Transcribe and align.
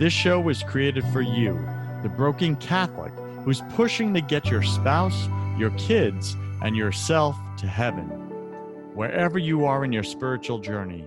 This 0.00 0.14
show 0.14 0.40
was 0.40 0.62
created 0.62 1.04
for 1.08 1.20
you, 1.20 1.52
the 2.02 2.08
broken 2.08 2.56
Catholic 2.56 3.12
who's 3.44 3.60
pushing 3.74 4.14
to 4.14 4.22
get 4.22 4.46
your 4.46 4.62
spouse, 4.62 5.28
your 5.58 5.72
kids, 5.72 6.38
and 6.62 6.74
yourself 6.74 7.36
to 7.58 7.66
heaven. 7.66 8.06
Wherever 8.94 9.38
you 9.38 9.66
are 9.66 9.84
in 9.84 9.92
your 9.92 10.02
spiritual 10.02 10.58
journey, 10.58 11.04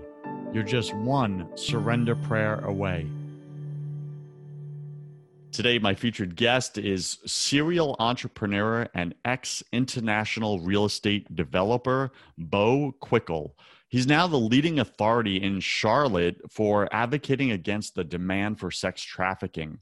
you're 0.54 0.62
just 0.62 0.94
one 0.94 1.50
surrender 1.56 2.16
prayer 2.16 2.60
away. 2.66 3.08
Today, 5.54 5.78
my 5.78 5.94
featured 5.94 6.36
guest 6.36 6.80
is 6.80 7.20
serial 7.28 7.96
entrepreneur 8.00 8.88
and 8.96 9.14
ex 9.24 9.62
international 9.72 10.60
real 10.62 10.86
estate 10.86 11.36
developer, 11.36 12.12
Bo 12.40 12.96
Quickell. 13.00 13.52
He's 13.88 14.08
now 14.08 14.26
the 14.26 14.40
leading 14.40 14.80
authority 14.80 15.38
in 15.38 15.60
Charlotte 15.60 16.42
for 16.50 16.90
advocating 16.92 17.52
against 17.52 17.94
the 17.94 18.04
demand 18.04 18.60
for 18.60 18.72
sex 18.72 19.04
trafficking. 19.04 19.78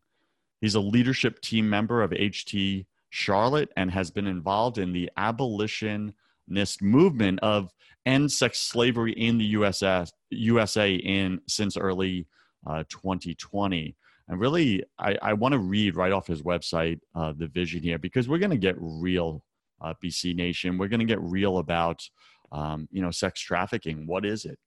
He's 0.59 0.75
a 0.75 0.81
leadership 0.81 1.39
team 1.39 1.69
member 1.69 2.02
of 2.02 2.11
HT 2.11 2.86
Charlotte 3.09 3.72
and 3.77 3.89
has 3.92 4.11
been 4.11 4.27
involved 4.27 4.77
in 4.77 4.92
the 4.92 5.09
abolitionist 5.16 6.81
movement 6.81 7.39
of 7.39 7.72
end 8.05 8.30
sex 8.30 8.59
slavery 8.59 9.14
in 9.14 9.38
the 9.38 9.45
USA, 9.45 10.05
USA 10.31 10.95
in 10.95 11.39
since 11.47 11.77
early 11.77 12.27
uh, 12.67 12.83
2020. 12.89 13.95
And 14.27 14.39
really, 14.39 14.83
I, 14.97 15.17
I 15.22 15.33
want 15.33 15.53
to 15.53 15.59
read 15.59 15.95
right 15.95 16.11
off 16.11 16.27
his 16.27 16.41
website 16.41 17.00
uh, 17.16 17.33
the 17.36 17.47
vision 17.47 17.81
here 17.81 18.00
because 18.00 18.30
we're 18.30 18.38
going 18.38 18.52
to 18.52 18.58
get 18.58 18.75
real, 18.80 19.44
uh, 19.81 19.94
BC 20.03 20.36
Nation. 20.36 20.77
We're 20.77 20.88
going 20.88 21.00
to 21.00 21.05
get 21.05 21.22
real 21.22 21.58
about 21.58 22.08
um, 22.52 22.88
you 22.92 23.02
know 23.02 23.11
sex 23.11 23.42
trafficking. 23.42 24.05
What 24.08 24.25
is 24.25 24.45
it? 24.45 24.59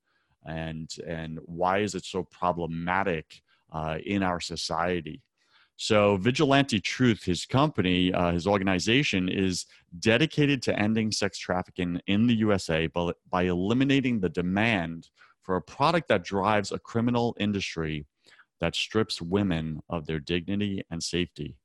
And 0.47 0.91
and 1.07 1.39
why 1.45 1.79
is 1.79 1.95
it 1.95 2.05
so 2.05 2.25
problematic 2.25 3.43
uh, 3.73 3.99
in 4.05 4.23
our 4.23 4.41
society? 4.41 5.23
So 5.77 6.17
vigilante 6.19 6.81
truth 6.81 7.25
his 7.25 7.47
company 7.47 8.13
uh, 8.13 8.33
his 8.33 8.47
organization 8.47 9.29
is 9.29 9.67
dedicated 9.99 10.63
to 10.63 10.79
ending 10.79 11.11
sex 11.11 11.37
trafficking 11.37 12.01
in 12.07 12.29
the 12.29 12.35
usa 12.35 12.87
by, 12.87 13.11
by 13.29 13.43
eliminating 13.45 14.21
the 14.21 14.29
demand 14.29 15.09
for 15.43 15.57
a 15.57 15.63
product 15.63 16.09
that 16.09 16.23
drives 16.23 16.71
a 16.71 16.79
criminal 16.79 17.37
industry 17.41 18.07
that 18.61 18.75
strips 18.75 19.21
women 19.21 19.83
of 19.89 20.07
their 20.07 20.21
dignity 20.21 20.83
and 20.91 21.03
safety. 21.03 21.57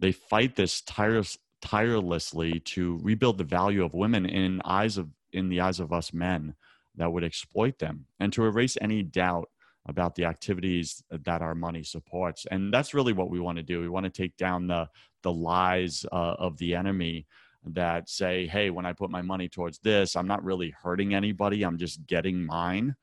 They 0.00 0.12
fight 0.12 0.56
this 0.56 0.80
tireless, 0.82 1.38
tirelessly 1.60 2.60
to 2.60 2.98
rebuild 3.02 3.38
the 3.38 3.44
value 3.44 3.84
of 3.84 3.94
women 3.94 4.26
in 4.26 4.62
eyes 4.64 4.96
of 4.96 5.08
in 5.32 5.48
the 5.48 5.60
eyes 5.60 5.78
of 5.78 5.92
us 5.92 6.12
men 6.12 6.54
that 6.96 7.12
would 7.12 7.24
exploit 7.24 7.78
them 7.78 8.06
and 8.18 8.32
to 8.32 8.44
erase 8.44 8.78
any 8.80 9.02
doubt 9.02 9.48
about 9.86 10.14
the 10.14 10.24
activities 10.24 11.02
that 11.10 11.42
our 11.42 11.54
money 11.54 11.82
supports. 11.82 12.46
And 12.50 12.72
that's 12.72 12.94
really 12.94 13.12
what 13.12 13.30
we 13.30 13.40
want 13.40 13.56
to 13.56 13.62
do. 13.62 13.80
We 13.80 13.88
want 13.88 14.04
to 14.04 14.10
take 14.10 14.36
down 14.36 14.66
the 14.66 14.88
the 15.22 15.32
lies 15.32 16.06
uh, 16.12 16.34
of 16.38 16.56
the 16.58 16.74
enemy 16.74 17.26
that 17.64 18.08
say 18.08 18.46
hey 18.46 18.70
when 18.70 18.86
i 18.86 18.92
put 18.92 19.10
my 19.10 19.20
money 19.20 19.48
towards 19.48 19.78
this 19.80 20.14
i'm 20.14 20.28
not 20.28 20.44
really 20.44 20.70
hurting 20.70 21.12
anybody 21.12 21.62
i'm 21.64 21.76
just 21.76 22.06
getting 22.06 22.44
mine. 22.44 22.94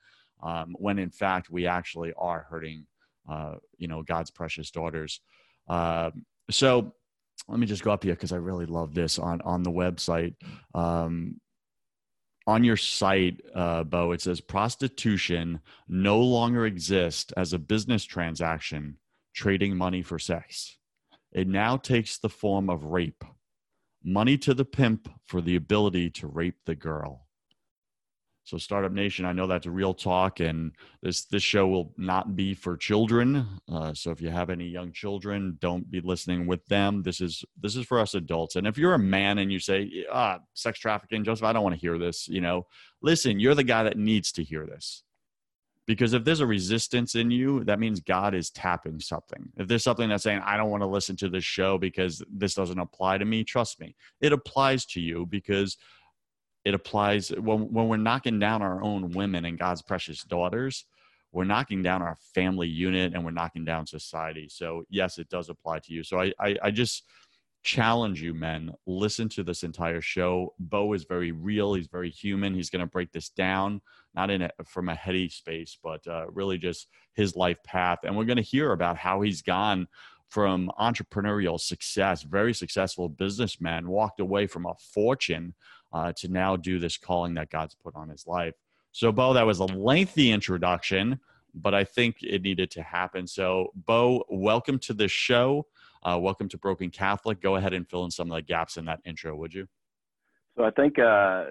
Um, 0.42 0.76
when 0.80 1.00
in 1.00 1.10
fact 1.10 1.50
we 1.50 1.66
actually 1.66 2.14
are 2.18 2.46
hurting 2.50 2.86
uh, 3.30 3.56
you 3.78 3.88
know 3.88 4.04
god's 4.04 4.32
precious 4.32 4.72
daughters 4.72 5.22
uh, 5.68 6.12
so 6.50 6.94
let 7.48 7.60
me 7.60 7.66
just 7.66 7.84
go 7.84 7.92
up 7.92 8.04
here 8.04 8.14
because 8.14 8.32
i 8.32 8.38
really 8.38 8.66
love 8.66 8.94
this 8.94 9.20
on 9.20 9.42
on 9.42 9.64
the 9.64 9.72
website 9.72 10.36
um, 10.74 11.40
on 12.48 12.64
your 12.64 12.78
site, 12.78 13.42
uh, 13.56 13.84
Bo, 13.84 14.12
it 14.12 14.22
says 14.22 14.40
prostitution 14.40 15.60
no 15.88 16.20
longer 16.20 16.66
exists 16.66 17.32
as 17.36 17.54
a 17.54 17.60
business 17.60 18.04
transaction, 18.04 18.98
trading 19.34 19.76
money 19.76 20.04
for 20.04 20.20
sex. 20.20 20.78
It 21.32 21.48
now 21.48 21.78
takes 21.78 22.18
the 22.18 22.30
form 22.30 22.70
of 22.70 22.86
rape. 22.86 23.24
Money 24.04 24.38
to 24.38 24.54
the 24.54 24.66
pimp 24.66 25.10
for 25.26 25.42
the 25.42 25.56
ability 25.56 26.12
to 26.12 26.28
rape 26.28 26.60
the 26.66 26.76
girl. 26.76 27.25
So, 28.46 28.60
Startup 28.60 28.92
Nation, 28.92 29.26
I 29.26 29.32
know 29.34 29.48
that's 29.48 29.66
a 29.66 29.72
real 29.72 29.96
talk, 29.96 30.40
and 30.40 30.72
this 31.02 31.26
this 31.26 31.42
show 31.42 31.68
will 31.68 31.92
not 31.98 32.36
be 32.36 32.54
for 32.54 32.78
children. 32.78 33.48
Uh, 33.68 33.92
so, 33.96 34.12
if 34.12 34.22
you 34.22 34.30
have 34.30 34.52
any 34.52 34.68
young 34.68 34.92
children, 34.92 35.58
don't 35.60 35.90
be 35.90 36.00
listening 36.00 36.46
with 36.46 36.64
them. 36.68 37.02
This 37.02 37.22
is 37.22 37.44
this 37.60 37.76
is 37.76 37.88
for 37.88 38.00
us 38.00 38.14
adults. 38.14 38.56
And 38.56 38.68
if 38.68 38.78
you're 38.78 38.94
a 38.94 39.00
man 39.00 39.40
and 39.40 39.52
you 39.52 39.58
say, 39.58 40.06
"Ah, 40.12 40.40
sex 40.54 40.78
trafficking, 40.78 41.24
Joseph, 41.24 41.44
I 41.44 41.54
don't 41.54 41.64
want 41.64 41.74
to 41.74 41.82
hear 41.82 41.98
this," 41.98 42.28
you 42.28 42.40
know, 42.40 42.68
listen, 43.02 43.40
you're 43.40 43.56
the 43.56 43.64
guy 43.64 43.82
that 43.82 43.98
needs 43.98 44.32
to 44.34 44.44
hear 44.44 44.68
this. 44.68 45.02
Because 45.88 46.14
if 46.14 46.24
there's 46.24 46.40
a 46.40 46.48
resistance 46.48 47.16
in 47.16 47.32
you, 47.32 47.64
that 47.64 47.80
means 47.80 48.00
God 48.00 48.34
is 48.36 48.50
tapping 48.52 49.00
something. 49.00 49.50
If 49.58 49.68
there's 49.68 49.84
something 49.84 50.10
that's 50.10 50.24
saying, 50.24 50.42
I 50.44 50.58
don't 50.58 50.72
want 50.72 50.82
to 50.82 50.88
listen 50.88 51.16
to 51.18 51.30
this 51.30 51.44
show 51.44 51.78
because 51.78 52.24
this 52.32 52.56
doesn't 52.56 52.80
apply 52.80 53.20
to 53.20 53.26
me, 53.26 53.44
trust 53.44 53.80
me, 53.80 53.96
it 54.20 54.34
applies 54.34 54.86
to 54.88 55.00
you 55.02 55.28
because 55.28 55.78
it 56.66 56.74
applies 56.74 57.30
when, 57.30 57.72
when 57.72 57.88
we're 57.88 57.98
knocking 57.98 58.40
down 58.40 58.62
our 58.62 58.84
own 58.84 59.12
women 59.12 59.46
and 59.46 59.58
God's 59.58 59.84
precious 59.84 60.24
daughters, 60.24 60.86
we're 61.32 61.44
knocking 61.44 61.84
down 61.84 62.02
our 62.02 62.18
family 62.34 62.68
unit 62.68 63.14
and 63.14 63.24
we're 63.24 63.32
knocking 63.32 63.66
down 63.66 63.86
society. 63.86 64.48
So 64.50 64.84
yes, 64.90 65.18
it 65.18 65.30
does 65.30 65.50
apply 65.50 65.80
to 65.80 65.94
you. 65.94 66.04
So 66.04 66.20
I, 66.20 66.34
I, 66.40 66.56
I 66.64 66.72
just 66.72 67.04
challenge 67.62 68.22
you, 68.22 68.34
men, 68.34 68.72
listen 68.86 69.28
to 69.28 69.44
this 69.44 69.64
entire 69.64 70.00
show. 70.00 70.54
Bo 70.60 70.94
is 70.94 71.04
very 71.04 71.32
real. 71.32 71.74
He's 71.74 71.88
very 71.88 72.10
human. 72.10 72.54
He's 72.54 72.70
going 72.70 72.82
to 72.82 72.92
break 72.92 73.12
this 73.12 73.30
down, 73.30 73.82
not 74.14 74.30
in 74.30 74.44
a, 74.44 74.52
from 74.66 74.88
a 74.88 74.96
heady 74.96 75.28
space, 75.30 75.78
but 75.84 76.06
uh, 76.08 76.26
really 76.30 76.58
just 76.58 76.88
his 77.14 77.36
life 77.36 77.58
path. 77.64 78.00
And 78.04 78.16
we're 78.16 78.26
going 78.26 78.38
to 78.38 78.44
hear 78.44 78.72
about 78.72 78.98
how 78.98 79.22
he's 79.22 79.42
gone 79.42 79.88
from 80.30 80.72
entrepreneurial 80.80 81.60
success, 81.60 82.24
very 82.24 82.54
successful 82.54 83.10
businessman, 83.10 83.88
walked 83.88 84.20
away 84.20 84.48
from 84.48 84.66
a 84.66 84.76
fortune 84.94 85.54
uh, 85.96 86.12
to 86.12 86.28
now 86.28 86.58
do 86.58 86.78
this 86.78 86.98
calling 86.98 87.34
that 87.36 87.50
God's 87.50 87.74
put 87.74 87.96
on 87.96 88.10
his 88.10 88.28
life. 88.28 88.54
So, 88.92 89.14
Bo, 89.14 89.34
that 89.34 89.46
was 89.46 89.60
a 89.60 89.64
lengthy 89.64 90.30
introduction, 90.30 91.22
but 91.54 91.74
I 91.74 91.86
think 91.86 92.18
it 92.22 92.42
needed 92.42 92.70
to 92.72 92.84
happen. 92.84 93.26
So, 93.28 93.72
Bo, 93.74 94.26
welcome 94.30 94.78
to 94.80 94.94
the 94.94 95.08
show. 95.08 95.68
Uh, 96.04 96.20
welcome 96.22 96.50
to 96.50 96.58
Broken 96.58 96.90
Catholic. 96.90 97.42
Go 97.42 97.56
ahead 97.56 97.74
and 97.74 97.88
fill 97.90 98.04
in 98.04 98.12
some 98.12 98.30
of 98.30 98.36
the 98.36 98.42
gaps 98.42 98.76
in 98.76 98.84
that 98.86 99.00
intro, 99.06 99.38
would 99.38 99.54
you? 99.54 99.68
So, 100.58 100.66
I 100.66 100.72
think 100.72 101.00
uh, 101.00 101.46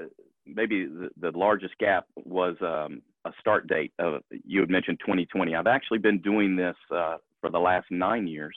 maybe 0.47 0.85
the, 0.85 1.09
the, 1.19 1.37
largest 1.37 1.79
gap 1.79 2.05
was 2.27 2.55
um, 2.61 3.01
a 3.25 3.33
start 3.41 3.67
date. 3.67 3.95
Of, 3.99 4.21
you 4.31 4.61
had 4.61 4.69
mentioned 4.69 5.01
2020. 5.01 5.55
I've 5.55 5.67
actually 5.67 5.99
been 5.99 6.21
doing 6.21 6.55
this 6.55 6.77
uh, 6.95 7.17
for 7.41 7.49
the 7.49 7.59
last 7.59 7.87
nine 7.91 8.27
years. 8.27 8.57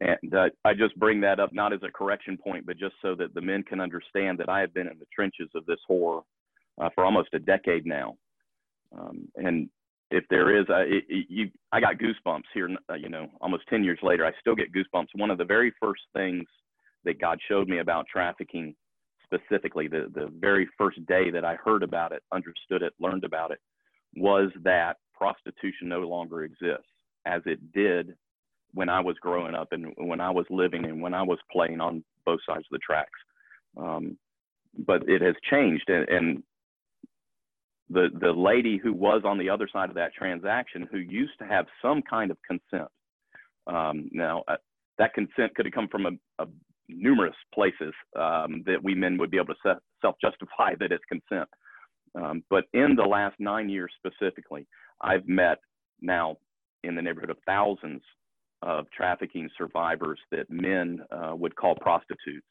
And 0.00 0.34
uh, 0.34 0.48
I 0.64 0.74
just 0.74 0.96
bring 0.96 1.20
that 1.22 1.40
up 1.40 1.52
not 1.52 1.72
as 1.72 1.80
a 1.82 1.90
correction 1.90 2.38
point, 2.38 2.66
but 2.66 2.78
just 2.78 2.94
so 3.02 3.14
that 3.16 3.34
the 3.34 3.40
men 3.40 3.64
can 3.64 3.80
understand 3.80 4.38
that 4.38 4.48
I 4.48 4.60
have 4.60 4.72
been 4.72 4.86
in 4.86 4.98
the 4.98 5.06
trenches 5.12 5.50
of 5.54 5.66
this 5.66 5.80
horror 5.86 6.20
uh, 6.80 6.88
for 6.94 7.04
almost 7.04 7.30
a 7.34 7.38
decade 7.38 7.84
now. 7.84 8.16
Um, 8.96 9.28
and 9.36 9.68
if 10.10 10.24
there 10.30 10.56
is, 10.56 10.66
it, 10.68 11.04
it, 11.08 11.26
you, 11.28 11.50
I 11.72 11.80
got 11.80 11.96
goosebumps 11.98 12.44
here. 12.54 12.70
Uh, 12.88 12.94
you 12.94 13.08
know, 13.08 13.28
almost 13.40 13.64
10 13.68 13.84
years 13.84 13.98
later, 14.02 14.24
I 14.24 14.32
still 14.40 14.54
get 14.54 14.72
goosebumps. 14.72 15.08
One 15.14 15.30
of 15.30 15.38
the 15.38 15.44
very 15.44 15.72
first 15.80 16.02
things 16.14 16.44
that 17.04 17.20
God 17.20 17.38
showed 17.48 17.68
me 17.68 17.78
about 17.78 18.06
trafficking, 18.10 18.74
specifically, 19.24 19.88
the 19.88 20.10
the 20.14 20.32
very 20.38 20.68
first 20.78 21.04
day 21.06 21.30
that 21.30 21.44
I 21.44 21.56
heard 21.56 21.82
about 21.82 22.12
it, 22.12 22.22
understood 22.32 22.82
it, 22.82 22.94
learned 23.00 23.24
about 23.24 23.50
it, 23.50 23.58
was 24.16 24.50
that 24.62 24.96
prostitution 25.12 25.88
no 25.88 26.00
longer 26.00 26.44
exists 26.44 26.86
as 27.26 27.42
it 27.44 27.72
did 27.72 28.14
when 28.74 28.88
I 28.88 29.00
was 29.00 29.16
growing 29.20 29.54
up 29.54 29.68
and 29.72 29.92
when 29.96 30.20
I 30.20 30.30
was 30.30 30.46
living 30.50 30.84
and 30.84 31.00
when 31.00 31.14
I 31.14 31.22
was 31.22 31.38
playing 31.50 31.80
on 31.80 32.04
both 32.24 32.40
sides 32.46 32.64
of 32.70 32.72
the 32.72 32.78
tracks. 32.78 33.18
Um, 33.76 34.18
but 34.86 35.08
it 35.08 35.22
has 35.22 35.34
changed, 35.50 35.88
and, 35.88 36.08
and 36.08 36.42
the 37.90 38.08
the 38.20 38.30
lady 38.30 38.76
who 38.76 38.92
was 38.92 39.22
on 39.24 39.38
the 39.38 39.48
other 39.50 39.68
side 39.72 39.88
of 39.88 39.94
that 39.96 40.14
transaction, 40.14 40.86
who 40.90 40.98
used 40.98 41.38
to 41.40 41.46
have 41.46 41.66
some 41.80 42.02
kind 42.02 42.30
of 42.30 42.36
consent. 42.46 42.88
Um, 43.66 44.08
now, 44.12 44.44
uh, 44.48 44.56
that 44.98 45.14
consent 45.14 45.54
could 45.54 45.66
have 45.66 45.74
come 45.74 45.88
from 45.88 46.06
a, 46.06 46.42
a 46.42 46.46
numerous 46.88 47.34
places 47.54 47.92
um, 48.16 48.62
that 48.66 48.82
we 48.82 48.94
men 48.94 49.18
would 49.18 49.30
be 49.30 49.38
able 49.38 49.54
to 49.54 49.78
self 50.00 50.16
justify 50.20 50.74
that 50.78 50.92
it's 50.92 51.04
consent. 51.08 51.48
Um, 52.14 52.42
but 52.50 52.64
in 52.72 52.94
the 52.96 53.02
last 53.02 53.36
nine 53.38 53.68
years 53.68 53.92
specifically, 53.98 54.66
I've 55.00 55.26
met 55.28 55.58
now 56.00 56.36
in 56.84 56.94
the 56.94 57.02
neighborhood 57.02 57.30
of 57.30 57.38
thousands 57.46 58.02
of 58.62 58.90
trafficking 58.90 59.48
survivors 59.56 60.18
that 60.30 60.50
men 60.50 61.00
uh, 61.10 61.34
would 61.34 61.54
call 61.56 61.74
prostitutes. 61.76 62.46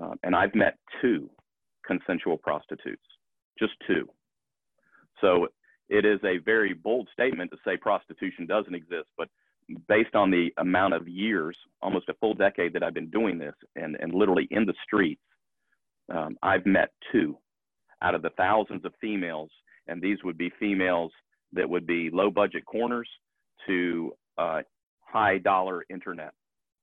Uh, 0.00 0.14
and 0.22 0.34
I've 0.34 0.54
met 0.54 0.78
two 1.00 1.30
consensual 1.86 2.36
prostitutes, 2.36 3.02
just 3.58 3.72
two. 3.86 4.08
So 5.20 5.48
it 5.88 6.04
is 6.04 6.20
a 6.24 6.38
very 6.38 6.74
bold 6.74 7.08
statement 7.12 7.50
to 7.52 7.58
say 7.64 7.76
prostitution 7.76 8.46
doesn't 8.46 8.74
exist, 8.74 9.08
but 9.16 9.28
based 9.88 10.14
on 10.14 10.30
the 10.30 10.52
amount 10.58 10.94
of 10.94 11.08
years, 11.08 11.56
almost 11.82 12.08
a 12.08 12.14
full 12.14 12.34
decade 12.34 12.72
that 12.72 12.82
I've 12.82 12.94
been 12.94 13.10
doing 13.10 13.38
this 13.38 13.54
and, 13.74 13.96
and 14.00 14.12
literally 14.12 14.46
in 14.50 14.64
the 14.64 14.74
streets, 14.84 15.22
um, 16.12 16.36
I've 16.42 16.66
met 16.66 16.90
two 17.12 17.36
out 18.02 18.14
of 18.14 18.22
the 18.22 18.30
thousands 18.30 18.84
of 18.84 18.92
females, 19.00 19.50
and 19.88 20.00
these 20.00 20.18
would 20.22 20.38
be 20.38 20.52
females 20.58 21.12
that 21.52 21.68
would 21.68 21.86
be 21.86 22.10
low 22.10 22.30
budget 22.30 22.64
corners 22.64 23.08
to 23.66 24.12
uh, 24.38 24.60
high 25.16 25.38
dollar 25.38 25.84
internet. 25.88 26.32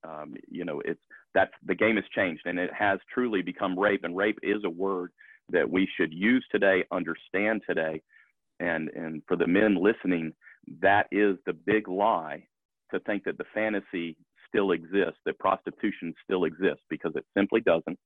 Um, 0.04 0.34
you 0.50 0.66
know, 0.66 0.82
it's 0.84 1.00
that's 1.36 1.52
the 1.66 1.76
game 1.76 1.96
has 1.96 2.06
changed 2.16 2.44
and 2.46 2.58
it 2.60 2.72
has 2.78 3.00
truly 3.14 3.42
become 3.42 3.78
rape, 3.80 4.04
and 4.04 4.18
rape 4.18 4.40
is 4.42 4.64
a 4.66 4.70
word 4.70 5.12
that 5.50 5.70
we 5.70 5.88
should 5.96 6.14
use 6.14 6.46
today, 6.52 6.84
understand 6.92 7.62
today, 7.68 8.02
and 8.60 8.90
and 8.96 9.22
for 9.28 9.38
the 9.38 9.48
men 9.48 9.76
listening, 9.76 10.34
that 10.82 11.06
is 11.12 11.38
the 11.46 11.54
big 11.54 11.88
lie 11.88 12.44
to 12.92 13.00
think 13.02 13.24
that 13.24 13.38
the 13.38 13.46
fantasy 13.54 14.16
still 14.48 14.72
exists, 14.72 15.20
that 15.26 15.38
prostitution 15.40 16.14
still 16.24 16.44
exists, 16.46 16.84
because 16.90 17.14
it 17.16 17.26
simply 17.38 17.62
doesn't. 17.62 17.98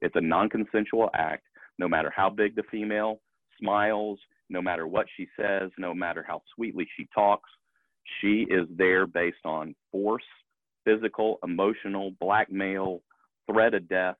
It's 0.00 0.16
a 0.16 0.20
non-consensual 0.20 1.10
act, 1.14 1.44
no 1.78 1.88
matter 1.88 2.12
how 2.14 2.28
big 2.28 2.56
the 2.56 2.64
female 2.70 3.20
smiles, 3.60 4.18
no 4.48 4.60
matter 4.60 4.86
what 4.86 5.06
she 5.16 5.26
says, 5.38 5.70
no 5.78 5.94
matter 5.94 6.24
how 6.26 6.40
sweetly 6.54 6.86
she 6.96 7.06
talks. 7.14 7.50
She 8.20 8.46
is 8.48 8.66
there 8.76 9.06
based 9.06 9.44
on 9.44 9.74
force, 9.90 10.24
physical, 10.84 11.38
emotional, 11.42 12.12
blackmail, 12.20 13.02
threat 13.50 13.74
of 13.74 13.88
death, 13.88 14.16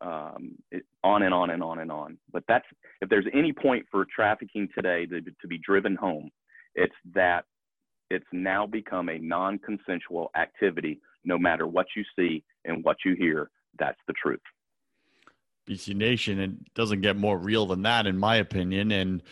um, 0.00 0.56
it, 0.70 0.84
on 1.04 1.22
and 1.22 1.34
on 1.34 1.50
and 1.50 1.62
on 1.62 1.78
and 1.80 1.92
on. 1.92 2.18
But 2.32 2.44
that's 2.48 2.64
if 3.00 3.08
there's 3.08 3.26
any 3.34 3.52
point 3.52 3.86
for 3.90 4.06
trafficking 4.14 4.68
today 4.74 5.06
to, 5.06 5.20
to 5.20 5.48
be 5.48 5.58
driven 5.58 5.96
home, 5.96 6.30
it's 6.74 6.94
that 7.14 7.44
it's 8.10 8.26
now 8.32 8.66
become 8.66 9.08
a 9.08 9.18
non-consensual 9.18 10.30
activity. 10.36 11.00
No 11.24 11.38
matter 11.38 11.66
what 11.66 11.86
you 11.94 12.02
see 12.18 12.42
and 12.64 12.82
what 12.82 12.96
you 13.04 13.14
hear, 13.14 13.50
that's 13.78 13.98
the 14.06 14.14
truth. 14.14 14.40
BC 15.68 15.94
Nation, 15.94 16.40
it 16.40 16.74
doesn't 16.74 17.02
get 17.02 17.16
more 17.16 17.38
real 17.38 17.66
than 17.66 17.82
that, 17.82 18.06
in 18.06 18.18
my 18.18 18.36
opinion. 18.36 18.90
And 18.90 19.22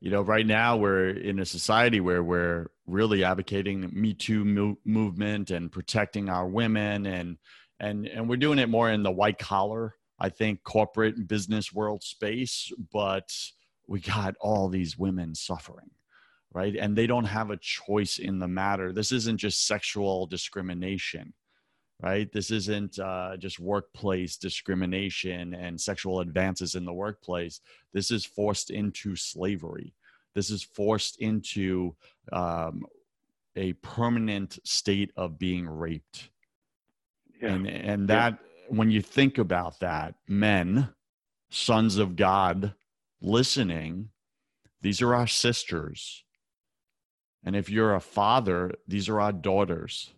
you 0.00 0.10
know, 0.10 0.22
right 0.22 0.46
now 0.46 0.76
we're 0.76 1.10
in 1.10 1.38
a 1.40 1.44
society 1.44 2.00
where 2.00 2.22
we're 2.22 2.66
really 2.86 3.24
advocating 3.24 3.80
the 3.80 3.88
Me 3.88 4.14
Too 4.14 4.44
mo- 4.44 4.78
movement 4.84 5.50
and 5.50 5.72
protecting 5.72 6.28
our 6.28 6.46
women, 6.46 7.06
and 7.06 7.38
and 7.80 8.06
and 8.06 8.28
we're 8.28 8.36
doing 8.36 8.58
it 8.58 8.68
more 8.68 8.90
in 8.90 9.02
the 9.02 9.10
white 9.10 9.38
collar 9.38 9.94
I 10.18 10.28
think, 10.28 10.64
corporate 10.64 11.16
and 11.16 11.28
business 11.28 11.72
world 11.72 12.02
space, 12.02 12.72
but 12.92 13.30
we 13.86 14.00
got 14.00 14.34
all 14.40 14.68
these 14.68 14.98
women 14.98 15.34
suffering, 15.34 15.90
right? 16.52 16.74
And 16.76 16.96
they 16.96 17.06
don't 17.06 17.24
have 17.24 17.50
a 17.50 17.56
choice 17.56 18.18
in 18.18 18.38
the 18.38 18.48
matter. 18.48 18.92
This 18.92 19.12
isn't 19.12 19.38
just 19.38 19.66
sexual 19.66 20.26
discrimination, 20.26 21.34
right? 22.00 22.30
This 22.32 22.50
isn't 22.50 22.98
uh, 22.98 23.36
just 23.36 23.58
workplace 23.58 24.36
discrimination 24.36 25.54
and 25.54 25.80
sexual 25.80 26.20
advances 26.20 26.74
in 26.74 26.84
the 26.84 26.92
workplace. 26.92 27.60
This 27.92 28.10
is 28.10 28.24
forced 28.24 28.70
into 28.70 29.16
slavery. 29.16 29.94
This 30.34 30.50
is 30.50 30.62
forced 30.62 31.20
into 31.20 31.96
um, 32.32 32.84
a 33.56 33.72
permanent 33.74 34.58
state 34.64 35.10
of 35.16 35.38
being 35.38 35.68
raped. 35.68 36.30
Yeah. 37.42 37.48
And, 37.48 37.66
and 37.66 38.08
that 38.08 38.38
when 38.68 38.90
you 38.90 39.02
think 39.02 39.38
about 39.38 39.80
that, 39.80 40.14
men, 40.28 40.90
sons 41.50 41.96
of 41.96 42.14
God, 42.14 42.74
listening, 43.20 44.10
these 44.82 45.02
are 45.02 45.14
our 45.14 45.26
sisters. 45.26 46.22
And 47.44 47.56
if 47.56 47.70
you're 47.70 47.94
a 47.94 48.00
father, 48.00 48.74
these 48.86 49.08
are 49.08 49.20
our 49.20 49.32
daughters. 49.32 50.12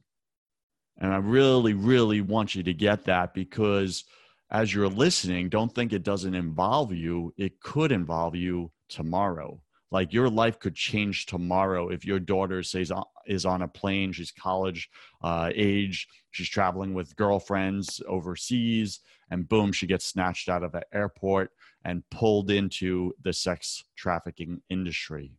And 1.00 1.12
I 1.12 1.16
really, 1.16 1.72
really 1.72 2.20
want 2.20 2.54
you 2.54 2.62
to 2.62 2.74
get 2.74 3.04
that 3.04 3.32
because 3.32 4.04
as 4.50 4.74
you're 4.74 4.88
listening, 4.88 5.48
don't 5.48 5.74
think 5.74 5.92
it 5.92 6.02
doesn't 6.02 6.34
involve 6.34 6.92
you. 6.92 7.32
It 7.36 7.60
could 7.60 7.92
involve 7.92 8.34
you 8.34 8.70
tomorrow. 8.88 9.60
Like 9.90 10.12
your 10.12 10.28
life 10.28 10.58
could 10.60 10.74
change 10.74 11.26
tomorrow 11.26 11.88
if 11.88 12.04
your 12.04 12.20
daughter 12.20 12.62
says 12.62 12.92
is 13.26 13.44
on 13.44 13.62
a 13.62 13.68
plane, 13.68 14.12
she's 14.12 14.30
college 14.30 14.88
uh, 15.22 15.50
age, 15.54 16.06
she's 16.30 16.48
traveling 16.48 16.94
with 16.94 17.16
girlfriends 17.16 18.00
overseas, 18.06 19.00
and 19.30 19.48
boom, 19.48 19.72
she 19.72 19.86
gets 19.86 20.04
snatched 20.04 20.48
out 20.48 20.62
of 20.62 20.74
an 20.74 20.82
airport 20.92 21.50
and 21.84 22.08
pulled 22.10 22.50
into 22.50 23.12
the 23.22 23.32
sex 23.32 23.84
trafficking 23.96 24.60
industry. 24.68 25.32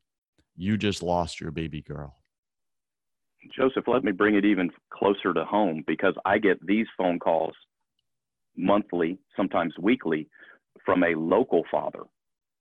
You 0.58 0.78
just 0.78 1.02
lost 1.02 1.40
your 1.40 1.52
baby 1.52 1.82
girl. 1.82 2.21
Joseph, 3.56 3.88
let 3.88 4.04
me 4.04 4.12
bring 4.12 4.36
it 4.36 4.46
even 4.46 4.70
closer 4.92 5.34
to 5.34 5.44
home 5.46 5.84
because 5.88 6.14
I 6.26 6.38
get 6.38 6.66
these 6.66 6.88
phone 6.98 7.20
calls 7.20 7.54
monthly, 8.56 9.18
sometimes 9.36 9.74
weekly, 9.80 10.28
from 10.86 11.04
a 11.04 11.16
local 11.16 11.64
father 11.72 12.04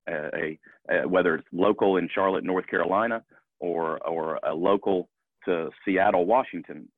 a, 0.08 0.58
a, 0.90 1.08
whether 1.08 1.36
it's 1.36 1.48
local 1.52 1.96
in 1.96 2.08
Charlotte, 2.14 2.44
North 2.44 2.66
Carolina, 2.66 3.22
or 3.58 3.98
or 4.06 4.38
a 4.46 4.54
local 4.54 5.08
to 5.44 5.70
Seattle, 5.84 6.26
Washington. 6.26 6.88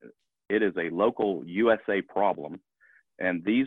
It 0.49 0.63
is 0.63 0.75
a 0.77 0.95
local 0.95 1.43
USA 1.47 2.03
problem, 2.03 2.61
and 3.19 3.45
these 3.45 3.67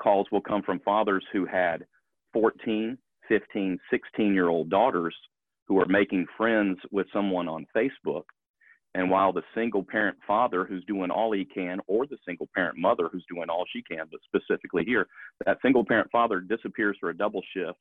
calls 0.00 0.26
will 0.30 0.40
come 0.40 0.62
from 0.62 0.80
fathers 0.80 1.24
who 1.32 1.46
had 1.46 1.84
14, 2.32 2.96
15, 3.28 3.78
16 3.90 4.34
year 4.34 4.48
old 4.48 4.70
daughters 4.70 5.14
who 5.66 5.78
are 5.80 5.86
making 5.86 6.26
friends 6.36 6.78
with 6.90 7.06
someone 7.12 7.48
on 7.48 7.66
Facebook. 7.76 8.24
And 8.94 9.08
while 9.08 9.32
the 9.32 9.42
single 9.54 9.84
parent 9.84 10.18
father 10.26 10.64
who's 10.64 10.84
doing 10.86 11.10
all 11.10 11.32
he 11.32 11.44
can, 11.44 11.78
or 11.86 12.06
the 12.06 12.18
single 12.26 12.48
parent 12.54 12.76
mother 12.76 13.08
who's 13.10 13.24
doing 13.32 13.48
all 13.48 13.64
she 13.72 13.82
can, 13.82 14.06
but 14.10 14.20
specifically 14.24 14.84
here, 14.84 15.06
that 15.46 15.58
single 15.62 15.84
parent 15.84 16.10
father 16.10 16.40
disappears 16.40 16.96
for 16.98 17.10
a 17.10 17.16
double 17.16 17.42
shift 17.54 17.78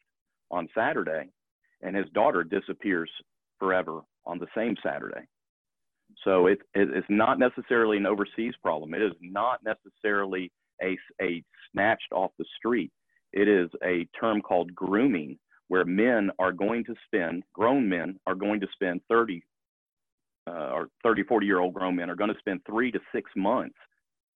on 0.52 0.68
Saturday, 0.76 1.30
and 1.82 1.96
his 1.96 2.06
daughter 2.14 2.44
disappears 2.44 3.10
forever 3.58 4.02
on 4.26 4.38
the 4.38 4.48
same 4.56 4.76
Saturday. 4.84 5.26
So 6.24 6.48
it, 6.48 6.60
it, 6.76 6.90
it's 6.94 7.08
not 7.10 7.40
necessarily 7.40 7.98
an 7.98 8.06
overseas 8.06 8.54
problem. 8.62 8.94
It 8.94 9.02
is 9.02 9.14
not 9.22 9.62
necessarily 9.64 10.52
a, 10.82 10.98
a 11.22 11.44
snatched 11.72 12.12
off 12.12 12.32
the 12.38 12.46
street. 12.58 12.92
It 13.34 13.48
is 13.48 13.70
a 13.84 14.08
term 14.20 14.42
called 14.42 14.74
grooming, 14.76 15.38
where 15.68 15.86
men 15.86 16.32
are 16.40 16.52
going 16.52 16.84
to 16.86 16.96
spend, 17.06 17.44
grown 17.54 17.88
men 17.88 18.20
are 18.26 18.36
going 18.36 18.60
to 18.60 18.68
spend 18.74 19.02
30 19.10 19.44
uh, 20.50 20.72
or 20.74 20.90
30, 21.04 21.24
40 21.24 21.46
year 21.46 21.60
old 21.60 21.74
grown 21.74 21.96
men 21.96 22.10
are 22.10 22.16
going 22.16 22.34
to 22.34 22.40
spend 22.40 22.62
three 22.66 22.92
to 22.92 23.00
six 23.14 23.30
months 23.36 23.76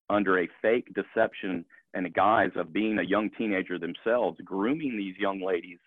under 0.10 0.39
a 0.39 0.50
fake 0.62 0.88
deception 0.93 1.65
and 1.93 2.05
a 2.05 2.10
guise 2.10 2.51
of 2.55 2.74
being 2.74 3.00
a 3.00 3.03
young 3.03 3.29
teenager 3.38 3.79
themselves, 3.79 4.39
grooming 4.43 4.98
these 4.98 5.15
young 5.17 5.41
ladies 5.41 5.79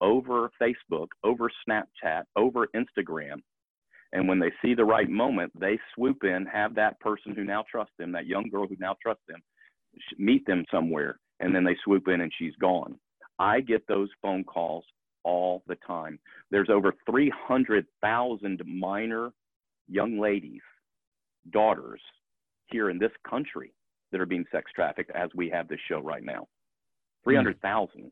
over 0.00 0.50
Facebook, 0.60 1.08
over 1.24 1.50
Snapchat, 1.68 2.24
over 2.36 2.68
Instagram. 2.76 3.42
And 4.12 4.28
when 4.28 4.38
they 4.38 4.50
see 4.60 4.74
the 4.74 4.84
right 4.84 5.08
moment, 5.08 5.52
they 5.58 5.78
swoop 5.94 6.24
in, 6.24 6.46
have 6.52 6.74
that 6.74 7.00
person 7.00 7.34
who 7.34 7.44
now 7.44 7.64
trusts 7.70 7.94
them, 7.98 8.12
that 8.12 8.26
young 8.26 8.48
girl 8.50 8.66
who 8.66 8.76
now 8.78 8.96
trusts 9.02 9.24
them, 9.28 9.40
meet 10.18 10.44
them 10.46 10.64
somewhere, 10.70 11.18
and 11.40 11.54
then 11.54 11.64
they 11.64 11.76
swoop 11.84 12.08
in 12.08 12.20
and 12.20 12.32
she's 12.38 12.54
gone. 12.60 12.98
I 13.38 13.60
get 13.60 13.86
those 13.86 14.10
phone 14.20 14.44
calls 14.44 14.84
all 15.24 15.62
the 15.66 15.76
time. 15.86 16.18
There's 16.50 16.68
over 16.68 16.94
300,000 17.08 18.62
minor 18.66 19.30
young 19.92 20.18
ladies, 20.18 20.62
daughters 21.50 22.00
here 22.66 22.90
in 22.90 22.98
this 22.98 23.12
country 23.28 23.72
that 24.10 24.20
are 24.20 24.26
being 24.26 24.44
sex 24.50 24.70
trafficked 24.74 25.10
as 25.14 25.30
we 25.34 25.48
have 25.50 25.68
this 25.68 25.80
show 25.88 26.00
right 26.00 26.24
now. 26.24 26.46
300,000. 27.24 28.10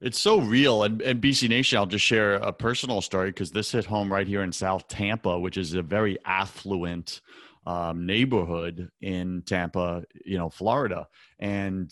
It's 0.00 0.20
so 0.20 0.40
real. 0.40 0.82
And, 0.82 1.00
and 1.02 1.22
BC 1.22 1.48
Nation, 1.48 1.78
I'll 1.78 1.86
just 1.86 2.04
share 2.04 2.34
a 2.34 2.52
personal 2.52 3.00
story 3.00 3.30
because 3.30 3.50
this 3.50 3.72
hit 3.72 3.86
home 3.86 4.12
right 4.12 4.26
here 4.26 4.42
in 4.42 4.52
South 4.52 4.88
Tampa, 4.88 5.38
which 5.38 5.56
is 5.56 5.74
a 5.74 5.82
very 5.82 6.18
affluent 6.24 7.20
um, 7.66 8.06
neighborhood 8.06 8.90
in 9.00 9.42
Tampa, 9.46 10.04
you 10.24 10.38
know, 10.38 10.50
Florida. 10.50 11.08
And 11.38 11.90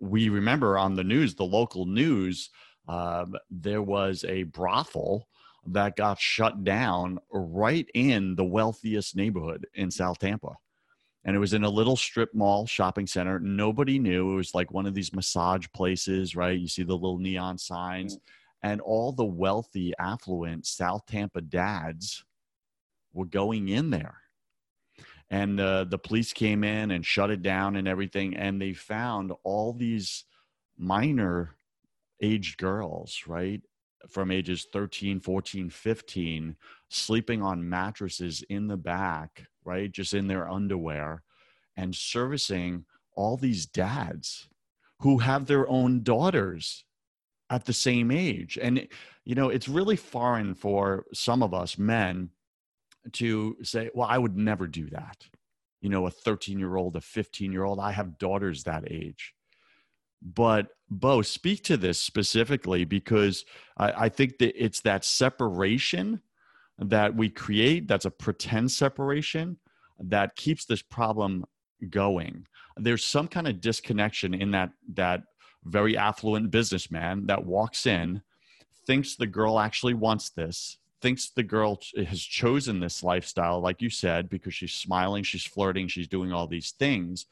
we 0.00 0.28
remember 0.28 0.76
on 0.76 0.94
the 0.94 1.04
news, 1.04 1.34
the 1.34 1.44
local 1.44 1.86
news, 1.86 2.50
um, 2.88 3.34
there 3.50 3.82
was 3.82 4.24
a 4.28 4.42
brothel 4.42 5.28
that 5.66 5.96
got 5.96 6.18
shut 6.18 6.64
down 6.64 7.18
right 7.30 7.88
in 7.94 8.34
the 8.34 8.44
wealthiest 8.44 9.16
neighborhood 9.16 9.66
in 9.74 9.90
South 9.90 10.18
Tampa. 10.18 10.56
And 11.24 11.36
it 11.36 11.38
was 11.38 11.54
in 11.54 11.62
a 11.62 11.70
little 11.70 11.96
strip 11.96 12.34
mall 12.34 12.66
shopping 12.66 13.06
center. 13.06 13.38
Nobody 13.38 13.98
knew. 13.98 14.32
It 14.32 14.36
was 14.36 14.54
like 14.54 14.72
one 14.72 14.86
of 14.86 14.94
these 14.94 15.12
massage 15.12 15.66
places, 15.72 16.34
right? 16.34 16.58
You 16.58 16.66
see 16.66 16.82
the 16.82 16.94
little 16.94 17.18
neon 17.18 17.58
signs. 17.58 18.18
And 18.64 18.80
all 18.80 19.12
the 19.12 19.24
wealthy, 19.24 19.92
affluent 19.98 20.66
South 20.66 21.06
Tampa 21.06 21.40
dads 21.40 22.24
were 23.12 23.26
going 23.26 23.68
in 23.68 23.90
there. 23.90 24.16
And 25.30 25.60
uh, 25.60 25.84
the 25.84 25.98
police 25.98 26.32
came 26.32 26.64
in 26.64 26.90
and 26.90 27.06
shut 27.06 27.30
it 27.30 27.42
down 27.42 27.76
and 27.76 27.86
everything. 27.86 28.36
And 28.36 28.60
they 28.60 28.72
found 28.72 29.32
all 29.44 29.72
these 29.72 30.24
minor 30.76 31.56
aged 32.20 32.58
girls, 32.58 33.22
right? 33.26 33.62
From 34.08 34.30
ages 34.30 34.66
13, 34.72 35.20
14, 35.20 35.70
15, 35.70 36.56
sleeping 36.88 37.42
on 37.42 37.68
mattresses 37.68 38.42
in 38.48 38.66
the 38.66 38.76
back, 38.76 39.46
right? 39.64 39.90
Just 39.90 40.14
in 40.14 40.26
their 40.26 40.48
underwear 40.48 41.22
and 41.76 41.94
servicing 41.94 42.84
all 43.14 43.36
these 43.36 43.66
dads 43.66 44.48
who 45.00 45.18
have 45.18 45.46
their 45.46 45.68
own 45.68 46.02
daughters 46.02 46.84
at 47.50 47.64
the 47.64 47.72
same 47.72 48.10
age. 48.10 48.58
And, 48.60 48.88
you 49.24 49.34
know, 49.34 49.48
it's 49.48 49.68
really 49.68 49.96
foreign 49.96 50.54
for 50.54 51.04
some 51.12 51.42
of 51.42 51.52
us 51.52 51.76
men 51.76 52.30
to 53.12 53.56
say, 53.62 53.90
well, 53.94 54.08
I 54.08 54.18
would 54.18 54.36
never 54.36 54.66
do 54.66 54.88
that. 54.90 55.26
You 55.80 55.90
know, 55.90 56.06
a 56.06 56.10
13 56.10 56.58
year 56.58 56.76
old, 56.76 56.96
a 56.96 57.00
15 57.00 57.52
year 57.52 57.64
old, 57.64 57.80
I 57.80 57.92
have 57.92 58.18
daughters 58.18 58.64
that 58.64 58.84
age. 58.90 59.34
But 60.22 60.68
Bo, 60.92 61.22
speak 61.22 61.64
to 61.64 61.76
this 61.78 61.98
specifically 61.98 62.84
because 62.84 63.44
I, 63.78 63.92
I 64.04 64.08
think 64.08 64.38
that 64.38 64.62
it's 64.62 64.80
that 64.82 65.04
separation 65.04 66.20
that 66.78 67.14
we 67.16 67.30
create 67.30 67.88
that's 67.88 68.04
a 68.04 68.10
pretend 68.10 68.70
separation 68.70 69.56
that 69.98 70.36
keeps 70.36 70.64
this 70.66 70.82
problem 70.82 71.44
going. 71.88 72.46
There's 72.76 73.04
some 73.04 73.28
kind 73.28 73.48
of 73.48 73.60
disconnection 73.60 74.34
in 74.34 74.50
that 74.50 74.70
that 74.94 75.22
very 75.64 75.96
affluent 75.96 76.50
businessman 76.50 77.26
that 77.26 77.46
walks 77.46 77.86
in, 77.86 78.20
thinks 78.86 79.16
the 79.16 79.26
girl 79.26 79.60
actually 79.60 79.94
wants 79.94 80.30
this, 80.30 80.78
thinks 81.00 81.30
the 81.30 81.42
girl 81.42 81.78
has 82.06 82.20
chosen 82.20 82.80
this 82.80 83.02
lifestyle, 83.02 83.60
like 83.60 83.80
you 83.80 83.88
said, 83.88 84.28
because 84.28 84.54
she's 84.54 84.72
smiling, 84.72 85.22
she's 85.22 85.44
flirting, 85.44 85.88
she's 85.88 86.08
doing 86.08 86.32
all 86.32 86.48
these 86.48 86.72
things, 86.72 87.26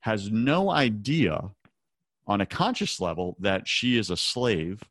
has 0.00 0.30
no 0.30 0.70
idea 0.70 1.50
on 2.26 2.40
a 2.40 2.46
conscious 2.46 3.00
level 3.00 3.36
that 3.40 3.68
she 3.68 3.98
is 3.98 4.10
a 4.10 4.16
slave 4.16 4.82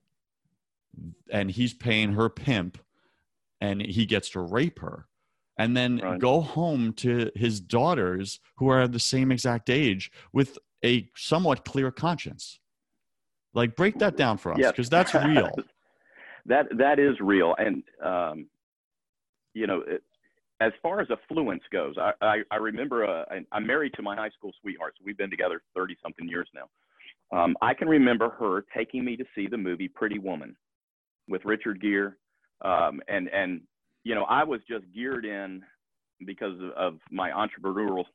and 1.32 1.52
he's 1.52 1.74
paying 1.74 2.14
her 2.14 2.30
pimp 2.30 2.78
and 3.60 3.82
he 3.82 4.06
gets 4.06 4.30
to 4.30 4.40
rape 4.40 4.80
her. 4.80 5.08
And 5.58 5.76
then 5.76 5.98
right. 5.98 6.20
go 6.20 6.42
home 6.42 6.92
to 6.94 7.32
his 7.36 7.62
daughters 7.62 8.42
who 8.58 8.68
are 8.68 8.88
the 8.88 9.00
same 9.00 9.32
exact 9.32 9.70
age 9.70 10.12
with 10.34 10.58
a 10.84 11.10
somewhat 11.16 11.64
clear 11.64 11.92
conscience. 11.92 12.60
Like 13.54 13.76
break 13.76 14.00
that 14.00 14.18
down 14.18 14.38
for 14.38 14.52
us 14.52 14.58
because 14.58 14.78
yes. 14.78 14.90
that's 14.90 15.14
real. 15.14 15.52
That 16.48 16.68
that 16.78 17.00
is 17.00 17.20
real. 17.20 17.56
And 17.58 17.82
um, 18.04 18.46
you 19.56 19.66
know 19.66 19.82
it, 19.88 20.04
as 20.62 20.72
far 20.84 21.02
as 21.02 21.08
affluence 21.10 21.64
goes 21.72 21.96
i 21.98 22.12
i, 22.22 22.38
I 22.52 22.58
remember 22.58 23.06
uh, 23.06 23.24
I, 23.32 23.40
i'm 23.52 23.66
married 23.66 23.94
to 23.96 24.04
my 24.04 24.16
high 24.16 24.30
school 24.30 24.52
sweetheart 24.62 24.94
so 24.98 25.04
we've 25.04 25.18
been 25.18 25.32
together 25.32 25.64
30 25.76 25.98
something 26.04 26.28
years 26.28 26.48
now 26.54 26.66
um, 27.32 27.56
i 27.62 27.74
can 27.74 27.88
remember 27.88 28.30
her 28.30 28.66
taking 28.76 29.04
me 29.04 29.16
to 29.16 29.26
see 29.34 29.48
the 29.48 29.58
movie 29.58 29.88
pretty 29.88 30.20
woman 30.20 30.56
with 31.28 31.44
richard 31.46 31.82
gere 31.82 32.16
um, 32.62 33.02
and 33.08 33.28
and 33.30 33.62
you 34.04 34.16
know 34.16 34.24
I 34.24 34.44
was 34.44 34.62
just 34.70 34.86
geared 34.94 35.26
in 35.26 35.62
because 36.26 36.54
of, 36.62 36.72
of 36.72 37.00
my 37.12 37.30
entrepreneurial 37.32 38.06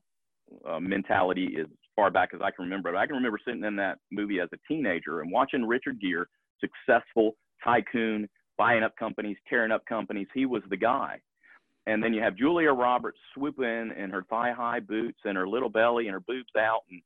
uh, 0.68 0.80
mentality 0.80 1.56
as 1.60 1.66
far 1.94 2.10
back 2.10 2.30
as 2.34 2.40
I 2.42 2.50
can 2.50 2.64
remember. 2.64 2.92
But 2.92 2.98
I 2.98 3.06
can 3.06 3.16
remember 3.16 3.38
sitting 3.44 3.64
in 3.64 3.76
that 3.76 3.98
movie 4.10 4.40
as 4.40 4.48
a 4.52 4.58
teenager 4.66 5.20
and 5.20 5.30
watching 5.30 5.66
Richard 5.66 6.00
Gere, 6.00 6.24
successful 6.60 7.36
tycoon, 7.62 8.28
buying 8.56 8.82
up 8.82 8.96
companies, 8.96 9.36
tearing 9.48 9.72
up 9.72 9.84
companies. 9.86 10.28
He 10.32 10.46
was 10.46 10.62
the 10.70 10.76
guy. 10.76 11.20
And 11.86 12.02
then 12.02 12.12
you 12.12 12.22
have 12.22 12.36
Julia 12.36 12.72
Roberts 12.72 13.18
swoop 13.34 13.58
in 13.58 13.92
in 13.96 14.10
her 14.10 14.24
thigh 14.30 14.52
high 14.52 14.80
boots 14.80 15.18
and 15.24 15.36
her 15.36 15.48
little 15.48 15.70
belly 15.70 16.06
and 16.06 16.14
her 16.14 16.20
boobs 16.20 16.50
out. 16.56 16.80
And, 16.90 17.02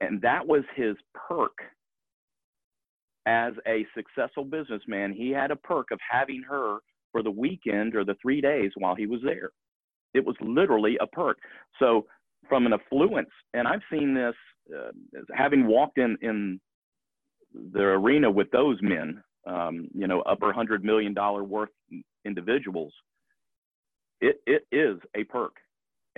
and 0.00 0.20
that 0.22 0.46
was 0.46 0.62
his 0.76 0.96
perk 1.14 1.52
as 3.28 3.52
a 3.66 3.86
successful 3.94 4.44
businessman, 4.44 5.12
he 5.12 5.30
had 5.30 5.50
a 5.50 5.56
perk 5.56 5.90
of 5.90 5.98
having 6.10 6.42
her 6.48 6.78
for 7.12 7.22
the 7.22 7.30
weekend 7.30 7.94
or 7.94 8.02
the 8.02 8.16
three 8.22 8.40
days 8.40 8.70
while 8.76 8.94
he 8.94 9.06
was 9.06 9.20
there. 9.22 9.50
It 10.14 10.24
was 10.24 10.34
literally 10.40 10.96
a 11.00 11.06
perk. 11.06 11.36
So, 11.78 12.06
from 12.48 12.64
an 12.64 12.72
affluence, 12.72 13.28
and 13.52 13.68
I've 13.68 13.82
seen 13.92 14.14
this 14.14 14.34
uh, 14.74 14.90
having 15.34 15.66
walked 15.66 15.98
in 15.98 16.16
in 16.22 16.58
the 17.72 17.80
arena 17.80 18.30
with 18.30 18.50
those 18.50 18.78
men, 18.80 19.22
um, 19.46 19.88
you 19.92 20.06
know, 20.06 20.22
upper 20.22 20.50
hundred 20.52 20.82
million 20.82 21.12
dollar 21.12 21.44
worth 21.44 21.68
individuals. 22.24 22.94
It 24.22 24.40
it 24.46 24.66
is 24.72 24.98
a 25.14 25.24
perk, 25.24 25.56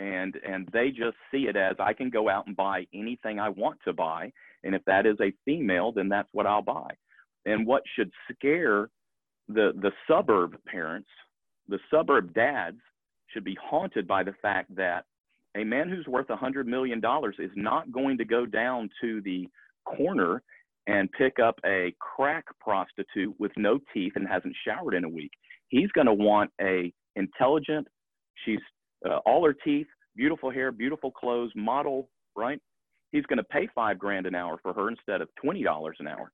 and 0.01 0.37
and 0.47 0.69
they 0.73 0.89
just 0.89 1.17
see 1.31 1.47
it 1.49 1.57
as 1.57 1.77
I 1.79 1.93
can 1.93 2.11
go 2.11 2.29
out 2.29 2.47
and 2.47 2.57
buy 2.57 2.87
anything 2.95 3.39
I 3.39 3.51
want 3.51 3.79
to 3.85 3.93
buy, 3.93 4.33
and 4.65 4.75
if 4.75 4.83
that 4.87 5.07
is 5.07 5.17
a 5.21 5.33
female, 5.45 5.93
then 5.93 6.09
that's 6.09 6.29
what 6.33 6.47
I'll 6.47 6.63
buy. 6.63 6.91
And 7.45 7.67
what 7.67 7.83
should 7.95 8.11
scare 8.33 8.89
the, 9.49 9.73
the 9.81 9.93
suburb 10.09 10.57
parents, 10.67 11.09
the 11.69 11.79
suburb 11.91 12.35
dads, 12.35 12.79
should 13.29 13.45
be 13.45 13.57
haunted 13.63 14.07
by 14.07 14.23
the 14.23 14.35
fact 14.43 14.75
that 14.77 15.05
a 15.57 15.65
man 15.65 15.89
who's 15.89 16.07
worth 16.07 16.31
a 16.31 16.37
$100 16.37 16.67
million 16.67 17.01
is 17.39 17.51
not 17.57 17.91
going 17.93 18.19
to 18.19 18.25
go 18.25 18.47
down 18.47 18.89
to 19.01 19.21
the 19.23 19.49
corner 19.85 20.43
and 20.87 21.11
pick 21.13 21.39
up 21.39 21.59
a 21.65 21.95
crack 21.99 22.45
prostitute 22.61 23.35
with 23.39 23.53
no 23.57 23.79
teeth 23.93 24.13
and 24.17 24.27
hasn't 24.27 24.55
showered 24.67 24.95
in 24.95 25.05
a 25.05 25.09
week. 25.09 25.31
He's 25.69 25.91
going 25.93 26.07
to 26.07 26.15
want 26.15 26.51
a 26.61 26.93
intelligent, 27.17 27.87
she's 28.45 28.61
uh, 29.09 29.19
all 29.27 29.45
her 29.45 29.55
teeth, 29.55 29.87
beautiful 30.17 30.51
hair, 30.51 30.73
beautiful 30.73 31.11
clothes, 31.11 31.53
model, 31.55 32.09
right? 32.37 32.61
he's 33.13 33.27
going 33.27 33.39
to 33.39 33.45
pay 33.45 33.69
five 33.75 33.99
grand 33.99 34.27
an 34.27 34.35
hour 34.35 34.59
for 34.63 34.73
her 34.73 34.89
instead 34.89 35.21
of 35.21 35.29
twenty 35.43 35.63
dollars 35.63 35.97
an 36.01 36.09
hour. 36.09 36.31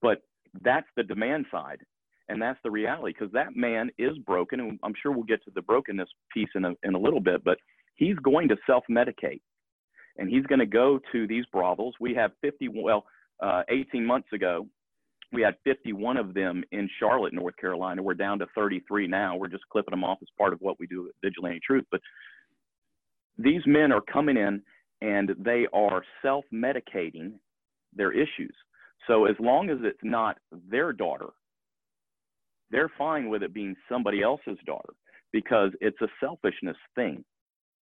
But 0.00 0.22
that's 0.62 0.86
the 0.96 1.02
demand 1.02 1.46
side, 1.50 1.80
and 2.28 2.40
that's 2.40 2.58
the 2.64 2.70
reality 2.70 3.14
because 3.18 3.32
that 3.32 3.56
man 3.56 3.90
is 3.98 4.16
broken, 4.18 4.60
and 4.60 4.78
I'm 4.82 4.94
sure 5.02 5.12
we'll 5.12 5.24
get 5.24 5.44
to 5.44 5.50
the 5.54 5.62
brokenness 5.62 6.08
piece 6.32 6.48
in 6.54 6.64
a 6.64 6.72
in 6.82 6.94
a 6.94 6.98
little 6.98 7.20
bit. 7.20 7.44
But 7.44 7.58
he's 7.94 8.16
going 8.16 8.48
to 8.48 8.56
self-medicate, 8.66 9.40
and 10.18 10.28
he's 10.28 10.46
going 10.46 10.60
to 10.60 10.66
go 10.66 11.00
to 11.12 11.26
these 11.26 11.44
brothels. 11.52 11.94
We 12.00 12.14
have 12.14 12.32
50. 12.40 12.68
Well, 12.68 13.04
uh, 13.42 13.62
18 13.68 14.04
months 14.04 14.28
ago, 14.32 14.66
we 15.32 15.42
had 15.42 15.56
51 15.64 16.16
of 16.16 16.34
them 16.34 16.62
in 16.72 16.88
Charlotte, 16.98 17.32
North 17.32 17.56
Carolina. 17.56 18.02
We're 18.02 18.14
down 18.14 18.38
to 18.40 18.46
33 18.54 19.06
now. 19.06 19.36
We're 19.36 19.48
just 19.48 19.68
clipping 19.70 19.92
them 19.92 20.04
off 20.04 20.18
as 20.22 20.28
part 20.36 20.52
of 20.52 20.60
what 20.60 20.78
we 20.78 20.86
do 20.86 21.08
at 21.08 21.14
Vigilante 21.22 21.60
Truth. 21.66 21.84
But 21.90 22.00
these 23.38 23.62
men 23.66 23.92
are 23.92 24.02
coming 24.02 24.36
in 24.36 24.62
and 25.00 25.30
they 25.38 25.66
are 25.72 26.04
self 26.22 26.44
medicating 26.52 27.32
their 27.94 28.12
issues. 28.12 28.54
So 29.06 29.24
as 29.24 29.36
long 29.40 29.70
as 29.70 29.78
it's 29.82 29.98
not 30.02 30.38
their 30.70 30.92
daughter, 30.92 31.30
they're 32.70 32.92
fine 32.96 33.28
with 33.28 33.42
it 33.42 33.52
being 33.52 33.74
somebody 33.88 34.22
else's 34.22 34.58
daughter 34.64 34.92
because 35.32 35.70
it's 35.80 36.00
a 36.00 36.08
selfishness 36.20 36.76
thing. 36.94 37.24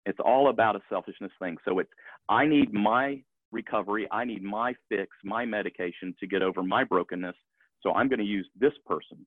It's 0.07 0.19
all 0.25 0.49
about 0.49 0.77
a 0.77 0.81
selfishness 0.89 1.33
thing. 1.41 1.57
So 1.65 1.79
it's, 1.79 1.91
I 2.29 2.47
need 2.47 2.73
my 2.73 3.23
recovery, 3.53 4.07
I 4.11 4.25
need 4.25 4.43
my 4.43 4.75
fix, 4.89 5.09
my 5.25 5.45
medication 5.45 6.15
to 6.21 6.27
get 6.27 6.43
over 6.43 6.63
my 6.63 6.85
brokenness. 6.85 7.37
So 7.83 7.93
I'm 7.93 8.09
going 8.09 8.19
to 8.19 8.25
use 8.25 8.49
this 8.59 8.73
person. 8.87 9.27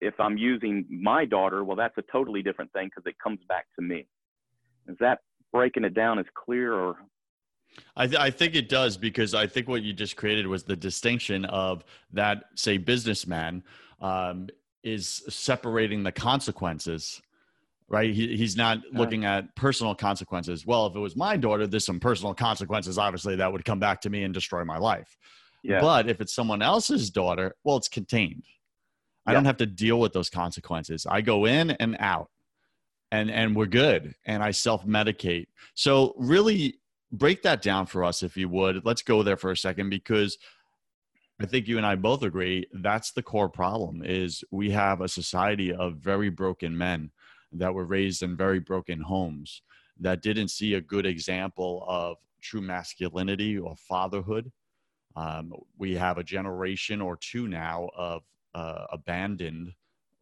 If 0.00 0.14
I'm 0.18 0.36
using 0.36 0.84
my 0.90 1.24
daughter, 1.24 1.64
well, 1.64 1.76
that's 1.76 1.96
a 1.98 2.04
totally 2.12 2.42
different 2.42 2.72
thing 2.72 2.88
because 2.88 3.08
it 3.08 3.16
comes 3.22 3.38
back 3.48 3.66
to 3.78 3.82
me. 3.84 4.06
Is 4.88 4.96
that 5.00 5.20
breaking 5.52 5.84
it 5.84 5.94
down 5.94 6.18
as 6.18 6.26
clear 6.34 6.74
or 6.74 6.96
I, 7.96 8.06
th- 8.06 8.20
I, 8.20 8.30
think 8.30 8.54
it 8.54 8.68
does 8.68 8.96
because 8.96 9.34
I 9.34 9.46
think 9.46 9.68
what 9.68 9.82
you 9.82 9.92
just 9.92 10.16
created 10.16 10.46
was 10.46 10.62
the 10.62 10.76
distinction 10.76 11.44
of 11.46 11.84
that, 12.12 12.44
say, 12.54 12.76
businessman 12.76 13.64
um, 14.00 14.48
is 14.84 15.24
separating 15.28 16.02
the 16.02 16.12
consequences, 16.12 17.20
right? 17.88 18.12
He, 18.12 18.36
he's 18.36 18.56
not 18.56 18.78
looking 18.92 19.24
at 19.24 19.54
personal 19.56 19.94
consequences. 19.94 20.66
Well, 20.66 20.86
if 20.86 20.96
it 20.96 21.00
was 21.00 21.16
my 21.16 21.36
daughter, 21.36 21.66
there's 21.66 21.86
some 21.86 22.00
personal 22.00 22.34
consequences, 22.34 22.98
obviously, 22.98 23.36
that 23.36 23.52
would 23.52 23.64
come 23.64 23.78
back 23.78 24.00
to 24.02 24.10
me 24.10 24.24
and 24.24 24.32
destroy 24.32 24.64
my 24.64 24.78
life. 24.78 25.16
Yeah. 25.62 25.80
But 25.80 26.08
if 26.08 26.20
it's 26.20 26.34
someone 26.34 26.62
else's 26.62 27.10
daughter, 27.10 27.54
well, 27.64 27.76
it's 27.76 27.88
contained. 27.88 28.44
I 29.26 29.30
yeah. 29.30 29.34
don't 29.34 29.44
have 29.46 29.56
to 29.58 29.66
deal 29.66 29.98
with 29.98 30.12
those 30.12 30.28
consequences. 30.28 31.06
I 31.08 31.20
go 31.20 31.46
in 31.46 31.70
and 31.72 31.96
out 32.00 32.28
and 33.14 33.30
and 33.30 33.54
we're 33.54 33.66
good 33.66 34.14
and 34.26 34.42
i 34.42 34.50
self 34.50 34.84
medicate 34.86 35.46
so 35.74 36.14
really 36.18 36.78
break 37.12 37.42
that 37.42 37.62
down 37.62 37.86
for 37.86 38.04
us 38.04 38.22
if 38.22 38.36
you 38.36 38.48
would 38.48 38.84
let's 38.84 39.02
go 39.02 39.22
there 39.22 39.36
for 39.36 39.52
a 39.52 39.56
second 39.56 39.88
because 39.88 40.36
i 41.40 41.46
think 41.46 41.68
you 41.68 41.76
and 41.76 41.86
i 41.86 41.94
both 41.94 42.22
agree 42.22 42.66
that's 42.74 43.12
the 43.12 43.22
core 43.22 43.48
problem 43.48 44.02
is 44.04 44.42
we 44.50 44.70
have 44.70 45.00
a 45.00 45.08
society 45.08 45.72
of 45.72 45.96
very 45.96 46.28
broken 46.28 46.76
men 46.76 47.10
that 47.54 47.74
were 47.74 47.84
raised 47.84 48.22
in 48.22 48.36
very 48.36 48.60
broken 48.60 49.00
homes 49.00 49.62
that 50.00 50.22
didn't 50.22 50.48
see 50.48 50.74
a 50.74 50.80
good 50.80 51.06
example 51.06 51.84
of 51.88 52.18
true 52.40 52.60
masculinity 52.60 53.58
or 53.58 53.76
fatherhood. 53.76 54.50
Um, 55.16 55.52
we 55.78 55.94
have 55.94 56.18
a 56.18 56.24
generation 56.24 57.00
or 57.00 57.16
two 57.16 57.46
now 57.46 57.88
of 57.96 58.22
uh, 58.54 58.86
abandoned 58.92 59.72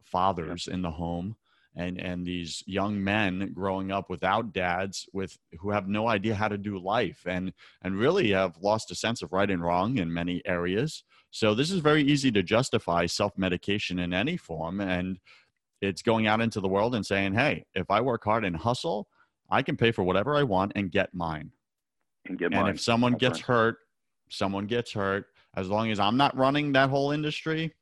fathers 0.03 0.67
in 0.67 0.81
the 0.81 0.91
home 0.91 1.35
and 1.75 1.99
and 1.99 2.25
these 2.25 2.63
young 2.67 3.03
men 3.03 3.51
growing 3.53 3.91
up 3.91 4.09
without 4.09 4.53
dads 4.53 5.07
with 5.11 5.37
who 5.59 5.71
have 5.71 5.87
no 5.87 6.07
idea 6.07 6.35
how 6.35 6.47
to 6.47 6.57
do 6.57 6.77
life 6.77 7.23
and 7.25 7.51
and 7.81 7.97
really 7.97 8.31
have 8.31 8.55
lost 8.61 8.91
a 8.91 8.95
sense 8.95 9.21
of 9.21 9.33
right 9.33 9.49
and 9.49 9.63
wrong 9.63 9.97
in 9.97 10.13
many 10.13 10.41
areas. 10.45 11.03
So 11.31 11.55
this 11.55 11.71
is 11.71 11.79
very 11.79 12.03
easy 12.03 12.31
to 12.31 12.43
justify 12.43 13.07
self-medication 13.07 13.97
in 13.97 14.13
any 14.13 14.37
form 14.37 14.79
and 14.81 15.17
it's 15.83 16.01
going 16.01 16.27
out 16.27 16.41
into 16.41 16.59
the 16.59 16.67
world 16.67 16.95
and 16.95 17.05
saying 17.05 17.33
hey 17.33 17.65
if 17.75 17.89
i 17.91 17.99
work 17.99 18.23
hard 18.23 18.45
and 18.45 18.55
hustle 18.55 19.07
i 19.49 19.61
can 19.61 19.75
pay 19.75 19.91
for 19.91 20.03
whatever 20.03 20.35
i 20.35 20.43
want 20.43 20.71
and 20.75 20.91
get 20.91 21.13
mine 21.13 21.51
and 22.25 22.39
get 22.39 22.53
and 22.53 22.61
mine. 22.61 22.73
if 22.73 22.81
someone 22.81 23.13
That's 23.13 23.21
gets 23.21 23.49
right. 23.49 23.55
hurt 23.55 23.77
someone 24.29 24.65
gets 24.65 24.91
hurt 24.93 25.27
as 25.55 25.67
long 25.67 25.91
as 25.91 25.99
i'm 25.99 26.17
not 26.17 26.35
running 26.37 26.71
that 26.73 26.89
whole 26.89 27.11
industry 27.11 27.73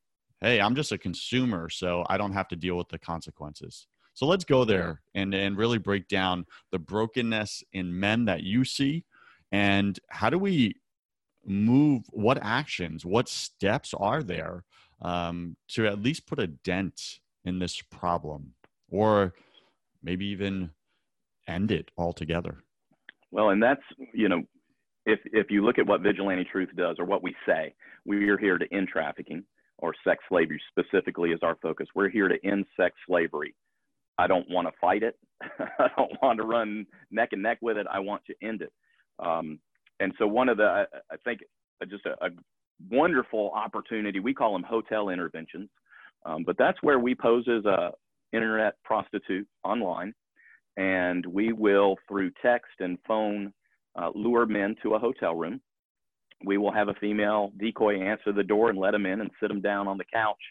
hey 0.41 0.59
i'm 0.59 0.75
just 0.75 0.91
a 0.91 0.97
consumer 0.97 1.69
so 1.69 2.03
i 2.09 2.17
don't 2.17 2.33
have 2.33 2.47
to 2.49 2.55
deal 2.55 2.75
with 2.75 2.89
the 2.89 2.99
consequences 2.99 3.87
so 4.13 4.25
let's 4.25 4.43
go 4.43 4.65
there 4.65 5.01
and, 5.15 5.33
and 5.33 5.57
really 5.57 5.77
break 5.77 6.09
down 6.09 6.45
the 6.71 6.79
brokenness 6.79 7.63
in 7.71 7.97
men 7.97 8.25
that 8.25 8.43
you 8.43 8.65
see 8.65 9.05
and 9.53 9.99
how 10.09 10.29
do 10.29 10.37
we 10.37 10.75
move 11.45 12.03
what 12.09 12.37
actions 12.41 13.05
what 13.05 13.29
steps 13.29 13.93
are 13.93 14.21
there 14.21 14.63
um, 15.01 15.55
to 15.67 15.87
at 15.87 16.01
least 16.01 16.27
put 16.27 16.39
a 16.39 16.47
dent 16.47 17.20
in 17.45 17.59
this 17.59 17.81
problem 17.81 18.53
or 18.89 19.33
maybe 20.03 20.25
even 20.25 20.71
end 21.47 21.71
it 21.71 21.89
altogether 21.97 22.63
Well, 23.31 23.49
and 23.49 23.63
that's 23.63 23.81
you 24.13 24.29
know, 24.29 24.43
if 25.05 25.19
if 25.25 25.49
you 25.49 25.65
look 25.65 25.79
at 25.79 25.87
what 25.87 26.01
Vigilante 26.01 26.43
Truth 26.51 26.69
does 26.75 26.97
or 26.99 27.05
what 27.05 27.23
we 27.23 27.35
say, 27.47 27.73
we 28.05 28.29
are 28.29 28.37
here 28.37 28.57
to 28.57 28.65
end 28.73 28.89
trafficking 28.89 29.43
or 29.77 29.93
sex 30.05 30.23
slavery 30.29 30.61
specifically 30.69 31.31
is 31.31 31.39
our 31.41 31.57
focus. 31.61 31.87
We're 31.95 32.09
here 32.09 32.27
to 32.27 32.37
end 32.45 32.65
sex 32.77 32.95
slavery. 33.07 33.55
I 34.17 34.27
don't 34.27 34.49
want 34.49 34.67
to 34.67 34.73
fight 34.79 35.01
it. 35.01 35.17
I 35.59 35.87
don't 35.97 36.11
want 36.21 36.37
to 36.37 36.43
run 36.43 36.85
neck 37.09 37.29
and 37.31 37.41
neck 37.41 37.57
with 37.61 37.77
it. 37.77 37.87
I 37.91 37.99
want 37.99 38.21
to 38.25 38.35
end 38.45 38.61
it. 38.61 38.71
Um, 39.19 39.59
and 39.99 40.13
so 40.19 40.27
one 40.27 40.49
of 40.49 40.57
the 40.57 40.65
I, 40.65 40.85
I 41.11 41.15
think 41.23 41.39
just 41.89 42.05
a, 42.05 42.11
a 42.25 42.29
wonderful 42.91 43.51
opportunity. 43.55 44.19
We 44.19 44.33
call 44.33 44.53
them 44.53 44.63
hotel 44.63 45.09
interventions, 45.09 45.69
um, 46.25 46.43
but 46.45 46.57
that's 46.57 46.81
where 46.81 46.99
we 46.99 47.15
pose 47.15 47.45
as 47.47 47.65
a 47.65 47.91
internet 48.33 48.75
prostitute 48.83 49.47
online. 49.63 50.13
And 50.77 51.25
we 51.25 51.51
will 51.51 51.97
through 52.07 52.31
text 52.41 52.71
and 52.79 52.97
phone 53.07 53.53
uh, 53.95 54.09
lure 54.15 54.45
men 54.45 54.75
to 54.83 54.95
a 54.95 54.99
hotel 54.99 55.35
room. 55.35 55.61
We 56.45 56.57
will 56.57 56.71
have 56.71 56.87
a 56.87 56.93
female 56.95 57.51
decoy 57.59 58.01
answer 58.01 58.31
the 58.31 58.43
door 58.43 58.69
and 58.69 58.79
let 58.79 58.91
them 58.91 59.05
in 59.05 59.21
and 59.21 59.29
sit 59.39 59.49
them 59.49 59.61
down 59.61 59.87
on 59.87 59.97
the 59.97 60.05
couch. 60.13 60.41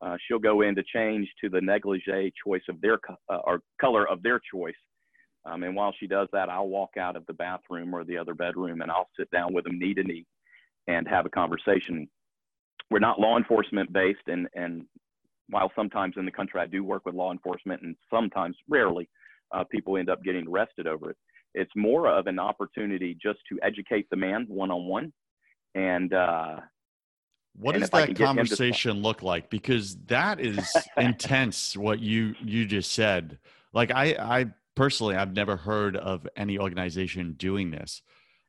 Uh, 0.00 0.16
she'll 0.26 0.38
go 0.38 0.62
in 0.62 0.74
to 0.76 0.82
change 0.94 1.28
to 1.40 1.48
the 1.48 1.60
negligee 1.60 2.32
choice 2.44 2.62
of 2.68 2.80
their 2.80 2.98
uh, 3.28 3.38
or 3.44 3.60
color 3.80 4.08
of 4.08 4.22
their 4.22 4.40
choice. 4.52 4.74
Um, 5.44 5.62
and 5.62 5.74
while 5.74 5.94
she 5.98 6.06
does 6.06 6.28
that 6.32 6.48
i'll 6.48 6.68
walk 6.68 6.96
out 6.98 7.16
of 7.16 7.24
the 7.26 7.32
bathroom 7.32 7.94
or 7.94 8.04
the 8.04 8.18
other 8.18 8.34
bedroom 8.34 8.80
and 8.82 8.90
i'll 8.90 9.08
sit 9.18 9.30
down 9.30 9.54
with 9.54 9.64
them 9.64 9.78
knee 9.78 9.94
to 9.94 10.02
knee 10.02 10.26
and 10.88 11.06
have 11.06 11.26
a 11.26 11.30
conversation. 11.30 12.08
We're 12.90 12.98
not 12.98 13.20
law 13.20 13.36
enforcement 13.36 13.92
based 13.92 14.26
and 14.26 14.48
and 14.54 14.84
while 15.48 15.70
sometimes 15.74 16.14
in 16.16 16.24
the 16.24 16.30
country 16.32 16.60
i 16.60 16.66
do 16.66 16.84
work 16.84 17.04
with 17.06 17.14
law 17.14 17.32
enforcement 17.32 17.82
and 17.82 17.96
sometimes 18.10 18.56
rarely 18.68 19.08
uh, 19.52 19.64
people 19.70 19.96
end 19.96 20.10
up 20.10 20.22
getting 20.22 20.46
arrested 20.48 20.86
over 20.86 21.10
it. 21.10 21.16
It's 21.54 21.70
more 21.74 22.08
of 22.08 22.26
an 22.26 22.38
opportunity 22.38 23.16
just 23.20 23.38
to 23.50 23.58
educate 23.62 24.08
the 24.10 24.16
man 24.16 24.44
one 24.48 24.70
on 24.70 24.86
one. 24.86 25.12
And 25.74 26.12
uh, 26.12 26.56
what 27.56 27.72
And 27.74 27.82
does 27.82 27.90
that 27.90 28.08
him 28.08 28.16
to- 28.16 28.24
conversation 28.24 29.02
look 29.02 29.22
like 29.22 29.50
because 29.50 29.96
that 30.06 30.40
is 30.40 30.76
intense 30.98 31.76
what 31.76 32.00
you 32.00 32.34
you 32.42 32.66
just 32.66 32.92
said 32.92 33.38
like 33.72 33.90
i 33.90 34.14
i 34.20 34.46
personally 34.76 35.16
i've 35.16 35.34
never 35.34 35.56
heard 35.56 35.96
of 35.96 36.28
any 36.36 36.58
organization 36.58 37.32
doing 37.32 37.70
this 37.70 38.02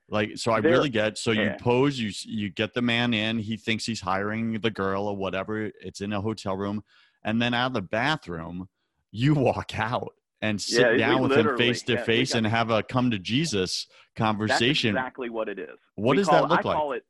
like 0.09 0.31
so 0.37 0.51
i 0.51 0.57
really 0.57 0.89
get 0.89 1.17
so 1.17 1.31
you 1.31 1.49
yeah. 1.49 1.55
pose 1.59 1.99
you 1.99 2.11
you 2.25 2.49
get 2.49 2.73
the 2.73 2.81
man 2.81 3.13
in 3.13 3.37
he 3.39 3.57
thinks 3.57 3.85
he's 3.85 4.01
hiring 4.01 4.59
the 4.59 4.71
girl 4.71 5.07
or 5.07 5.15
whatever 5.15 5.71
it's 5.81 6.01
in 6.01 6.13
a 6.13 6.21
hotel 6.21 6.55
room 6.55 6.83
and 7.23 7.41
then 7.41 7.53
out 7.53 7.67
of 7.67 7.73
the 7.73 7.81
bathroom 7.81 8.67
you 9.11 9.33
walk 9.35 9.77
out 9.77 10.13
and 10.41 10.61
sit 10.61 10.93
Yeah, 10.93 10.97
down 10.99 11.21
with 11.21 11.31
him 11.33 11.57
face 11.57 11.83
to 11.83 11.97
yeah, 11.97 12.05
face 12.05 12.33
and 12.33 12.47
have 12.47 12.69
a 12.69 12.81
come 12.83 13.11
to 13.11 13.19
jesus 13.19 13.87
that's 13.87 14.15
conversation 14.15 14.95
exactly 14.95 15.29
what 15.29 15.47
it 15.49 15.59
is. 15.59 15.77
What 15.95 16.13
We 16.13 16.17
does 16.17 16.27
call- 16.27 16.35
that 16.43 16.49
look 16.49 16.59
I 16.59 16.63
like? 16.63 16.75
call 16.77 16.93
it 16.93 17.03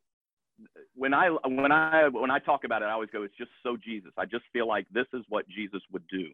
when 0.94 1.14
I 1.14 1.28
when 1.46 1.72
I 1.72 2.08
when 2.08 2.30
I 2.30 2.38
talk 2.38 2.64
about 2.64 2.82
it, 2.82 2.86
I 2.86 2.92
always 2.92 3.08
go, 3.10 3.22
it's 3.22 3.36
just 3.36 3.50
so 3.62 3.76
Jesus. 3.76 4.12
I 4.18 4.24
just 4.26 4.44
feel 4.52 4.66
like 4.68 4.86
this 4.92 5.06
is 5.14 5.22
what 5.28 5.48
Jesus 5.48 5.80
would 5.92 6.04
do. 6.08 6.26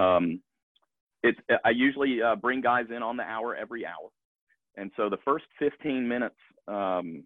Um, 0.00 0.40
it's 1.22 1.38
I 1.64 1.70
usually 1.70 2.20
uh, 2.22 2.36
bring 2.36 2.60
guys 2.60 2.86
in 2.94 3.02
on 3.02 3.16
the 3.16 3.22
hour 3.22 3.56
every 3.56 3.86
hour, 3.86 4.10
and 4.76 4.90
so 4.96 5.08
the 5.08 5.18
first 5.24 5.44
15 5.58 6.06
minutes. 6.06 6.36
Um, 6.68 7.24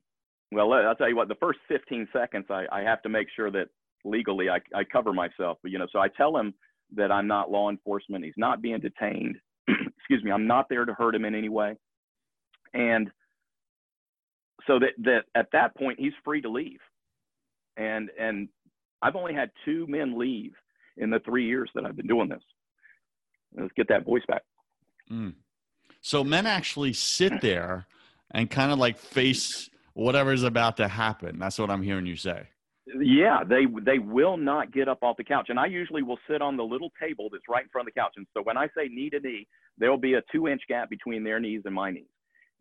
well, 0.52 0.72
I'll 0.72 0.94
tell 0.96 1.08
you 1.08 1.16
what. 1.16 1.28
The 1.28 1.36
first 1.36 1.60
15 1.68 2.08
seconds, 2.12 2.46
I, 2.50 2.64
I 2.72 2.80
have 2.80 3.02
to 3.02 3.08
make 3.08 3.28
sure 3.34 3.50
that 3.52 3.68
legally 4.04 4.48
I, 4.48 4.58
I 4.74 4.84
cover 4.84 5.12
myself. 5.12 5.58
But 5.62 5.70
you 5.70 5.78
know, 5.78 5.86
so 5.92 6.00
I 6.00 6.08
tell 6.08 6.36
him 6.36 6.54
that 6.96 7.12
I'm 7.12 7.26
not 7.26 7.50
law 7.50 7.70
enforcement. 7.70 8.24
He's 8.24 8.34
not 8.36 8.60
being 8.60 8.80
detained. 8.80 9.36
Excuse 9.68 10.24
me. 10.24 10.32
I'm 10.32 10.46
not 10.46 10.68
there 10.68 10.84
to 10.84 10.94
hurt 10.94 11.14
him 11.14 11.24
in 11.24 11.34
any 11.34 11.48
way. 11.48 11.76
And 12.74 13.10
so 14.66 14.78
that 14.78 14.90
that 15.04 15.24
at 15.34 15.48
that 15.52 15.76
point 15.76 15.98
he's 15.98 16.12
free 16.24 16.40
to 16.42 16.48
leave. 16.48 16.80
And 17.76 18.10
and 18.18 18.48
I've 19.02 19.16
only 19.16 19.34
had 19.34 19.50
two 19.64 19.86
men 19.88 20.18
leave 20.18 20.52
in 20.96 21.10
the 21.10 21.20
three 21.20 21.46
years 21.46 21.70
that 21.74 21.84
I've 21.84 21.96
been 21.96 22.06
doing 22.06 22.28
this. 22.28 22.42
Let's 23.56 23.72
get 23.76 23.88
that 23.88 24.04
voice 24.04 24.22
back. 24.28 24.42
Mm. 25.10 25.34
So 26.00 26.24
men 26.24 26.46
actually 26.46 26.92
sit 26.92 27.40
there 27.40 27.86
and 28.30 28.50
kind 28.50 28.72
of 28.72 28.78
like 28.78 28.98
face 28.98 29.68
whatever's 29.92 30.42
about 30.42 30.76
to 30.78 30.88
happen. 30.88 31.38
That's 31.38 31.58
what 31.58 31.70
I'm 31.70 31.82
hearing 31.82 32.06
you 32.06 32.16
say. 32.16 32.48
Yeah, 32.98 33.44
they 33.48 33.66
they 33.84 33.98
will 33.98 34.36
not 34.36 34.72
get 34.72 34.88
up 34.88 34.98
off 35.02 35.16
the 35.16 35.24
couch, 35.24 35.46
and 35.48 35.60
I 35.60 35.66
usually 35.66 36.02
will 36.02 36.18
sit 36.28 36.42
on 36.42 36.56
the 36.56 36.64
little 36.64 36.90
table 37.00 37.28
that's 37.30 37.44
right 37.48 37.62
in 37.62 37.68
front 37.68 37.86
of 37.86 37.94
the 37.94 38.00
couch. 38.00 38.14
And 38.16 38.26
so 38.34 38.42
when 38.42 38.56
I 38.56 38.66
say 38.76 38.88
knee 38.88 39.10
to 39.10 39.20
knee, 39.20 39.46
there 39.78 39.90
will 39.90 39.98
be 39.98 40.14
a 40.14 40.22
two 40.32 40.48
inch 40.48 40.62
gap 40.68 40.90
between 40.90 41.22
their 41.22 41.38
knees 41.38 41.62
and 41.66 41.74
my 41.74 41.90
knees. 41.90 42.10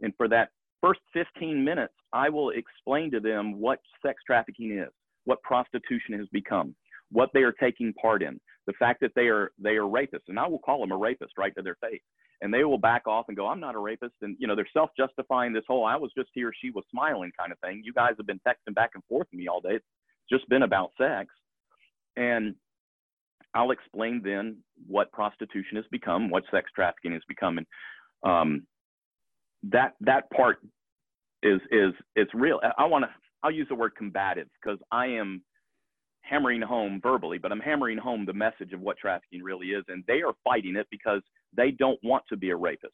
And 0.02 0.14
for 0.18 0.28
that 0.28 0.50
first 0.82 1.00
15 1.14 1.64
minutes, 1.64 1.94
I 2.14 2.30
will 2.30 2.52
explain 2.52 3.12
to 3.12 3.20
them 3.20 3.60
what 3.60 3.80
sex 4.06 4.22
trafficking 4.26 4.78
is, 4.78 4.90
what 5.26 5.42
prostitution 5.42 6.18
has 6.18 6.28
become, 6.32 6.76
what 7.12 7.30
they 7.34 7.42
are 7.42 7.52
taking 7.54 7.94
part 7.94 8.22
in, 8.22 8.40
the 8.70 8.74
fact 8.78 9.02
that 9.02 9.12
they 9.16 9.28
are 9.30 9.52
they 9.58 9.78
are 9.78 9.84
rapists, 9.84 10.28
and 10.28 10.38
I 10.38 10.48
will 10.48 10.60
call 10.60 10.80
them 10.82 10.92
a 10.92 10.98
rapist 10.98 11.34
right 11.40 11.54
to 11.58 11.64
their 11.64 11.78
face. 11.82 12.04
And 12.42 12.54
they 12.54 12.64
will 12.64 12.78
back 12.78 13.08
off 13.08 13.26
and 13.28 13.36
go, 13.36 13.48
"I'm 13.48 13.60
not 13.60 13.74
a 13.74 13.80
rapist," 13.80 14.14
and 14.22 14.38
you 14.40 14.46
know 14.48 14.56
they're 14.56 14.70
self-justifying 14.72 15.54
this 15.54 15.64
whole 15.68 15.86
"I 15.86 15.96
was 15.96 16.12
just 16.16 16.30
here, 16.36 16.52
she 16.62 16.70
was 16.70 16.84
smiling" 16.92 17.32
kind 17.38 17.52
of 17.52 17.58
thing. 17.60 17.82
You 17.84 17.94
guys 17.94 18.14
have 18.18 18.28
been 18.28 18.40
texting 18.48 18.76
back 18.76 18.92
and 18.94 19.04
forth 19.06 19.28
with 19.32 19.40
me 19.40 19.48
all 19.48 19.60
day. 19.60 19.78
It's 19.78 19.86
just 20.32 20.48
been 20.50 20.62
about 20.62 20.92
sex, 21.00 21.34
and 22.16 22.54
I'll 23.56 23.72
explain 23.72 24.22
then 24.24 24.58
what 24.88 25.12
prostitution 25.12 25.78
has 25.78 25.86
become, 25.90 26.30
what 26.30 26.44
sex 26.52 26.70
trafficking 26.76 27.14
has 27.14 27.24
become, 27.28 27.58
and 27.58 27.68
um, 28.24 28.68
that 29.64 29.96
that 30.02 30.30
part 30.30 30.60
is 31.42 31.60
is 31.72 31.94
it's 32.16 32.32
real. 32.36 32.62
I 32.78 32.86
want 32.86 33.06
to 33.06 33.10
I'll 33.42 33.52
use 33.52 33.68
the 33.68 33.76
word 33.76 33.96
combative 33.98 34.48
because 34.62 34.78
I 34.92 35.08
am 35.08 35.42
hammering 36.30 36.62
home 36.62 37.00
verbally, 37.02 37.38
but 37.38 37.52
I'm 37.52 37.60
hammering 37.60 37.98
home 37.98 38.26
the 38.26 38.34
message 38.34 38.74
of 38.74 38.82
what 38.82 38.98
trafficking 38.98 39.42
really 39.44 39.68
is, 39.68 39.84
and 39.88 40.04
they 40.08 40.22
are 40.22 40.34
fighting 40.44 40.76
it 40.76 40.88
because 40.92 41.22
they 41.56 41.72
don't 41.72 42.00
want 42.04 42.24
to 42.30 42.38
be 42.38 42.50
a 42.50 42.56
rapist. 42.56 42.94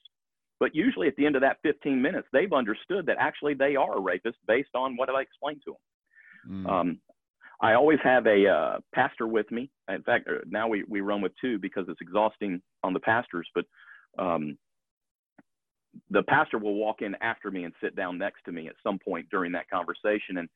But 0.59 0.73
usually 0.73 1.07
at 1.07 1.15
the 1.17 1.25
end 1.25 1.35
of 1.35 1.41
that 1.41 1.57
15 1.63 2.01
minutes, 2.01 2.27
they've 2.31 2.53
understood 2.53 3.05
that 3.07 3.17
actually 3.19 3.55
they 3.55 3.75
are 3.75 3.97
a 3.97 4.01
rapist 4.01 4.37
based 4.47 4.69
on 4.73 4.95
what 4.95 5.09
I 5.09 5.21
explained 5.21 5.61
to 5.65 5.71
them. 5.71 6.65
Mm. 6.65 6.69
Um, 6.69 6.99
I 7.61 7.73
always 7.73 7.99
have 8.03 8.25
a 8.27 8.47
uh, 8.47 8.77
pastor 8.93 9.27
with 9.27 9.49
me. 9.51 9.69
In 9.89 10.03
fact, 10.03 10.27
uh, 10.29 10.39
now 10.47 10.67
we, 10.67 10.83
we 10.87 11.01
run 11.01 11.21
with 11.21 11.31
two 11.39 11.57
because 11.59 11.85
it's 11.87 12.01
exhausting 12.01 12.61
on 12.83 12.93
the 12.93 12.99
pastors. 12.99 13.49
But 13.53 13.65
um, 14.17 14.57
the 16.09 16.23
pastor 16.23 16.57
will 16.57 16.75
walk 16.75 17.01
in 17.01 17.15
after 17.21 17.51
me 17.51 17.63
and 17.63 17.73
sit 17.81 17.95
down 17.95 18.17
next 18.17 18.43
to 18.45 18.51
me 18.51 18.67
at 18.67 18.75
some 18.83 18.99
point 18.99 19.27
during 19.29 19.51
that 19.53 19.69
conversation. 19.69 20.37
And 20.37 20.49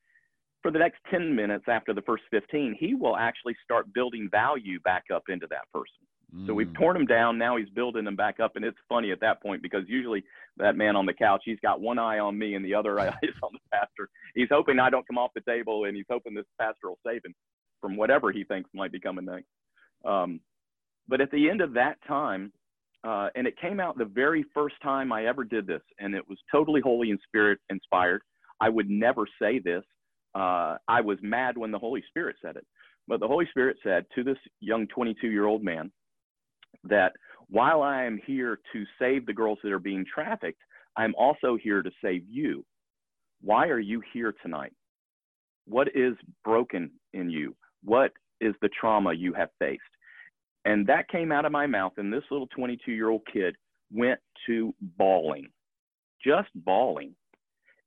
for 0.62 0.70
the 0.70 0.78
next 0.78 0.98
10 1.10 1.34
minutes 1.34 1.64
after 1.68 1.94
the 1.94 2.02
first 2.02 2.24
15, 2.30 2.76
he 2.78 2.94
will 2.94 3.16
actually 3.16 3.56
start 3.64 3.92
building 3.92 4.28
value 4.30 4.80
back 4.80 5.04
up 5.12 5.24
into 5.28 5.46
that 5.50 5.70
person. 5.72 6.06
So 6.46 6.54
we've 6.54 6.72
torn 6.74 6.96
him 6.96 7.06
down. 7.06 7.38
Now 7.38 7.56
he's 7.56 7.68
building 7.70 8.04
them 8.04 8.14
back 8.14 8.38
up. 8.38 8.54
And 8.54 8.64
it's 8.64 8.78
funny 8.88 9.10
at 9.10 9.20
that 9.20 9.42
point 9.42 9.62
because 9.62 9.82
usually 9.88 10.22
that 10.58 10.76
man 10.76 10.94
on 10.94 11.04
the 11.04 11.12
couch, 11.12 11.42
he's 11.44 11.58
got 11.60 11.80
one 11.80 11.98
eye 11.98 12.20
on 12.20 12.38
me 12.38 12.54
and 12.54 12.64
the 12.64 12.74
other 12.74 13.00
eye 13.00 13.08
is 13.22 13.34
on 13.42 13.50
the 13.52 13.58
pastor. 13.72 14.08
He's 14.36 14.48
hoping 14.48 14.78
I 14.78 14.90
don't 14.90 15.06
come 15.08 15.18
off 15.18 15.32
the 15.34 15.40
table 15.40 15.86
and 15.86 15.96
he's 15.96 16.06
hoping 16.08 16.34
this 16.34 16.44
pastor 16.60 16.88
will 16.88 16.98
save 17.04 17.24
him 17.24 17.34
from 17.80 17.96
whatever 17.96 18.30
he 18.30 18.44
thinks 18.44 18.70
might 18.72 18.92
be 18.92 19.00
coming 19.00 19.24
next. 19.24 19.48
Um, 20.04 20.40
but 21.08 21.20
at 21.20 21.32
the 21.32 21.50
end 21.50 21.60
of 21.60 21.72
that 21.74 21.96
time, 22.06 22.52
uh, 23.02 23.30
and 23.34 23.46
it 23.46 23.58
came 23.60 23.80
out 23.80 23.98
the 23.98 24.04
very 24.04 24.44
first 24.54 24.76
time 24.82 25.12
I 25.12 25.26
ever 25.26 25.42
did 25.42 25.66
this, 25.66 25.82
and 25.98 26.14
it 26.14 26.28
was 26.28 26.38
totally 26.52 26.80
Holy 26.80 27.10
and 27.10 27.18
Spirit 27.26 27.58
inspired. 27.70 28.22
I 28.60 28.68
would 28.68 28.90
never 28.90 29.24
say 29.40 29.58
this. 29.58 29.82
Uh, 30.34 30.76
I 30.88 31.00
was 31.00 31.18
mad 31.22 31.56
when 31.58 31.70
the 31.70 31.78
Holy 31.78 32.02
Spirit 32.08 32.36
said 32.42 32.56
it. 32.56 32.66
But 33.08 33.20
the 33.20 33.28
Holy 33.28 33.46
Spirit 33.50 33.76
said 33.82 34.06
to 34.14 34.22
this 34.22 34.38
young 34.60 34.86
22 34.88 35.28
year 35.28 35.46
old 35.46 35.62
man, 35.64 35.90
that 36.84 37.12
while 37.48 37.82
I 37.82 38.04
am 38.04 38.20
here 38.26 38.60
to 38.72 38.84
save 38.98 39.26
the 39.26 39.32
girls 39.32 39.58
that 39.62 39.72
are 39.72 39.78
being 39.78 40.04
trafficked, 40.12 40.60
I'm 40.96 41.14
also 41.16 41.56
here 41.60 41.82
to 41.82 41.90
save 42.02 42.24
you. 42.28 42.64
Why 43.42 43.68
are 43.68 43.80
you 43.80 44.02
here 44.12 44.34
tonight? 44.42 44.72
What 45.66 45.88
is 45.94 46.14
broken 46.44 46.90
in 47.12 47.30
you? 47.30 47.56
What 47.84 48.12
is 48.40 48.54
the 48.60 48.68
trauma 48.68 49.12
you 49.12 49.32
have 49.34 49.50
faced? 49.58 49.82
And 50.64 50.86
that 50.86 51.08
came 51.08 51.32
out 51.32 51.46
of 51.46 51.52
my 51.52 51.66
mouth, 51.66 51.92
and 51.96 52.12
this 52.12 52.24
little 52.30 52.48
22 52.48 52.92
year 52.92 53.08
old 53.08 53.22
kid 53.32 53.56
went 53.92 54.20
to 54.46 54.74
bawling, 54.98 55.48
just 56.24 56.48
bawling. 56.54 57.14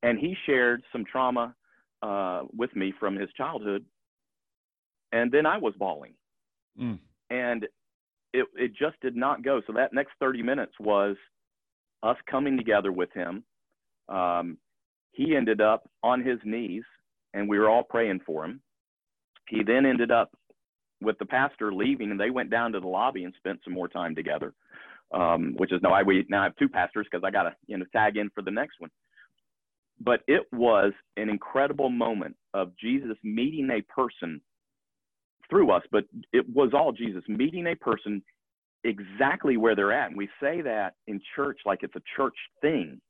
And 0.01 0.19
he 0.19 0.35
shared 0.45 0.83
some 0.91 1.05
trauma 1.05 1.55
uh, 2.03 2.43
with 2.55 2.75
me 2.75 2.93
from 2.99 3.15
his 3.15 3.29
childhood. 3.35 3.85
And 5.11 5.31
then 5.31 5.45
I 5.45 5.57
was 5.57 5.73
bawling. 5.77 6.13
Mm. 6.79 6.99
And 7.29 7.63
it, 8.33 8.45
it 8.55 8.71
just 8.75 8.99
did 9.01 9.15
not 9.15 9.43
go. 9.43 9.61
So 9.65 9.73
that 9.73 9.93
next 9.93 10.11
30 10.19 10.43
minutes 10.43 10.73
was 10.79 11.15
us 12.03 12.17
coming 12.29 12.57
together 12.57 12.91
with 12.91 13.09
him. 13.13 13.43
Um, 14.09 14.57
he 15.11 15.35
ended 15.35 15.61
up 15.61 15.89
on 16.03 16.21
his 16.21 16.39
knees 16.43 16.83
and 17.33 17.47
we 17.47 17.57
were 17.57 17.69
all 17.69 17.83
praying 17.83 18.19
for 18.25 18.43
him. 18.43 18.61
He 19.47 19.63
then 19.63 19.85
ended 19.85 20.11
up 20.11 20.31
with 21.01 21.17
the 21.19 21.25
pastor 21.25 21.73
leaving 21.73 22.11
and 22.11 22.19
they 22.19 22.31
went 22.31 22.49
down 22.49 22.73
to 22.73 22.79
the 22.79 22.87
lobby 22.87 23.23
and 23.23 23.33
spent 23.37 23.59
some 23.63 23.73
more 23.73 23.87
time 23.87 24.15
together. 24.15 24.53
Um, 25.13 25.53
which 25.57 25.71
is 25.71 25.79
I 25.87 26.01
we 26.01 26.25
now 26.27 26.41
have 26.41 26.55
two 26.55 26.67
pastors 26.67 27.05
because 27.09 27.23
I 27.23 27.29
got 27.29 27.43
to 27.43 27.55
you 27.67 27.77
know 27.77 27.85
tag 27.93 28.17
in 28.17 28.31
for 28.33 28.41
the 28.41 28.49
next 28.49 28.79
one. 28.79 28.89
But 30.03 30.21
it 30.27 30.43
was 30.53 30.93
an 31.17 31.29
incredible 31.29 31.89
moment 31.89 32.35
of 32.53 32.73
Jesus 32.77 33.17
meeting 33.23 33.69
a 33.71 33.81
person 33.93 34.41
through 35.49 35.71
us, 35.71 35.83
but 35.91 36.05
it 36.33 36.45
was 36.53 36.71
all 36.73 36.93
Jesus 36.93 37.23
meeting 37.29 37.67
a 37.67 37.75
person 37.75 38.23
exactly 38.85 39.57
where 39.57 39.75
they're 39.75 39.93
at. 39.93 40.09
And 40.09 40.17
we 40.17 40.29
say 40.41 40.61
that 40.61 40.95
in 41.07 41.21
church 41.35 41.59
like 41.65 41.81
it's 41.83 41.95
a 41.97 42.03
church 42.17 42.35
thing. 42.61 43.01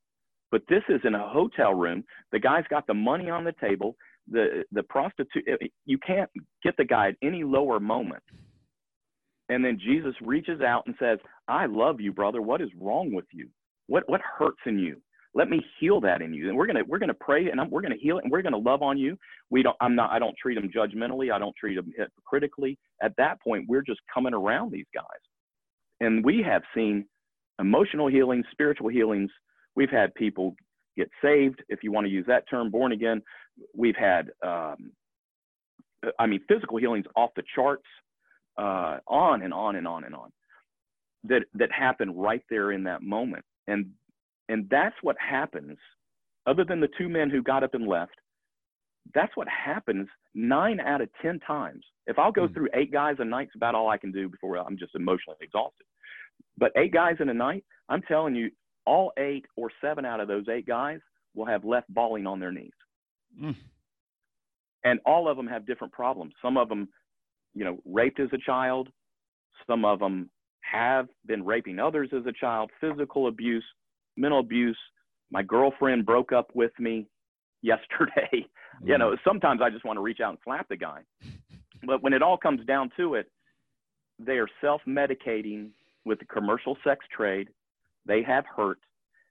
But 0.52 0.64
this 0.70 0.84
is 0.90 1.02
in 1.06 1.16
a 1.16 1.30
hotel 1.30 1.76
room. 1.76 2.06
The 2.34 2.40
guy's 2.40 2.66
got 2.70 2.88
the 2.88 2.96
money 2.96 3.30
on 3.30 3.46
the 3.46 3.56
table. 3.62 3.98
The 4.32 4.64
the 4.74 4.84
prostitute 4.84 5.46
eh, 5.50 5.68
you 5.86 6.00
can't 6.00 6.32
get 6.64 6.78
the 6.78 6.86
guy 6.86 7.10
at 7.10 7.18
any 7.24 7.44
lower 7.46 7.80
moment. 7.82 8.24
And 9.50 9.66
then 9.66 9.80
Jesus 9.84 10.16
reaches 10.24 10.62
out 10.62 10.86
and 10.88 10.96
says, 11.00 11.20
"I 11.50 11.68
love 11.68 12.02
you, 12.02 12.14
brother. 12.14 12.42
What 12.42 12.62
is 12.62 12.70
wrong 12.82 13.14
with 13.14 13.28
you? 13.34 13.50
What 13.88 14.10
what 14.10 14.22
hurts 14.22 14.62
in 14.68 14.80
you? 14.80 15.03
Let 15.36 15.50
me 15.50 15.66
heal 15.80 16.00
that 16.02 16.22
in 16.22 16.34
you. 16.34 16.50
And 16.50 16.58
we're 16.58 16.66
going 16.66 16.78
to 16.78 16.84
we're 16.84 17.00
going 17.00 17.10
to 17.10 17.16
pray 17.16 17.50
and 17.50 17.60
I'm, 17.60 17.70
we're 17.70 17.82
going 17.82 17.94
to 17.94 18.00
heal 18.00 18.18
it 18.18 18.24
and 18.24 18.32
we're 18.32 18.42
going 18.42 18.54
to 18.54 18.60
love 18.60 18.82
on 18.82 18.98
you. 18.98 19.18
We 19.50 19.64
don't 19.64 19.76
i'm 19.82 19.96
not 19.96 20.12
i 20.12 20.20
don't 20.20 20.36
treat 20.42 20.56
them 20.56 20.70
judgmentally. 20.76 21.32
I 21.32 21.40
don't 21.40 21.56
treat 21.56 21.76
them 21.76 21.92
hypocritically. 21.98 22.78
At 23.02 23.16
that 23.18 23.42
point 23.42 23.66
we're 23.68 23.82
just 23.82 24.02
coming 24.14 24.34
around 24.34 24.72
these 24.72 24.86
guys. 24.94 25.04
And 26.00 26.24
we 26.24 26.44
have 26.44 26.64
seen 26.76 27.06
emotional 27.60 28.08
healings 28.08 28.46
spiritual 28.52 28.90
healings. 28.90 29.32
We've 29.76 29.90
had 29.90 30.14
people 30.16 30.56
get 30.96 31.10
saved 31.24 31.64
if 31.70 31.84
you 31.84 31.92
want 31.92 32.06
to 32.06 32.12
use 32.12 32.26
that 32.28 32.48
term 32.50 32.70
born 32.70 32.92
again. 32.92 33.22
We've 33.76 33.96
had 33.96 34.30
um, 34.46 34.92
i 36.20 36.28
mean 36.28 36.42
physical 36.48 36.78
healings 36.78 37.06
off 37.16 37.32
the 37.36 37.44
charts 37.56 37.86
uh, 38.58 38.98
on 39.08 39.42
and 39.42 39.54
on 39.54 39.78
and 39.78 39.88
on 39.88 40.04
and 40.04 40.14
on 40.14 40.32
that 41.24 41.44
that 41.54 41.72
happen 41.72 42.16
right 42.16 42.44
there 42.50 42.72
in 42.72 42.84
that 42.84 43.02
moment. 43.02 43.46
And 43.68 43.92
and 44.50 44.68
that's 44.70 44.96
what 45.02 45.16
happens, 45.20 45.78
other 46.46 46.66
than 46.66 46.80
the 46.80 46.90
two 46.98 47.10
men 47.10 47.30
who 47.30 47.42
got 47.42 47.64
up 47.64 47.74
and 47.74 47.88
left, 47.88 48.16
that's 49.14 49.36
what 49.36 49.48
happens 49.48 50.08
nine 50.34 50.80
out 50.80 51.02
of 51.02 51.10
10 51.22 51.40
times. 51.40 51.84
If 52.08 52.20
I'll 52.20 52.32
go 52.32 52.44
mm-hmm. 52.44 52.54
through 52.54 52.70
eight 52.74 52.92
guys 52.92 53.16
a 53.20 53.26
night, 53.26 53.48
it's 53.48 53.56
about 53.56 53.76
all 53.76 53.90
I 53.90 53.98
can 53.98 54.12
do 54.12 54.30
before 54.30 54.58
I'm 54.58 54.78
just 54.78 54.96
emotionally 54.96 55.38
exhausted. 55.42 55.86
But 56.58 56.72
eight 56.78 56.94
guys 56.94 57.16
in 57.20 57.30
a 57.30 57.34
night, 57.34 57.64
I'm 57.90 58.02
telling 58.04 58.36
you, 58.36 58.50
all 58.86 59.14
eight 59.18 59.46
or 59.56 59.72
seven 59.82 60.06
out 60.06 60.20
of 60.20 60.28
those 60.28 60.46
eight 60.50 60.68
guys 60.68 61.00
will 61.36 61.46
have 61.46 61.64
left 61.64 61.94
bawling 61.94 62.28
on 62.28 62.40
their 62.40 62.52
knees. 62.52 62.72
Mm. 63.42 63.56
And 64.84 65.00
all 65.06 65.30
of 65.30 65.38
them 65.38 65.48
have 65.48 65.66
different 65.66 65.94
problems. 65.94 66.34
Some 66.42 66.58
of 66.58 66.68
them, 66.68 66.90
you 67.54 67.64
know, 67.64 67.80
raped 67.86 68.20
as 68.20 68.30
a 68.34 68.38
child. 68.38 68.90
Some 69.66 69.86
of 69.86 70.00
them 70.00 70.30
have 70.62 71.08
been 71.26 71.46
raping 71.46 71.80
others 71.80 72.10
as 72.16 72.26
a 72.26 72.34
child, 72.34 72.72
physical 72.82 73.28
abuse, 73.28 73.66
mental 74.18 74.40
abuse. 74.40 74.78
My 75.32 75.44
girlfriend 75.44 76.06
broke 76.06 76.32
up 76.32 76.52
with 76.54 76.72
me 76.80 77.08
yesterday. 77.62 78.30
Mm-hmm. 78.32 78.88
You 78.88 78.98
know, 78.98 79.16
sometimes 79.26 79.62
I 79.64 79.70
just 79.70 79.86
want 79.86 79.98
to 79.98 80.02
reach 80.02 80.20
out 80.20 80.32
and 80.32 80.40
slap 80.44 80.68
the 80.70 80.78
guy. 80.78 81.02
But 81.86 82.02
when 82.02 82.14
it 82.14 82.22
all 82.22 82.38
comes 82.38 82.66
down 82.66 82.92
to 82.98 83.16
it, 83.16 83.30
they 84.20 84.38
are 84.38 84.48
self 84.62 84.82
medicating 84.88 85.70
with 86.06 86.20
the 86.20 86.26
commercial 86.26 86.78
sex 86.84 87.06
trade. 87.16 87.50
They 88.06 88.22
have 88.24 88.46
hurt 88.46 88.80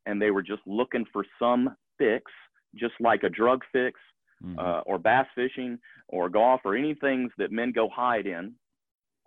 and 0.07 0.21
they 0.21 0.31
were 0.31 0.43
just 0.43 0.63
looking 0.67 1.05
for 1.13 1.25
some 1.39 1.77
fix, 1.99 2.31
just 2.75 2.95
like 3.01 3.23
a 3.23 3.29
drug 3.29 3.63
fix 3.73 4.01
mm-hmm. 4.45 4.59
uh, 4.59 4.81
or 4.81 4.99
bass 4.99 5.27
fishing 5.35 5.79
or 6.09 6.29
golf 6.29 6.61
or 6.65 6.77
any 6.77 6.95
things 6.95 7.31
that 7.39 7.53
men 7.53 7.73
go 7.73 7.89
hide 7.89 8.27
in 8.27 8.53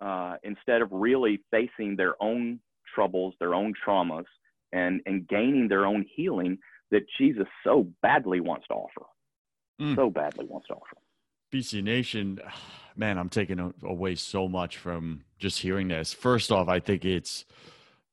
uh, 0.02 0.36
instead 0.44 0.82
of 0.82 0.90
really 0.92 1.42
facing 1.52 1.96
their 1.96 2.22
own 2.22 2.60
troubles, 2.94 3.34
their 3.40 3.54
own 3.54 3.74
traumas, 3.86 4.26
and 4.76 5.02
and 5.06 5.28
gaining 5.28 5.68
their 5.68 5.86
own 5.86 6.06
healing 6.16 6.60
that 6.92 7.04
Jesus 7.18 7.48
so 7.64 7.88
badly 8.04 8.40
wants 8.40 8.68
to 8.68 8.74
offer. 8.76 9.06
Mm. 9.82 9.96
So 9.96 10.10
badly 10.10 10.46
wants 10.46 10.68
to 10.68 10.76
offer. 10.76 10.98
BC 11.52 11.84
Nation, 11.84 12.40
man, 12.96 13.18
I'm 13.18 13.30
taking 13.30 13.74
away 13.84 14.16
so 14.16 14.48
much 14.48 14.78
from 14.78 15.24
just 15.40 15.60
hearing 15.60 15.88
this. 15.88 16.14
First 16.14 16.52
off, 16.52 16.68
I 16.68 16.80
think 16.80 17.06
it's 17.06 17.46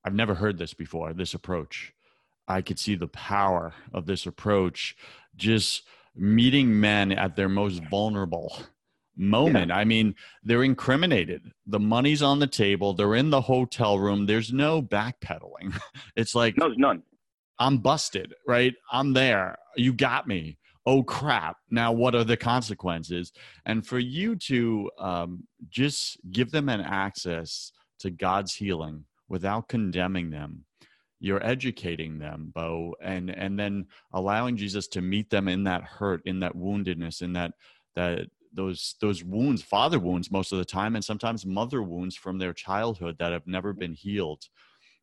I've 0.04 0.14
never 0.14 0.34
heard 0.34 0.58
this 0.58 0.72
before, 0.72 1.12
this 1.12 1.34
approach. 1.34 1.92
I 2.48 2.60
could 2.60 2.78
see 2.78 2.96
the 2.96 3.08
power 3.08 3.74
of 3.92 4.06
this 4.06 4.26
approach 4.26 4.96
just 5.36 5.84
meeting 6.14 6.80
men 6.80 7.12
at 7.12 7.36
their 7.36 7.48
most 7.48 7.82
vulnerable 7.90 8.56
moment. 9.16 9.68
Yeah. 9.68 9.76
I 9.76 9.84
mean, 9.84 10.14
they're 10.42 10.64
incriminated. 10.64 11.52
The 11.66 11.80
money's 11.80 12.22
on 12.22 12.38
the 12.38 12.46
table. 12.46 12.94
They're 12.94 13.14
in 13.14 13.30
the 13.30 13.40
hotel 13.40 13.98
room. 13.98 14.26
There's 14.26 14.52
no 14.52 14.82
backpedaling. 14.82 15.78
It's 16.16 16.34
like 16.34 16.56
no, 16.58 16.66
there's 16.66 16.78
none. 16.78 17.02
I'm 17.58 17.78
busted, 17.78 18.34
right? 18.46 18.74
I'm 18.90 19.12
there. 19.12 19.56
You 19.76 19.92
got 19.92 20.26
me. 20.26 20.58
Oh 20.84 21.02
crap! 21.02 21.56
Now 21.70 21.92
what 21.92 22.14
are 22.14 22.24
the 22.24 22.36
consequences? 22.36 23.32
And 23.66 23.86
for 23.86 23.98
you 23.98 24.36
to 24.36 24.90
um, 24.98 25.44
just 25.68 26.18
give 26.32 26.50
them 26.50 26.68
an 26.68 26.80
access 26.80 27.72
to 28.00 28.10
God's 28.10 28.54
healing 28.54 29.04
without 29.28 29.68
condemning 29.68 30.30
them, 30.30 30.64
you're 31.22 31.44
educating 31.46 32.18
them 32.18 32.50
bo 32.52 32.94
and 33.00 33.30
and 33.30 33.56
then 33.56 33.86
allowing 34.12 34.56
jesus 34.56 34.88
to 34.88 35.00
meet 35.00 35.30
them 35.30 35.46
in 35.46 35.62
that 35.62 35.84
hurt 35.84 36.20
in 36.24 36.40
that 36.40 36.54
woundedness 36.56 37.22
in 37.22 37.32
that 37.32 37.52
that 37.94 38.26
those 38.54 38.96
those 39.00 39.24
wounds 39.24 39.62
father 39.62 39.98
wounds 39.98 40.30
most 40.30 40.52
of 40.52 40.58
the 40.58 40.64
time 40.64 40.94
and 40.94 41.04
sometimes 41.04 41.46
mother 41.46 41.82
wounds 41.82 42.16
from 42.16 42.38
their 42.38 42.52
childhood 42.52 43.16
that 43.18 43.32
have 43.32 43.46
never 43.46 43.72
been 43.72 43.92
healed 43.92 44.44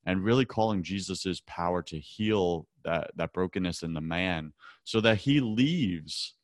and 0.05 0.23
really 0.23 0.45
calling 0.45 0.83
jesus's 0.83 1.41
power 1.41 1.81
to 1.81 1.99
heal 1.99 2.67
that 2.83 3.11
that 3.15 3.33
brokenness 3.33 3.83
in 3.83 3.93
the 3.93 4.01
man 4.01 4.53
so 4.83 5.01
that 5.01 5.17
he 5.17 5.39
leaves 5.39 6.35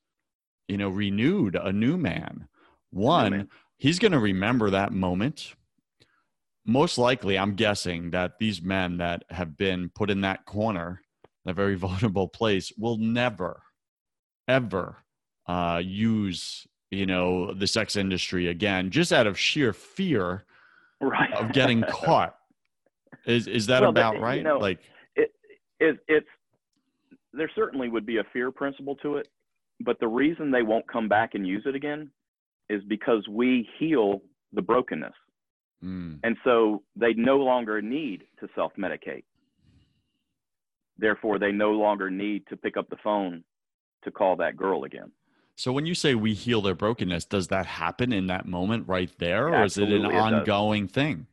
you 0.68 0.78
know 0.78 0.90
renewed 0.90 1.56
a 1.56 1.72
new 1.72 1.98
man 1.98 2.48
one 2.92 3.34
Amen. 3.34 3.50
he's 3.78 4.00
going 4.00 4.12
to 4.12 4.20
remember 4.20 4.70
that 4.70 4.92
moment 4.92 5.56
most 6.66 6.98
likely 6.98 7.38
i'm 7.38 7.56
guessing 7.56 8.12
that 8.12 8.40
these 8.40 8.62
men 8.62 8.98
that 8.98 9.24
have 9.30 9.58
been 9.58 9.90
put 9.94 10.10
in 10.10 10.22
that 10.22 10.46
corner 10.46 11.02
a 11.46 11.54
very 11.54 11.76
vulnerable 11.76 12.28
place 12.28 12.72
will 12.78 12.98
never 12.98 13.62
ever 14.48 14.98
uh, 15.48 15.82
use 15.84 16.68
you 16.92 17.06
know 17.06 17.54
the 17.54 17.68
sex 17.68 17.96
industry 17.96 18.48
again 18.48 18.90
just 18.90 19.12
out 19.12 19.28
of 19.28 19.38
sheer 19.38 19.74
fear 19.74 20.46
right. 21.02 21.34
of 21.34 21.52
getting 21.52 21.84
caught 21.90 22.36
is 23.26 23.48
is 23.48 23.66
that 23.68 23.82
well, 23.82 23.90
about 23.90 24.20
right 24.20 24.38
you 24.38 24.44
know, 24.44 24.58
like 24.58 24.80
it, 25.16 25.32
it 25.80 25.98
it's 26.08 26.28
there 27.34 27.52
certainly 27.56 27.90
would 27.90 28.06
be 28.06 28.18
a 28.18 28.24
fear 28.32 28.52
principle 28.52 28.96
to 28.96 29.18
it 29.18 29.28
but 29.82 30.00
the 30.00 30.08
reason 30.08 30.52
they 30.52 30.64
won't 30.64 30.88
come 30.88 31.10
back 31.10 31.32
and 31.34 31.46
use 31.46 31.64
it 31.66 31.76
again 31.76 32.10
is 32.70 32.82
because 32.88 33.28
we 33.28 33.68
heal 33.78 34.22
the 34.54 34.62
brokenness 34.62 35.14
Mm. 35.86 36.20
And 36.24 36.38
so 36.44 36.84
they 36.96 37.14
no 37.14 37.38
longer 37.38 37.82
need 37.82 38.24
to 38.40 38.48
self 38.56 38.74
medicate. 38.78 39.24
Therefore, 40.98 41.38
they 41.40 41.52
no 41.52 41.72
longer 41.72 42.10
need 42.10 42.44
to 42.48 42.58
pick 42.58 42.78
up 42.78 42.90
the 42.90 42.98
phone 43.04 43.44
to 44.04 44.12
call 44.12 44.38
that 44.38 44.56
girl 44.56 44.86
again. 44.86 45.12
So 45.56 45.72
when 45.72 45.86
you 45.86 45.96
say 45.96 46.16
we 46.16 46.34
heal 46.34 46.62
their 46.62 46.76
brokenness, 46.76 47.26
does 47.26 47.48
that 47.48 47.66
happen 47.66 48.12
in 48.12 48.28
that 48.28 48.46
moment 48.46 48.88
right 48.88 49.10
there, 49.20 49.48
or 49.48 49.56
Absolutely, 49.56 49.96
is 49.96 50.02
it 50.02 50.06
an 50.06 50.12
it 50.12 50.14
does. 50.14 50.34
ongoing 50.34 50.88
thing? 50.88 51.28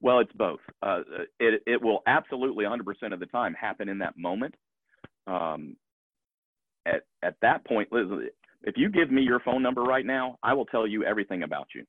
Well, 0.00 0.18
it's 0.18 0.32
both. 0.32 0.58
Uh, 0.82 1.02
it, 1.38 1.62
it 1.64 1.80
will 1.80 2.00
absolutely 2.08 2.64
100% 2.64 3.12
of 3.12 3.20
the 3.20 3.26
time 3.26 3.54
happen 3.54 3.88
in 3.88 3.98
that 3.98 4.18
moment. 4.18 4.54
Um, 5.28 5.76
at, 6.86 7.02
at 7.22 7.36
that 7.42 7.64
point, 7.64 7.88
if 7.92 8.74
you 8.76 8.88
give 8.90 9.12
me 9.12 9.22
your 9.22 9.38
phone 9.40 9.62
number 9.62 9.82
right 9.82 10.04
now, 10.04 10.38
I 10.42 10.54
will 10.54 10.66
tell 10.66 10.88
you 10.88 11.04
everything 11.04 11.44
about 11.44 11.68
you. 11.72 11.84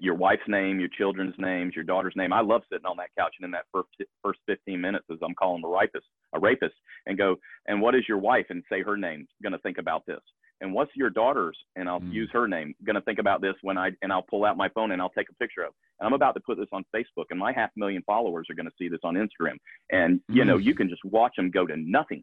Your 0.00 0.16
wife's 0.16 0.42
name, 0.48 0.80
your 0.80 0.88
children's 0.98 1.36
names, 1.38 1.76
your 1.76 1.84
daughter's 1.84 2.14
name. 2.16 2.32
I 2.32 2.40
love 2.40 2.62
sitting 2.68 2.86
on 2.86 2.96
that 2.96 3.10
couch 3.16 3.34
and 3.38 3.44
in 3.44 3.52
that 3.52 3.66
first 3.72 3.88
first 4.24 4.40
15 4.46 4.80
minutes 4.80 5.04
as 5.12 5.18
I'm 5.22 5.34
calling 5.34 5.62
a 5.64 5.68
rapist, 5.68 6.06
a 6.34 6.40
rapist, 6.40 6.74
and 7.06 7.16
go, 7.16 7.36
and 7.68 7.80
what 7.80 7.94
is 7.94 8.02
your 8.08 8.18
wife? 8.18 8.46
And 8.50 8.64
say 8.68 8.82
her 8.82 8.96
name. 8.96 9.28
Going 9.44 9.52
to 9.52 9.60
think 9.60 9.78
about 9.78 10.04
this. 10.06 10.18
And 10.60 10.74
what's 10.74 10.94
your 10.94 11.10
daughter's? 11.10 11.56
And 11.76 11.88
I'll 11.88 12.00
Mm. 12.00 12.12
use 12.12 12.30
her 12.32 12.46
name. 12.46 12.74
Going 12.84 12.94
to 12.94 13.00
think 13.02 13.18
about 13.18 13.40
this 13.40 13.54
when 13.62 13.78
I 13.78 13.92
and 14.02 14.12
I'll 14.12 14.22
pull 14.22 14.44
out 14.44 14.56
my 14.56 14.68
phone 14.70 14.90
and 14.92 15.00
I'll 15.00 15.10
take 15.10 15.30
a 15.30 15.34
picture 15.34 15.62
of. 15.62 15.72
And 15.98 16.06
I'm 16.06 16.12
about 16.12 16.34
to 16.34 16.40
put 16.40 16.58
this 16.58 16.68
on 16.72 16.84
Facebook, 16.94 17.26
and 17.30 17.38
my 17.38 17.52
half 17.52 17.70
million 17.76 18.02
followers 18.02 18.46
are 18.50 18.54
going 18.54 18.66
to 18.66 18.74
see 18.78 18.88
this 18.88 19.00
on 19.02 19.14
Instagram. 19.14 19.58
And 19.90 20.20
you 20.28 20.44
know, 20.44 20.58
Mm. 20.58 20.64
you 20.64 20.74
can 20.74 20.88
just 20.88 21.04
watch 21.04 21.36
them 21.36 21.50
go 21.50 21.66
to 21.66 21.76
nothing. 21.76 22.22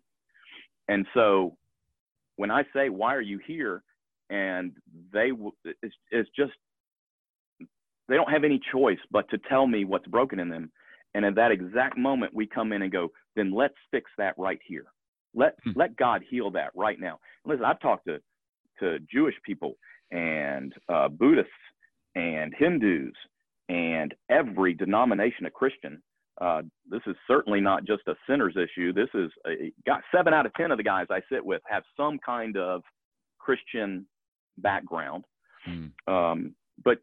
And 0.87 1.07
so, 1.13 1.57
when 2.35 2.51
I 2.51 2.63
say, 2.73 2.89
"Why 2.89 3.15
are 3.15 3.21
you 3.21 3.39
here?" 3.39 3.83
and 4.29 4.75
they, 5.11 5.31
it's, 5.81 5.95
it's 6.11 6.29
just 6.31 6.53
they 8.07 8.15
don't 8.15 8.29
have 8.29 8.43
any 8.43 8.59
choice 8.71 8.99
but 9.11 9.29
to 9.29 9.37
tell 9.37 9.67
me 9.67 9.83
what's 9.85 10.07
broken 10.07 10.39
in 10.39 10.49
them. 10.49 10.71
And 11.13 11.25
at 11.25 11.35
that 11.35 11.51
exact 11.51 11.97
moment, 11.97 12.33
we 12.33 12.45
come 12.45 12.71
in 12.73 12.81
and 12.83 12.91
go, 12.91 13.11
"Then 13.35 13.51
let's 13.51 13.75
fix 13.91 14.11
that 14.17 14.37
right 14.37 14.59
here. 14.65 14.85
Let 15.33 15.55
Hmm. 15.63 15.71
let 15.75 15.95
God 15.95 16.23
heal 16.29 16.51
that 16.51 16.71
right 16.75 16.99
now." 16.99 17.19
Listen, 17.45 17.65
I've 17.65 17.79
talked 17.79 18.05
to 18.07 18.21
to 18.79 18.99
Jewish 19.11 19.35
people 19.43 19.77
and 20.11 20.73
uh, 20.89 21.09
Buddhists 21.09 21.51
and 22.15 22.53
Hindus 22.55 23.13
and 23.69 24.13
every 24.29 24.73
denomination 24.73 25.45
of 25.45 25.53
Christian. 25.53 26.01
Uh, 26.39 26.61
this 26.87 27.01
is 27.07 27.15
certainly 27.27 27.59
not 27.59 27.83
just 27.83 28.07
a 28.07 28.15
sinner's 28.29 28.55
issue. 28.55 28.93
This 28.93 29.09
is 29.15 29.31
a, 29.47 29.73
got 29.85 30.03
seven 30.15 30.33
out 30.33 30.45
of 30.45 30.53
ten 30.53 30.71
of 30.71 30.77
the 30.77 30.83
guys 30.83 31.07
I 31.09 31.21
sit 31.31 31.43
with 31.43 31.61
have 31.67 31.83
some 31.95 32.19
kind 32.19 32.57
of 32.57 32.83
Christian 33.39 34.07
background. 34.59 35.25
Mm. 35.67 35.91
Um, 36.07 36.55
but 36.83 36.99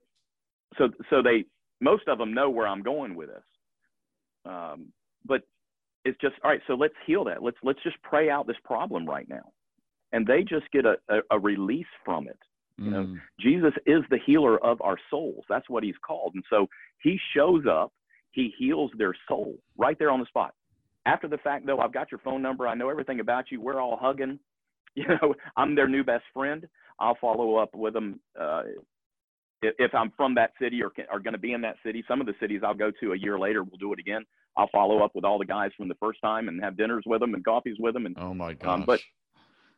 so 0.79 0.89
so 1.11 1.21
they 1.23 1.45
most 1.81 2.07
of 2.09 2.19
them 2.19 2.33
know 2.33 2.49
where 2.49 2.67
I'm 2.69 2.83
going 2.83 3.15
with 3.17 3.29
this. 3.29 3.43
Um, 4.47 4.93
but 5.27 5.43
it's 6.05 6.21
just 6.21 6.35
all 6.43 6.51
right. 6.51 6.61
So 6.67 6.75
let's 6.75 6.95
heal 7.07 7.25
that. 7.25 7.43
Let's 7.43 7.57
let's 7.63 7.83
just 7.83 7.97
pray 8.03 8.31
out 8.31 8.47
this 8.47 8.57
problem 8.65 9.07
right 9.07 9.29
now, 9.29 9.53
and 10.13 10.27
they 10.27 10.43
just 10.43 10.71
get 10.73 10.85
a, 10.87 10.97
a, 11.09 11.21
a 11.33 11.39
release 11.39 11.87
from 12.05 12.29
it. 12.29 12.39
You 12.77 12.91
know, 12.91 13.05
Mm. 13.05 13.21
Jesus 13.41 13.73
is 13.87 14.03
the 14.11 14.19
healer 14.27 14.59
of 14.65 14.81
our 14.83 14.97
souls. 15.11 15.45
That's 15.49 15.69
what 15.71 15.85
he's 15.85 15.95
called. 16.05 16.35
And 16.35 16.43
so 16.51 16.69
he 17.03 17.19
shows 17.35 17.65
up, 17.71 17.93
he 18.33 18.53
heals 18.59 18.91
their 18.99 19.15
soul 19.29 19.57
right 19.79 19.97
there 19.99 20.11
on 20.11 20.19
the 20.19 20.27
spot. 20.27 20.55
After 21.07 21.29
the 21.29 21.39
fact, 21.39 21.67
though, 21.67 21.79
I've 21.79 21.93
got 21.93 22.11
your 22.11 22.19
phone 22.19 22.43
number. 22.43 22.67
I 22.67 22.75
know 22.75 22.89
everything 22.89 23.21
about 23.21 23.51
you. 23.51 23.61
We're 23.61 23.81
all 23.81 23.97
hugging. 24.01 24.39
You 24.97 25.09
know, 25.09 25.35
I'm 25.57 25.75
their 25.75 25.89
new 25.89 26.05
best 26.05 26.23
friend. 26.33 26.69
I'll 27.01 27.19
follow 27.21 27.57
up 27.57 27.75
with 27.75 27.95
them 27.95 28.21
uh, 28.41 28.63
if, 29.67 29.75
if 29.79 29.95
I'm 29.95 30.13
from 30.17 30.35
that 30.37 30.53
city 30.61 30.83
or 30.83 30.91
can, 30.91 31.05
are 31.11 31.19
going 31.21 31.33
to 31.35 31.39
be 31.39 31.53
in 31.53 31.61
that 31.63 31.77
city. 31.85 32.05
Some 32.07 32.21
of 32.21 32.27
the 32.27 32.35
cities 32.41 32.61
I'll 32.65 32.75
go 32.75 32.91
to 33.01 33.13
a 33.13 33.17
year 33.19 33.39
later, 33.39 33.63
we'll 33.63 33.79
do 33.79 33.93
it 33.93 33.99
again. 33.99 34.23
I'll 34.57 34.69
follow 34.71 35.03
up 35.05 35.13
with 35.15 35.25
all 35.25 35.39
the 35.39 35.45
guys 35.47 35.71
from 35.77 35.89
the 35.89 35.95
first 35.97 36.21
time 36.23 36.49
and 36.49 36.63
have 36.63 36.77
dinners 36.77 37.05
with 37.07 37.21
them 37.21 37.35
and 37.35 37.45
coffees 37.45 37.77
with 37.79 37.95
them 37.95 38.07
and 38.07 38.17
Oh 38.19 38.35
my 38.35 38.53
gosh. 38.55 38.69
Um, 38.69 38.85
but- 38.87 39.01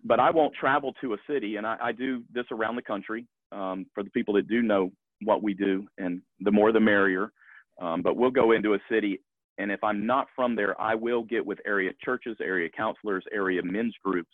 but 0.04 0.20
I 0.20 0.30
won't 0.30 0.54
travel 0.54 0.92
to 1.00 1.14
a 1.14 1.16
city, 1.28 1.56
and 1.56 1.66
I, 1.66 1.76
I 1.82 1.90
do 1.92 2.22
this 2.32 2.44
around 2.52 2.76
the 2.76 2.82
country 2.82 3.26
um, 3.50 3.86
for 3.92 4.04
the 4.04 4.10
people 4.10 4.34
that 4.34 4.46
do 4.46 4.62
know 4.62 4.92
what 5.22 5.42
we 5.42 5.52
do, 5.52 5.84
and 5.98 6.22
the 6.40 6.52
more 6.52 6.70
the 6.70 6.78
merrier. 6.78 7.32
Um, 7.80 8.02
but 8.02 8.16
we'll 8.16 8.30
go 8.30 8.52
into 8.52 8.74
a 8.74 8.78
city, 8.88 9.20
and 9.58 9.72
if 9.72 9.82
I'm 9.82 10.06
not 10.06 10.28
from 10.36 10.54
there, 10.54 10.80
I 10.80 10.94
will 10.94 11.22
get 11.24 11.44
with 11.44 11.58
area 11.66 11.90
churches, 12.04 12.36
area 12.40 12.68
counselors, 12.68 13.24
area 13.32 13.62
men's 13.64 13.94
groups, 14.04 14.30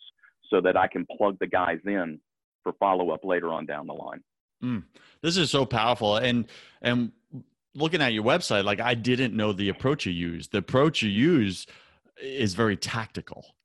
so 0.50 0.60
that 0.60 0.76
I 0.76 0.88
can 0.88 1.06
plug 1.16 1.38
the 1.38 1.46
guys 1.46 1.78
in 1.86 2.20
for 2.62 2.74
follow 2.74 3.10
up 3.10 3.24
later 3.24 3.50
on 3.50 3.64
down 3.64 3.86
the 3.86 3.94
line. 3.94 4.22
Mm. 4.62 4.84
this 5.22 5.36
is 5.36 5.50
so 5.50 5.64
powerful. 5.66 6.16
And 6.16 6.46
and 6.80 7.12
looking 7.74 8.02
at 8.02 8.12
your 8.12 8.22
website 8.22 8.64
like 8.64 8.80
i 8.80 8.92
didn't 8.94 9.34
know 9.34 9.52
the 9.52 9.68
approach 9.70 10.06
you 10.06 10.12
use. 10.12 10.48
The 10.48 10.58
approach 10.58 11.02
you 11.02 11.08
use 11.10 11.66
is 12.22 12.54
very 12.54 12.76
tactical. 12.76 13.56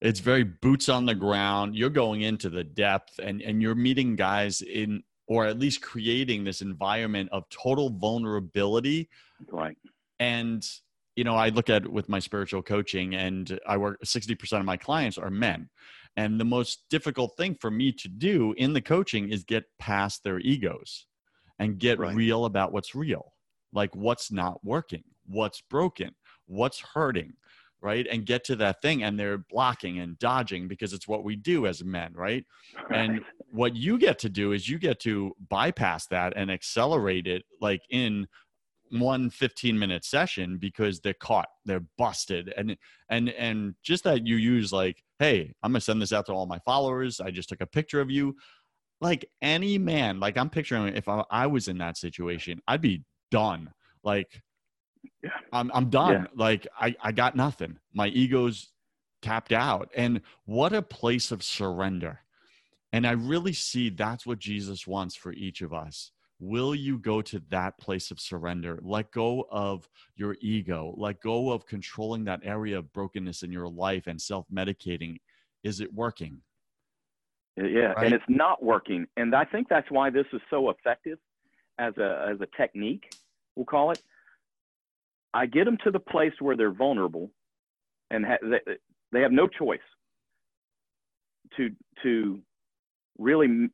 It's 0.00 0.20
very 0.20 0.44
boots 0.44 0.88
on 0.90 1.06
the 1.06 1.14
ground. 1.14 1.74
You're 1.74 1.88
going 1.88 2.20
into 2.20 2.50
the 2.50 2.64
depth 2.64 3.18
and 3.18 3.40
and 3.42 3.62
you're 3.62 3.74
meeting 3.74 4.16
guys 4.16 4.60
in 4.62 5.02
or 5.26 5.46
at 5.46 5.58
least 5.58 5.80
creating 5.80 6.44
this 6.44 6.60
environment 6.60 7.30
of 7.32 7.48
total 7.48 7.88
vulnerability. 7.90 9.08
Right. 9.50 9.76
and 10.20 10.64
you 11.16 11.24
know 11.24 11.34
i 11.36 11.48
look 11.48 11.68
at 11.70 11.86
with 11.86 12.08
my 12.08 12.18
spiritual 12.18 12.62
coaching 12.62 13.14
and 13.14 13.58
i 13.66 13.76
work 13.76 14.00
60% 14.04 14.60
of 14.60 14.64
my 14.64 14.76
clients 14.76 15.18
are 15.18 15.30
men 15.30 15.68
and 16.16 16.40
the 16.40 16.44
most 16.44 16.84
difficult 16.90 17.36
thing 17.36 17.56
for 17.60 17.70
me 17.70 17.92
to 17.92 18.08
do 18.08 18.54
in 18.56 18.72
the 18.72 18.80
coaching 18.80 19.30
is 19.30 19.44
get 19.44 19.64
past 19.78 20.22
their 20.22 20.38
egos 20.40 21.06
and 21.58 21.78
get 21.78 21.98
Right. 21.98 22.14
real 22.14 22.44
about 22.44 22.72
what's 22.72 22.94
real. 22.94 23.32
Like 23.72 23.94
what's 23.94 24.30
not 24.30 24.64
working? 24.64 25.04
What's 25.26 25.60
broken? 25.60 26.14
What's 26.46 26.80
hurting? 26.80 27.34
Right? 27.80 28.06
And 28.10 28.24
get 28.24 28.44
to 28.44 28.56
that 28.56 28.80
thing 28.80 29.02
and 29.02 29.18
they're 29.18 29.44
blocking 29.50 29.98
and 29.98 30.18
dodging 30.18 30.68
because 30.68 30.92
it's 30.92 31.06
what 31.08 31.24
we 31.24 31.36
do 31.36 31.66
as 31.66 31.84
men 31.84 32.12
right? 32.14 32.44
And 32.92 33.20
what 33.50 33.76
you 33.76 33.98
get 33.98 34.18
to 34.20 34.28
do 34.28 34.52
is 34.52 34.68
you 34.68 34.78
get 34.78 35.00
to 35.00 35.34
bypass 35.50 36.06
that 36.06 36.32
and 36.36 36.50
accelerate 36.50 37.26
it 37.26 37.44
like 37.60 37.82
in 37.90 38.26
one 38.90 39.28
15 39.28 39.78
minute 39.78 40.04
session 40.04 40.56
because 40.56 41.00
they're 41.00 41.14
caught 41.14 41.48
they're 41.64 41.84
busted. 41.98 42.52
And 42.56 42.76
and 43.10 43.28
and 43.30 43.74
just 43.82 44.04
that 44.04 44.26
you 44.26 44.36
use 44.36 44.72
like 44.72 45.02
hey 45.18 45.52
i'm 45.62 45.72
gonna 45.72 45.80
send 45.80 46.00
this 46.02 46.12
out 46.12 46.26
to 46.26 46.32
all 46.32 46.46
my 46.46 46.58
followers. 46.60 47.20
I 47.20 47.30
just 47.30 47.48
took 47.48 47.60
a 47.60 47.66
picture 47.66 48.00
of 48.00 48.10
you. 48.10 48.36
Like 49.00 49.24
any 49.42 49.76
man 49.78 50.20
like 50.20 50.36
i'm 50.38 50.48
picturing 50.50 50.94
if 50.96 51.08
i, 51.08 51.22
I 51.30 51.46
was 51.46 51.68
in 51.68 51.78
that 51.78 51.96
situation 51.98 52.60
i'd 52.68 52.80
be 52.80 53.02
done. 53.30 53.70
Like 54.02 54.40
Yeah. 55.22 55.30
i'm, 55.52 55.70
I'm 55.74 55.90
done. 55.90 56.12
Yeah. 56.12 56.26
like 56.36 56.66
I, 56.78 56.94
I 57.02 57.12
got 57.12 57.36
nothing. 57.36 57.78
My 57.92 58.08
ego's 58.08 58.70
tapped 59.22 59.52
out. 59.52 59.90
And 59.96 60.20
what 60.44 60.72
a 60.72 60.82
place 60.82 61.32
of 61.32 61.42
surrender. 61.42 62.20
And 62.92 63.06
i 63.06 63.12
really 63.12 63.52
see 63.52 63.90
that's 63.90 64.24
what 64.26 64.38
jesus 64.38 64.86
wants 64.86 65.14
for 65.16 65.32
each 65.32 65.60
of 65.62 65.72
us 65.72 66.12
will 66.40 66.74
you 66.74 66.98
go 66.98 67.22
to 67.22 67.40
that 67.50 67.78
place 67.78 68.10
of 68.10 68.18
surrender 68.18 68.78
let 68.82 69.10
go 69.12 69.46
of 69.50 69.88
your 70.16 70.36
ego 70.40 70.92
let 70.96 71.20
go 71.20 71.50
of 71.50 71.64
controlling 71.66 72.24
that 72.24 72.40
area 72.42 72.76
of 72.78 72.92
brokenness 72.92 73.42
in 73.42 73.52
your 73.52 73.68
life 73.68 74.06
and 74.06 74.20
self-medicating 74.20 75.16
is 75.62 75.80
it 75.80 75.92
working 75.94 76.40
Yeah, 77.56 77.92
Right? 77.92 78.06
and 78.06 78.14
it's 78.14 78.24
not 78.28 78.62
working, 78.62 79.06
and 79.16 79.32
I 79.34 79.44
think 79.44 79.68
that's 79.68 79.88
why 79.90 80.10
this 80.10 80.26
is 80.32 80.40
so 80.50 80.70
effective 80.70 81.18
as 81.78 81.96
a 81.98 82.26
as 82.32 82.40
a 82.40 82.48
technique. 82.56 83.04
We'll 83.54 83.66
call 83.66 83.92
it. 83.92 84.02
I 85.32 85.46
get 85.46 85.64
them 85.64 85.78
to 85.84 85.90
the 85.90 86.00
place 86.00 86.32
where 86.40 86.56
they're 86.56 86.72
vulnerable, 86.72 87.30
and 88.10 88.24
ha- 88.26 88.42
they, 88.42 88.60
they 89.12 89.20
have 89.20 89.30
no 89.32 89.46
choice 89.46 89.86
to 91.56 91.70
to 92.02 92.40
really 93.18 93.68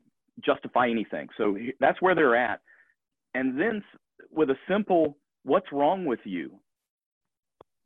justify 0.45 0.89
anything. 0.89 1.29
So 1.37 1.57
that's 1.81 2.01
where 2.03 2.15
they're 2.15 2.37
at, 2.37 2.61
and 3.35 3.61
then 3.61 3.83
with 4.31 4.51
a 4.51 4.57
simple 4.69 5.17
"What's 5.45 5.73
wrong 5.73 6.05
with 6.05 6.21
you?" 6.25 6.53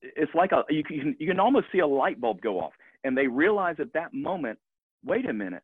It's 0.03 0.35
like 0.35 0.53
a 0.53 0.63
you 0.71 0.85
can 0.85 1.17
you 1.19 1.27
can 1.27 1.41
almost 1.41 1.67
see 1.73 1.81
a 1.81 1.87
light 1.87 2.21
bulb 2.21 2.41
go 2.41 2.61
off, 2.61 2.73
and 3.05 3.17
they 3.17 3.27
realize 3.27 3.77
at 3.79 3.93
that 3.95 4.13
moment, 4.15 4.59
wait 5.05 5.29
a 5.29 5.33
minute 5.33 5.63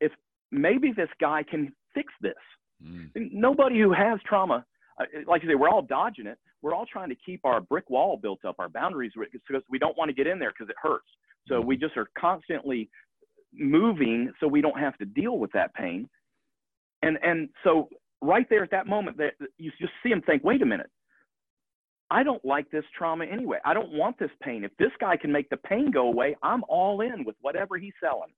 if 0.00 0.12
maybe 0.50 0.92
this 0.96 1.08
guy 1.20 1.42
can 1.42 1.72
fix 1.94 2.12
this. 2.20 2.34
Mm, 2.84 3.10
Nobody 3.32 3.80
who 3.80 3.92
has 3.92 4.18
trauma, 4.26 4.64
uh, 5.00 5.04
like 5.26 5.42
you 5.42 5.48
say, 5.48 5.54
we're 5.54 5.68
all 5.68 5.82
dodging 5.82 6.26
it. 6.26 6.38
We're 6.62 6.74
all 6.74 6.86
trying 6.86 7.08
to 7.08 7.16
keep 7.24 7.40
our 7.44 7.60
brick 7.60 7.88
wall 7.90 8.16
built 8.16 8.44
up, 8.44 8.56
our 8.58 8.68
boundaries, 8.68 9.12
because 9.32 9.62
we 9.70 9.78
don't 9.78 9.96
want 9.96 10.08
to 10.08 10.14
get 10.14 10.26
in 10.26 10.38
there 10.38 10.50
because 10.50 10.68
it 10.68 10.76
hurts. 10.80 11.06
So 11.46 11.60
we 11.60 11.76
just 11.76 11.96
are 11.96 12.08
constantly 12.18 12.90
moving 13.52 14.32
so 14.40 14.46
we 14.46 14.60
don't 14.60 14.78
have 14.78 14.96
to 14.98 15.04
deal 15.04 15.38
with 15.38 15.52
that 15.52 15.74
pain. 15.74 16.08
And 17.02 17.18
and 17.22 17.48
so 17.64 17.88
right 18.22 18.46
there 18.50 18.62
at 18.62 18.70
that 18.72 18.86
moment, 18.86 19.16
that 19.18 19.34
you 19.58 19.70
just 19.80 19.92
see 20.02 20.10
him 20.10 20.22
think, 20.22 20.44
wait 20.44 20.62
a 20.62 20.66
minute. 20.66 20.90
I 22.10 22.22
don't 22.22 22.42
like 22.44 22.70
this 22.70 22.84
trauma 22.96 23.26
anyway. 23.26 23.58
I 23.66 23.74
don't 23.74 23.92
want 23.92 24.18
this 24.18 24.30
pain. 24.42 24.64
If 24.64 24.74
this 24.78 24.92
guy 24.98 25.16
can 25.16 25.30
make 25.30 25.50
the 25.50 25.58
pain 25.58 25.90
go 25.90 26.06
away, 26.08 26.36
I'm 26.42 26.64
all 26.66 27.02
in 27.02 27.22
with 27.24 27.36
whatever 27.42 27.76
he's 27.76 27.92
selling. 28.00 28.32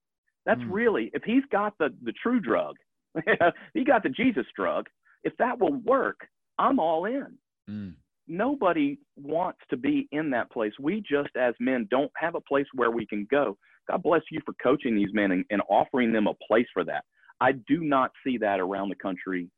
That's 0.44 0.60
Mm. 0.62 0.72
really 0.72 1.10
if 1.14 1.22
he's 1.24 1.44
got 1.52 1.76
the 1.78 1.94
the 2.02 2.12
true 2.12 2.40
drug, 2.40 2.76
he 3.74 3.84
got 3.84 4.02
the 4.02 4.08
Jesus 4.08 4.46
drug. 4.56 4.88
If 5.22 5.36
that 5.36 5.58
will 5.58 5.74
work, 5.74 6.26
I'm 6.58 6.78
all 6.80 7.04
in. 7.04 7.38
Mm. 7.68 7.94
Nobody 8.26 8.98
wants 9.16 9.60
to 9.70 9.76
be 9.76 10.08
in 10.12 10.30
that 10.30 10.50
place. 10.50 10.72
We 10.78 11.00
just, 11.00 11.30
as 11.36 11.54
men, 11.58 11.88
don't 11.90 12.12
have 12.16 12.34
a 12.36 12.40
place 12.40 12.66
where 12.74 12.90
we 12.90 13.04
can 13.06 13.26
go. 13.30 13.58
God 13.88 14.02
bless 14.02 14.22
you 14.30 14.40
for 14.44 14.54
coaching 14.62 14.96
these 14.96 15.12
men 15.12 15.32
and, 15.32 15.44
and 15.50 15.62
offering 15.68 16.12
them 16.12 16.26
a 16.26 16.34
place 16.46 16.66
for 16.72 16.84
that. 16.84 17.04
I 17.40 17.52
do 17.52 17.80
not 17.80 18.12
see 18.24 18.38
that 18.38 18.60
around 18.60 18.90
the 18.90 18.96
country 18.96 19.48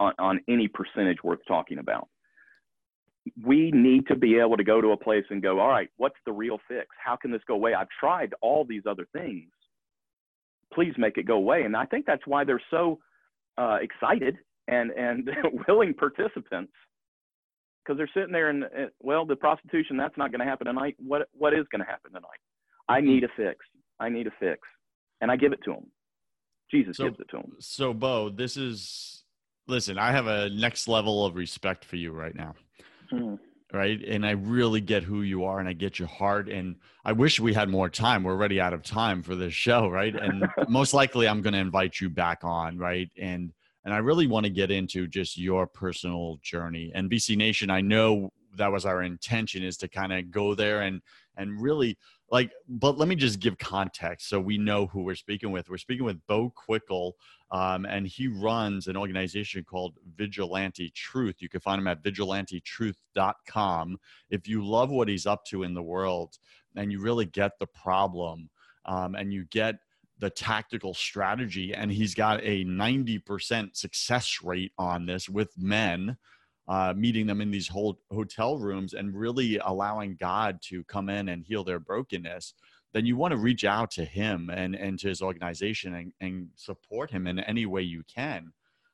on, 0.00 0.12
on 0.18 0.40
any 0.48 0.68
percentage 0.68 1.18
worth 1.22 1.40
talking 1.46 1.78
about. 1.78 2.08
We 3.42 3.70
need 3.70 4.06
to 4.08 4.16
be 4.16 4.38
able 4.38 4.56
to 4.56 4.64
go 4.64 4.80
to 4.80 4.88
a 4.88 4.96
place 4.96 5.24
and 5.30 5.42
go, 5.42 5.58
all 5.58 5.68
right, 5.68 5.88
what's 5.96 6.16
the 6.26 6.32
real 6.32 6.58
fix? 6.68 6.86
How 7.02 7.16
can 7.16 7.30
this 7.30 7.40
go 7.46 7.54
away? 7.54 7.72
I've 7.72 7.88
tried 7.98 8.34
all 8.42 8.64
these 8.68 8.82
other 8.86 9.06
things. 9.12 9.50
Please 10.72 10.92
make 10.98 11.16
it 11.16 11.26
go 11.26 11.36
away. 11.36 11.62
And 11.62 11.76
I 11.76 11.86
think 11.86 12.04
that's 12.04 12.26
why 12.26 12.44
they're 12.44 12.60
so 12.70 12.98
uh, 13.56 13.78
excited 13.80 14.36
and 14.68 14.90
and 14.90 15.30
willing 15.68 15.94
participants 15.94 16.72
because 17.84 17.96
they're 17.96 18.10
sitting 18.14 18.32
there 18.32 18.50
and 18.50 18.64
well, 19.00 19.24
the 19.26 19.36
prostitution 19.36 19.96
that's 19.96 20.16
not 20.16 20.30
going 20.30 20.40
to 20.40 20.46
happen 20.46 20.66
tonight. 20.66 20.96
What 20.98 21.28
what 21.32 21.54
is 21.54 21.66
going 21.70 21.84
to 21.84 21.90
happen 21.90 22.12
tonight? 22.12 22.40
I 22.88 23.00
need 23.00 23.24
a 23.24 23.28
fix. 23.36 23.58
I 24.00 24.08
need 24.08 24.26
a 24.26 24.32
fix, 24.38 24.60
and 25.20 25.30
I 25.30 25.36
give 25.36 25.52
it 25.52 25.60
to 25.64 25.72
them. 25.72 25.90
Jesus 26.70 26.96
so, 26.96 27.04
gives 27.04 27.20
it 27.20 27.28
to 27.30 27.36
them. 27.38 27.52
So, 27.60 27.94
Bo, 27.94 28.30
this 28.30 28.56
is 28.56 29.24
listen. 29.66 29.98
I 29.98 30.12
have 30.12 30.26
a 30.26 30.50
next 30.50 30.88
level 30.88 31.24
of 31.24 31.36
respect 31.36 31.84
for 31.84 31.96
you 31.96 32.12
right 32.12 32.34
now. 32.34 32.54
Hmm. 33.10 33.34
Right. 33.72 34.00
And 34.06 34.24
I 34.24 34.32
really 34.32 34.80
get 34.80 35.02
who 35.02 35.22
you 35.22 35.44
are 35.44 35.58
and 35.58 35.68
I 35.68 35.72
get 35.72 35.98
your 35.98 36.06
heart. 36.06 36.48
And 36.48 36.76
I 37.04 37.10
wish 37.10 37.40
we 37.40 37.52
had 37.52 37.68
more 37.68 37.88
time. 37.88 38.22
We're 38.22 38.32
already 38.32 38.60
out 38.60 38.72
of 38.72 38.84
time 38.84 39.20
for 39.20 39.34
this 39.34 39.52
show. 39.52 39.88
Right. 39.88 40.14
And 40.14 40.46
most 40.68 40.94
likely 40.94 41.26
I'm 41.26 41.42
going 41.42 41.54
to 41.54 41.58
invite 41.58 42.00
you 42.00 42.08
back 42.08 42.44
on. 42.44 42.78
Right. 42.78 43.10
And 43.18 43.52
and 43.84 43.92
I 43.92 43.98
really 43.98 44.26
want 44.26 44.44
to 44.44 44.50
get 44.50 44.70
into 44.70 45.06
just 45.06 45.36
your 45.36 45.66
personal 45.66 46.38
journey. 46.40 46.92
And 46.94 47.10
BC 47.10 47.36
Nation, 47.36 47.68
I 47.68 47.80
know 47.80 48.30
that 48.56 48.72
was 48.72 48.86
our 48.86 49.02
intention 49.02 49.62
is 49.62 49.76
to 49.78 49.88
kind 49.88 50.12
of 50.12 50.30
go 50.30 50.54
there 50.54 50.82
and 50.82 51.02
and 51.36 51.60
really 51.60 51.98
like 52.34 52.50
but 52.68 52.98
let 52.98 53.06
me 53.06 53.14
just 53.14 53.38
give 53.38 53.56
context 53.58 54.28
so 54.28 54.40
we 54.40 54.58
know 54.58 54.88
who 54.88 55.04
we're 55.04 55.14
speaking 55.14 55.52
with. 55.52 55.70
We're 55.70 55.78
speaking 55.78 56.04
with 56.04 56.18
Bo 56.26 56.52
Quickell 56.52 57.12
um, 57.52 57.86
and 57.86 58.08
he 58.08 58.26
runs 58.26 58.88
an 58.88 58.96
organization 58.96 59.62
called 59.62 59.94
vigilante 60.16 60.90
truth. 60.90 61.36
You 61.38 61.48
can 61.48 61.60
find 61.60 61.80
him 61.80 61.86
at 61.86 62.02
vigilantetruth.com 62.02 63.98
if 64.30 64.48
you 64.48 64.66
love 64.66 64.90
what 64.90 65.06
he's 65.06 65.26
up 65.26 65.44
to 65.44 65.62
in 65.62 65.74
the 65.74 65.82
world 65.82 66.38
and 66.74 66.90
you 66.90 67.00
really 67.00 67.26
get 67.26 67.52
the 67.60 67.68
problem 67.68 68.50
um, 68.84 69.14
and 69.14 69.32
you 69.32 69.44
get 69.50 69.76
the 70.18 70.30
tactical 70.30 70.92
strategy 70.92 71.72
and 71.72 71.92
he's 71.92 72.16
got 72.16 72.40
a 72.42 72.64
90% 72.64 73.76
success 73.76 74.40
rate 74.42 74.72
on 74.76 75.06
this 75.06 75.28
with 75.28 75.56
men 75.56 76.16
uh, 76.66 76.94
meeting 76.96 77.26
them 77.26 77.40
in 77.40 77.50
these 77.50 77.68
whole 77.68 77.98
hotel 78.10 78.58
rooms 78.58 78.94
and 78.94 79.14
really 79.14 79.58
allowing 79.58 80.16
god 80.16 80.60
to 80.62 80.84
come 80.84 81.08
in 81.08 81.28
and 81.28 81.44
heal 81.44 81.64
their 81.64 81.78
brokenness 81.78 82.54
then 82.92 83.04
you 83.04 83.16
want 83.16 83.32
to 83.32 83.36
reach 83.36 83.64
out 83.64 83.90
to 83.90 84.04
him 84.04 84.50
and, 84.50 84.76
and 84.76 85.00
to 85.00 85.08
his 85.08 85.20
organization 85.20 85.94
and, 85.96 86.12
and 86.20 86.48
support 86.54 87.10
him 87.10 87.26
in 87.26 87.40
any 87.40 87.66
way 87.66 87.82
you 87.82 88.02
can 88.12 88.52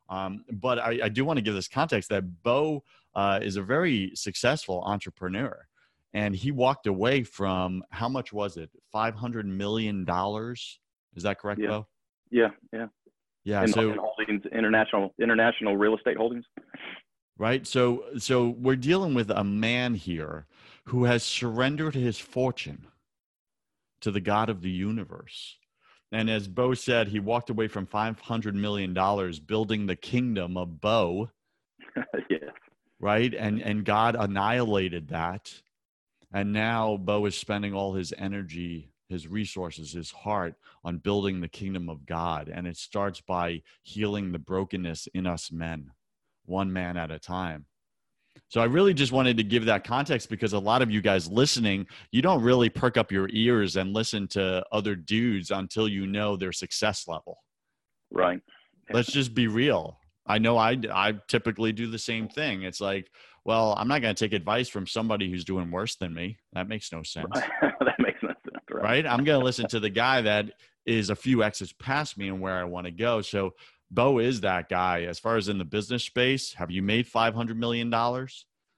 um, 0.08 0.44
but 0.52 0.78
I, 0.78 1.00
I, 1.04 1.08
do 1.08 1.24
want 1.24 1.36
to 1.36 1.42
give 1.42 1.54
this 1.54 1.68
context 1.68 2.08
that 2.08 2.42
bo 2.42 2.82
uh, 3.14 3.40
is 3.42 3.56
a 3.56 3.62
very 3.62 4.12
successful 4.14 4.82
entrepreneur 4.84 5.66
and 6.12 6.34
he 6.34 6.50
walked 6.50 6.86
away 6.88 7.22
from 7.22 7.84
how 7.90 8.08
much 8.08 8.32
was 8.32 8.56
it 8.56 8.70
500 8.90 9.46
million 9.46 10.04
dollars 10.04 10.80
is 11.16 11.22
that 11.24 11.38
correct, 11.38 11.60
yeah. 11.60 11.68
Bo? 11.68 11.86
Yeah, 12.30 12.48
yeah. 12.72 12.86
Yeah. 13.44 13.62
In, 13.62 13.68
so 13.68 13.90
in 13.90 13.98
holdings, 13.98 14.42
international 14.52 15.14
international 15.20 15.76
real 15.76 15.96
estate 15.96 16.16
holdings. 16.16 16.44
Right. 17.40 17.66
So 17.66 18.04
so 18.18 18.50
we're 18.50 18.76
dealing 18.76 19.14
with 19.14 19.30
a 19.30 19.42
man 19.42 19.94
here 19.94 20.44
who 20.84 21.04
has 21.04 21.22
surrendered 21.22 21.94
his 21.94 22.18
fortune 22.18 22.86
to 24.02 24.10
the 24.10 24.20
God 24.20 24.50
of 24.50 24.60
the 24.60 24.68
universe. 24.68 25.56
And 26.12 26.28
as 26.28 26.48
Bo 26.48 26.74
said, 26.74 27.08
he 27.08 27.18
walked 27.18 27.48
away 27.48 27.66
from 27.66 27.86
$500 27.86 28.52
million 28.52 28.92
building 29.46 29.86
the 29.86 29.96
kingdom 29.96 30.58
of 30.58 30.82
Bo. 30.82 31.30
yes. 32.28 32.42
Right. 32.98 33.32
And, 33.32 33.62
and 33.62 33.86
God 33.86 34.16
annihilated 34.18 35.08
that. 35.08 35.62
And 36.34 36.52
now 36.52 36.98
Bo 36.98 37.24
is 37.24 37.38
spending 37.38 37.72
all 37.72 37.94
his 37.94 38.12
energy 38.18 38.92
his 39.10 39.26
resources, 39.26 39.92
his 39.92 40.12
heart 40.12 40.54
on 40.84 40.98
building 40.98 41.40
the 41.40 41.48
kingdom 41.48 41.88
of 41.88 42.06
God. 42.06 42.48
And 42.48 42.66
it 42.66 42.76
starts 42.76 43.20
by 43.20 43.62
healing 43.82 44.30
the 44.30 44.38
brokenness 44.38 45.08
in 45.08 45.26
us 45.26 45.50
men, 45.50 45.90
one 46.50 46.72
man 46.72 46.96
at 46.96 47.10
a 47.10 47.18
time. 47.18 47.66
So 48.48 48.60
I 48.60 48.64
really 48.64 48.94
just 48.94 49.12
wanted 49.12 49.36
to 49.36 49.44
give 49.44 49.64
that 49.66 49.84
context 49.84 50.28
because 50.28 50.52
a 50.52 50.58
lot 50.58 50.82
of 50.82 50.90
you 50.90 51.00
guys 51.00 51.30
listening, 51.30 51.86
you 52.10 52.20
don't 52.20 52.42
really 52.42 52.68
perk 52.68 52.96
up 52.96 53.12
your 53.12 53.28
ears 53.32 53.76
and 53.76 53.92
listen 53.92 54.26
to 54.28 54.64
other 54.72 54.96
dudes 54.96 55.52
until 55.52 55.88
you 55.88 56.06
know 56.06 56.36
their 56.36 56.52
success 56.52 57.06
level. 57.06 57.38
Right. 58.10 58.40
Let's 58.92 59.12
just 59.12 59.34
be 59.34 59.46
real. 59.46 59.98
I 60.26 60.38
know 60.38 60.56
I 60.56 60.76
I 60.92 61.14
typically 61.28 61.72
do 61.72 61.86
the 61.86 61.98
same 61.98 62.28
thing. 62.28 62.62
It's 62.62 62.80
like, 62.80 63.10
well, 63.44 63.74
I'm 63.78 63.88
not 63.88 64.02
going 64.02 64.14
to 64.14 64.24
take 64.24 64.32
advice 64.32 64.68
from 64.68 64.86
somebody 64.86 65.30
who's 65.30 65.44
doing 65.44 65.70
worse 65.70 65.94
than 65.96 66.12
me. 66.12 66.38
That 66.52 66.68
makes 66.68 66.92
no 66.92 67.02
sense. 67.02 67.30
that 67.62 67.96
makes 68.00 68.22
no 68.22 68.28
sense. 68.28 68.64
Right. 68.70 68.82
right? 68.82 69.06
I'm 69.06 69.24
going 69.24 69.38
to 69.38 69.44
listen 69.44 69.68
to 69.68 69.80
the 69.80 69.90
guy 69.90 70.22
that 70.22 70.52
is 70.86 71.10
a 71.10 71.16
few 71.16 71.42
X's 71.42 71.72
past 71.72 72.18
me 72.18 72.28
and 72.28 72.40
where 72.40 72.56
I 72.56 72.64
want 72.64 72.86
to 72.86 72.90
go. 72.90 73.22
So 73.22 73.54
Bo 73.90 74.18
is 74.18 74.40
that 74.42 74.68
guy. 74.68 75.02
As 75.02 75.18
far 75.18 75.36
as 75.36 75.48
in 75.48 75.58
the 75.58 75.64
business 75.64 76.04
space, 76.04 76.52
have 76.54 76.70
you 76.70 76.82
made 76.82 77.06
$500 77.06 77.56
million? 77.56 77.92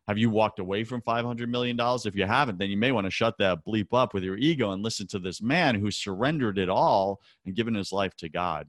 Have 0.08 0.18
you 0.18 0.30
walked 0.30 0.58
away 0.58 0.84
from 0.84 1.02
$500 1.02 1.48
million? 1.48 1.78
If 1.80 2.16
you 2.16 2.26
haven't, 2.26 2.58
then 2.58 2.70
you 2.70 2.76
may 2.76 2.92
want 2.92 3.04
to 3.06 3.10
shut 3.10 3.38
that 3.38 3.64
bleep 3.64 3.88
up 3.92 4.14
with 4.14 4.24
your 4.24 4.36
ego 4.36 4.72
and 4.72 4.82
listen 4.82 5.06
to 5.08 5.18
this 5.18 5.42
man 5.42 5.74
who 5.74 5.90
surrendered 5.90 6.58
it 6.58 6.68
all 6.68 7.20
and 7.44 7.54
given 7.54 7.74
his 7.74 7.92
life 7.92 8.16
to 8.16 8.28
God. 8.28 8.68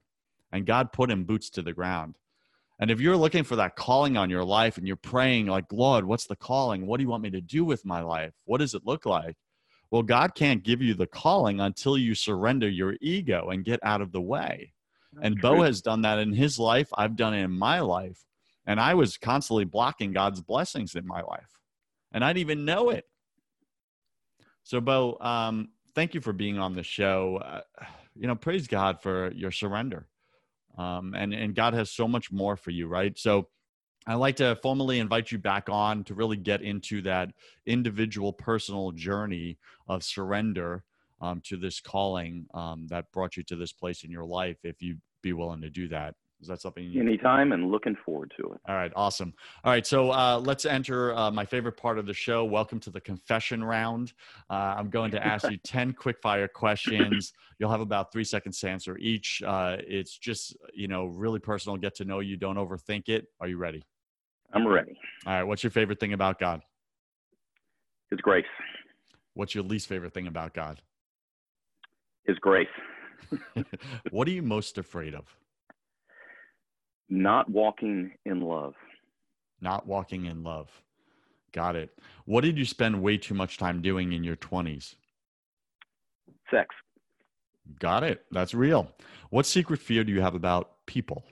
And 0.51 0.65
God 0.65 0.91
put 0.91 1.09
him 1.09 1.23
boots 1.23 1.49
to 1.51 1.61
the 1.61 1.73
ground. 1.73 2.17
And 2.79 2.91
if 2.91 2.99
you're 2.99 3.17
looking 3.17 3.43
for 3.43 3.55
that 3.55 3.75
calling 3.75 4.17
on 4.17 4.29
your 4.29 4.43
life 4.43 4.77
and 4.77 4.85
you're 4.85 4.95
praying, 4.95 5.47
like, 5.47 5.71
Lord, 5.71 6.05
what's 6.05 6.27
the 6.27 6.35
calling? 6.35 6.85
What 6.85 6.97
do 6.97 7.03
you 7.03 7.09
want 7.09 7.23
me 7.23 7.29
to 7.31 7.41
do 7.41 7.63
with 7.63 7.85
my 7.85 8.01
life? 8.01 8.33
What 8.45 8.59
does 8.59 8.73
it 8.73 8.85
look 8.85 9.05
like? 9.05 9.37
Well, 9.89 10.03
God 10.03 10.35
can't 10.35 10.63
give 10.63 10.81
you 10.81 10.93
the 10.93 11.07
calling 11.07 11.59
until 11.59 11.97
you 11.97 12.15
surrender 12.15 12.67
your 12.67 12.95
ego 12.99 13.49
and 13.49 13.63
get 13.63 13.79
out 13.83 14.01
of 14.01 14.11
the 14.11 14.21
way. 14.21 14.73
And. 15.21 15.39
Bo 15.41 15.61
has 15.61 15.81
done 15.81 16.01
that 16.01 16.19
in 16.19 16.33
his 16.33 16.57
life. 16.59 16.89
I've 16.97 17.15
done 17.15 17.33
it 17.33 17.43
in 17.43 17.51
my 17.51 17.79
life. 17.81 18.23
And 18.65 18.79
I 18.79 18.93
was 18.93 19.17
constantly 19.17 19.65
blocking 19.65 20.13
God's 20.13 20.41
blessings 20.41 20.95
in 20.95 21.05
my 21.05 21.21
life. 21.21 21.59
And 22.13 22.23
I 22.23 22.29
didn't 22.29 22.41
even 22.41 22.65
know 22.65 22.89
it. 22.89 23.05
So, 24.63 24.79
Bo, 24.79 25.17
um, 25.19 25.69
thank 25.93 26.13
you 26.13 26.21
for 26.21 26.31
being 26.31 26.57
on 26.57 26.73
the 26.73 26.83
show. 26.83 27.41
Uh, 27.43 27.61
you 28.15 28.27
know, 28.27 28.35
praise 28.35 28.67
God 28.67 29.01
for 29.01 29.31
your 29.33 29.51
surrender. 29.51 30.07
Um, 30.77 31.13
and, 31.15 31.33
and 31.33 31.53
God 31.53 31.73
has 31.73 31.91
so 31.91 32.07
much 32.07 32.31
more 32.31 32.55
for 32.55 32.71
you, 32.71 32.87
right? 32.87 33.17
So, 33.17 33.49
I'd 34.05 34.15
like 34.15 34.35
to 34.37 34.57
formally 34.61 34.99
invite 34.99 35.31
you 35.31 35.37
back 35.37 35.69
on 35.69 36.03
to 36.05 36.13
really 36.13 36.35
get 36.35 36.61
into 36.61 37.01
that 37.03 37.31
individual 37.65 38.33
personal 38.33 38.91
journey 38.91 39.57
of 39.87 40.03
surrender 40.03 40.83
um, 41.23 41.41
to 41.45 41.57
this 41.57 41.79
calling 41.79 42.45
um, 42.53 42.85
that 42.89 43.11
brought 43.13 43.37
you 43.37 43.43
to 43.43 43.55
this 43.55 43.71
place 43.71 44.03
in 44.03 44.11
your 44.11 44.25
life, 44.25 44.57
if 44.63 44.81
you'd 44.81 45.01
be 45.21 45.33
willing 45.33 45.61
to 45.61 45.69
do 45.69 45.87
that. 45.87 46.15
Is 46.41 46.49
that 46.49 46.59
something 46.59 46.83
you 46.83 46.99
anytime 46.99 47.53
and 47.53 47.71
looking 47.71 47.95
forward 48.05 48.33
to 48.37 48.43
it? 48.51 48.59
All 48.67 48.75
right, 48.75 48.91
awesome. 48.97 49.33
All 49.63 49.71
right, 49.71 49.87
so 49.87 50.11
uh, 50.11 50.41
let's 50.43 50.65
enter 50.65 51.15
uh, 51.15 51.31
my 51.31 51.45
favorite 51.45 51.77
part 51.77 51.97
of 51.97 52.05
the 52.05 52.13
show. 52.13 52.43
Welcome 52.43 52.81
to 52.81 52.89
the 52.89 52.99
confession 52.99 53.63
round. 53.63 54.11
Uh, 54.49 54.75
I'm 54.77 54.89
going 54.89 55.11
to 55.11 55.25
ask 55.25 55.49
you 55.49 55.55
10 55.55 55.93
quick 55.93 56.19
fire 56.21 56.49
questions. 56.49 57.31
You'll 57.59 57.71
have 57.71 57.79
about 57.79 58.11
three 58.11 58.25
seconds 58.25 58.59
to 58.59 58.69
answer 58.69 58.97
each. 58.97 59.41
Uh, 59.45 59.77
it's 59.79 60.17
just, 60.17 60.57
you 60.73 60.89
know, 60.89 61.05
really 61.05 61.39
personal, 61.39 61.77
get 61.77 61.95
to 61.95 62.03
know 62.03 62.19
you, 62.19 62.35
don't 62.35 62.57
overthink 62.57 63.07
it. 63.07 63.27
Are 63.39 63.47
you 63.47 63.55
ready? 63.55 63.81
I'm 64.51 64.67
ready. 64.67 64.99
All 65.25 65.33
right. 65.33 65.43
What's 65.43 65.63
your 65.63 65.71
favorite 65.71 66.01
thing 66.01 66.11
about 66.11 66.39
God? 66.39 66.61
His 68.11 68.19
grace. 68.19 68.43
What's 69.33 69.55
your 69.55 69.63
least 69.63 69.87
favorite 69.87 70.13
thing 70.13 70.27
about 70.27 70.53
God? 70.53 70.81
His 72.25 72.37
grace. 72.39 72.67
what 74.11 74.27
are 74.27 74.31
you 74.31 74.41
most 74.41 74.77
afraid 74.77 75.13
of? 75.13 75.25
Not 77.09 77.49
walking 77.49 78.11
in 78.25 78.41
love. 78.41 78.73
Not 79.61 79.87
walking 79.87 80.25
in 80.25 80.43
love. 80.43 80.69
Got 81.51 81.75
it. 81.75 81.97
What 82.25 82.41
did 82.41 82.57
you 82.57 82.65
spend 82.65 83.01
way 83.01 83.17
too 83.17 83.33
much 83.33 83.57
time 83.57 83.81
doing 83.81 84.13
in 84.13 84.23
your 84.23 84.35
20s? 84.35 84.95
Sex. 86.49 86.73
Got 87.79 88.03
it. 88.03 88.25
That's 88.31 88.53
real. 88.53 88.91
What 89.29 89.45
secret 89.45 89.79
fear 89.79 90.03
do 90.03 90.11
you 90.11 90.21
have 90.21 90.35
about 90.35 90.85
people? 90.85 91.23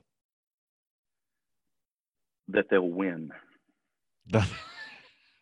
that 2.53 2.65
they'll 2.69 2.89
win. 2.89 3.31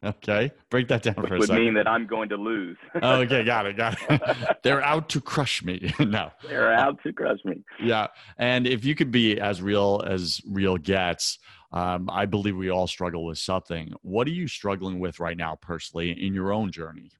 okay, 0.03 0.51
break 0.69 0.87
that 0.89 1.03
down 1.03 1.15
Which 1.15 1.27
for 1.27 1.35
a 1.35 1.39
would 1.39 1.47
second. 1.47 1.63
mean 1.65 1.73
that 1.75 1.87
I'm 1.87 2.07
going 2.07 2.29
to 2.29 2.35
lose. 2.37 2.77
oh, 3.01 3.21
okay, 3.21 3.43
got 3.43 3.65
it, 3.65 3.77
got 3.77 3.97
it. 4.09 4.21
They're 4.63 4.81
out 4.83 5.09
to 5.09 5.21
crush 5.21 5.63
me. 5.63 5.93
no, 5.99 6.31
they're 6.47 6.73
out 6.73 6.97
to 7.03 7.13
crush 7.13 7.39
me. 7.45 7.63
Yeah, 7.81 8.07
and 8.37 8.65
if 8.67 8.85
you 8.85 8.95
could 8.95 9.11
be 9.11 9.39
as 9.39 9.61
real 9.61 10.03
as 10.05 10.41
real 10.49 10.77
gets, 10.77 11.39
Um, 11.71 12.09
I 12.11 12.25
believe 12.25 12.55
we 12.57 12.69
all 12.71 12.87
struggle 12.87 13.25
with 13.25 13.37
something. 13.37 13.93
What 14.01 14.25
are 14.27 14.31
you 14.31 14.47
struggling 14.47 14.99
with 14.99 15.19
right 15.19 15.37
now, 15.37 15.55
personally, 15.61 16.11
in 16.11 16.33
your 16.33 16.51
own 16.51 16.71
journey? 16.71 17.11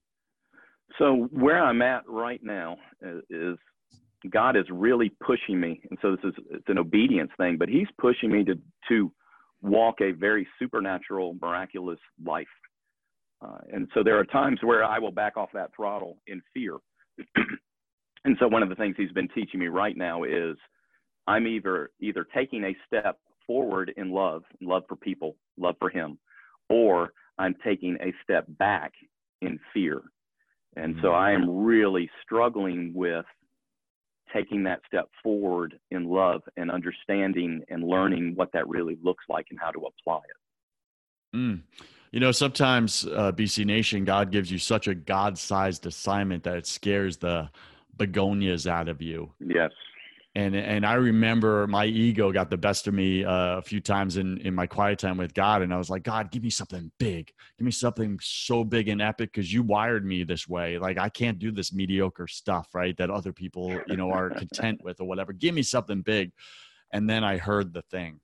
So 0.97 1.27
where 1.31 1.63
I'm 1.63 1.81
at 1.83 2.01
right 2.07 2.41
now 2.43 2.77
is, 3.01 3.21
is 3.29 3.57
God 4.31 4.57
is 4.57 4.65
really 4.71 5.11
pushing 5.23 5.59
me, 5.59 5.79
and 5.89 5.99
so 6.01 6.15
this 6.15 6.25
is 6.25 6.33
it's 6.51 6.67
an 6.67 6.77
obedience 6.79 7.31
thing, 7.37 7.57
but 7.57 7.69
He's 7.69 7.87
pushing 7.99 8.31
me 8.31 8.43
to 8.45 8.55
to 8.89 9.11
walk 9.61 10.01
a 10.01 10.11
very 10.11 10.47
supernatural, 10.57 11.35
miraculous 11.41 11.99
life. 12.25 12.47
Uh, 13.41 13.57
and 13.71 13.87
so 13.93 14.03
there 14.03 14.19
are 14.19 14.25
times 14.25 14.59
where 14.61 14.83
I 14.83 14.99
will 14.99 15.11
back 15.11 15.37
off 15.37 15.49
that 15.53 15.71
throttle 15.75 16.17
in 16.27 16.41
fear. 16.53 16.77
and 18.25 18.35
so 18.39 18.47
one 18.47 18.63
of 18.63 18.69
the 18.69 18.75
things 18.75 18.95
He's 18.97 19.11
been 19.11 19.29
teaching 19.29 19.59
me 19.59 19.67
right 19.67 19.95
now 19.95 20.23
is 20.23 20.57
I'm 21.27 21.47
either 21.47 21.91
either 21.99 22.25
taking 22.35 22.63
a 22.65 22.75
step 22.85 23.17
forward 23.47 23.93
in 23.97 24.11
love, 24.11 24.43
love 24.61 24.83
for 24.89 24.95
people, 24.95 25.35
love 25.57 25.75
for 25.79 25.89
Him, 25.89 26.17
or 26.69 27.13
I'm 27.37 27.55
taking 27.63 27.97
a 28.01 28.13
step 28.23 28.45
back 28.47 28.91
in 29.41 29.59
fear. 29.73 30.01
And 30.75 30.95
so 31.01 31.09
I 31.09 31.31
am 31.31 31.63
really 31.63 32.09
struggling 32.23 32.91
with 32.93 33.25
taking 34.33 34.63
that 34.63 34.81
step 34.87 35.09
forward 35.23 35.79
in 35.91 36.05
love 36.05 36.41
and 36.57 36.69
understanding 36.69 37.61
and 37.69 37.83
learning 37.83 38.33
what 38.35 38.51
that 38.53 38.67
really 38.67 38.97
looks 39.03 39.23
like 39.27 39.47
and 39.49 39.59
how 39.59 39.71
to 39.71 39.79
apply 39.79 40.17
it. 40.17 41.35
Mm. 41.35 41.61
You 42.11 42.19
know, 42.19 42.31
sometimes 42.31 43.05
uh, 43.05 43.31
BC 43.31 43.65
Nation, 43.65 44.03
God 44.03 44.31
gives 44.31 44.51
you 44.51 44.57
such 44.57 44.87
a 44.87 44.95
God-sized 44.95 45.85
assignment 45.85 46.43
that 46.43 46.57
it 46.57 46.65
scares 46.65 47.17
the 47.17 47.49
begonias 47.97 48.65
out 48.65 48.89
of 48.89 49.01
you. 49.01 49.31
Yes 49.39 49.71
and 50.35 50.55
and 50.55 50.85
I 50.85 50.93
remember 50.93 51.65
my 51.67 51.85
ego 51.85 52.31
got 52.31 52.49
the 52.49 52.57
best 52.57 52.87
of 52.87 52.93
me 52.93 53.25
uh, 53.25 53.57
a 53.57 53.61
few 53.61 53.81
times 53.81 54.17
in 54.17 54.37
in 54.39 54.53
my 54.53 54.67
quiet 54.67 54.99
time 54.99 55.17
with 55.17 55.33
God, 55.33 55.61
and 55.61 55.73
I 55.73 55.77
was 55.77 55.89
like, 55.89 56.03
God, 56.03 56.31
give 56.31 56.43
me 56.43 56.49
something 56.49 56.91
big, 56.99 57.31
give 57.57 57.65
me 57.65 57.71
something 57.71 58.19
so 58.21 58.63
big 58.63 58.89
and 58.89 59.01
epic, 59.01 59.31
because 59.33 59.51
you 59.51 59.63
wired 59.63 60.05
me 60.05 60.23
this 60.23 60.47
way. 60.47 60.77
Like 60.77 60.99
I 60.99 61.09
can't 61.09 61.39
do 61.39 61.51
this 61.51 61.73
mediocre 61.73 62.27
stuff, 62.27 62.69
right? 62.73 62.95
That 62.97 63.09
other 63.09 63.33
people, 63.33 63.79
you 63.87 63.97
know, 63.97 64.11
are 64.11 64.29
content 64.29 64.83
with 64.83 65.01
or 65.01 65.07
whatever. 65.07 65.33
Give 65.33 65.55
me 65.55 65.63
something 65.63 66.01
big, 66.01 66.31
and 66.93 67.09
then 67.09 67.23
I 67.23 67.37
heard 67.37 67.73
the 67.73 67.81
thing, 67.83 68.19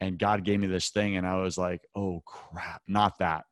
and 0.00 0.18
God 0.18 0.44
gave 0.44 0.60
me 0.60 0.66
this 0.66 0.90
thing, 0.90 1.16
and 1.16 1.26
I 1.26 1.36
was 1.36 1.58
like, 1.58 1.82
oh 1.94 2.22
crap, 2.24 2.82
not 2.86 3.18
that. 3.18 3.44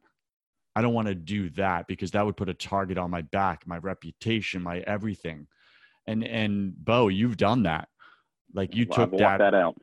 I 0.74 0.82
don't 0.82 0.94
want 0.94 1.08
to 1.08 1.14
do 1.14 1.50
that 1.50 1.86
because 1.88 2.12
that 2.12 2.24
would 2.24 2.36
put 2.36 2.48
a 2.48 2.54
target 2.54 2.98
on 2.98 3.10
my 3.10 3.22
back, 3.22 3.66
my 3.66 3.78
reputation, 3.78 4.62
my 4.62 4.78
everything 4.80 5.48
and 6.08 6.24
and 6.24 6.84
Bo, 6.84 7.08
you've 7.08 7.36
done 7.36 7.62
that. 7.64 7.88
Like 8.54 8.74
you 8.74 8.86
well, 8.88 9.06
took 9.06 9.18
that, 9.18 9.38
that 9.38 9.54
out. 9.54 9.76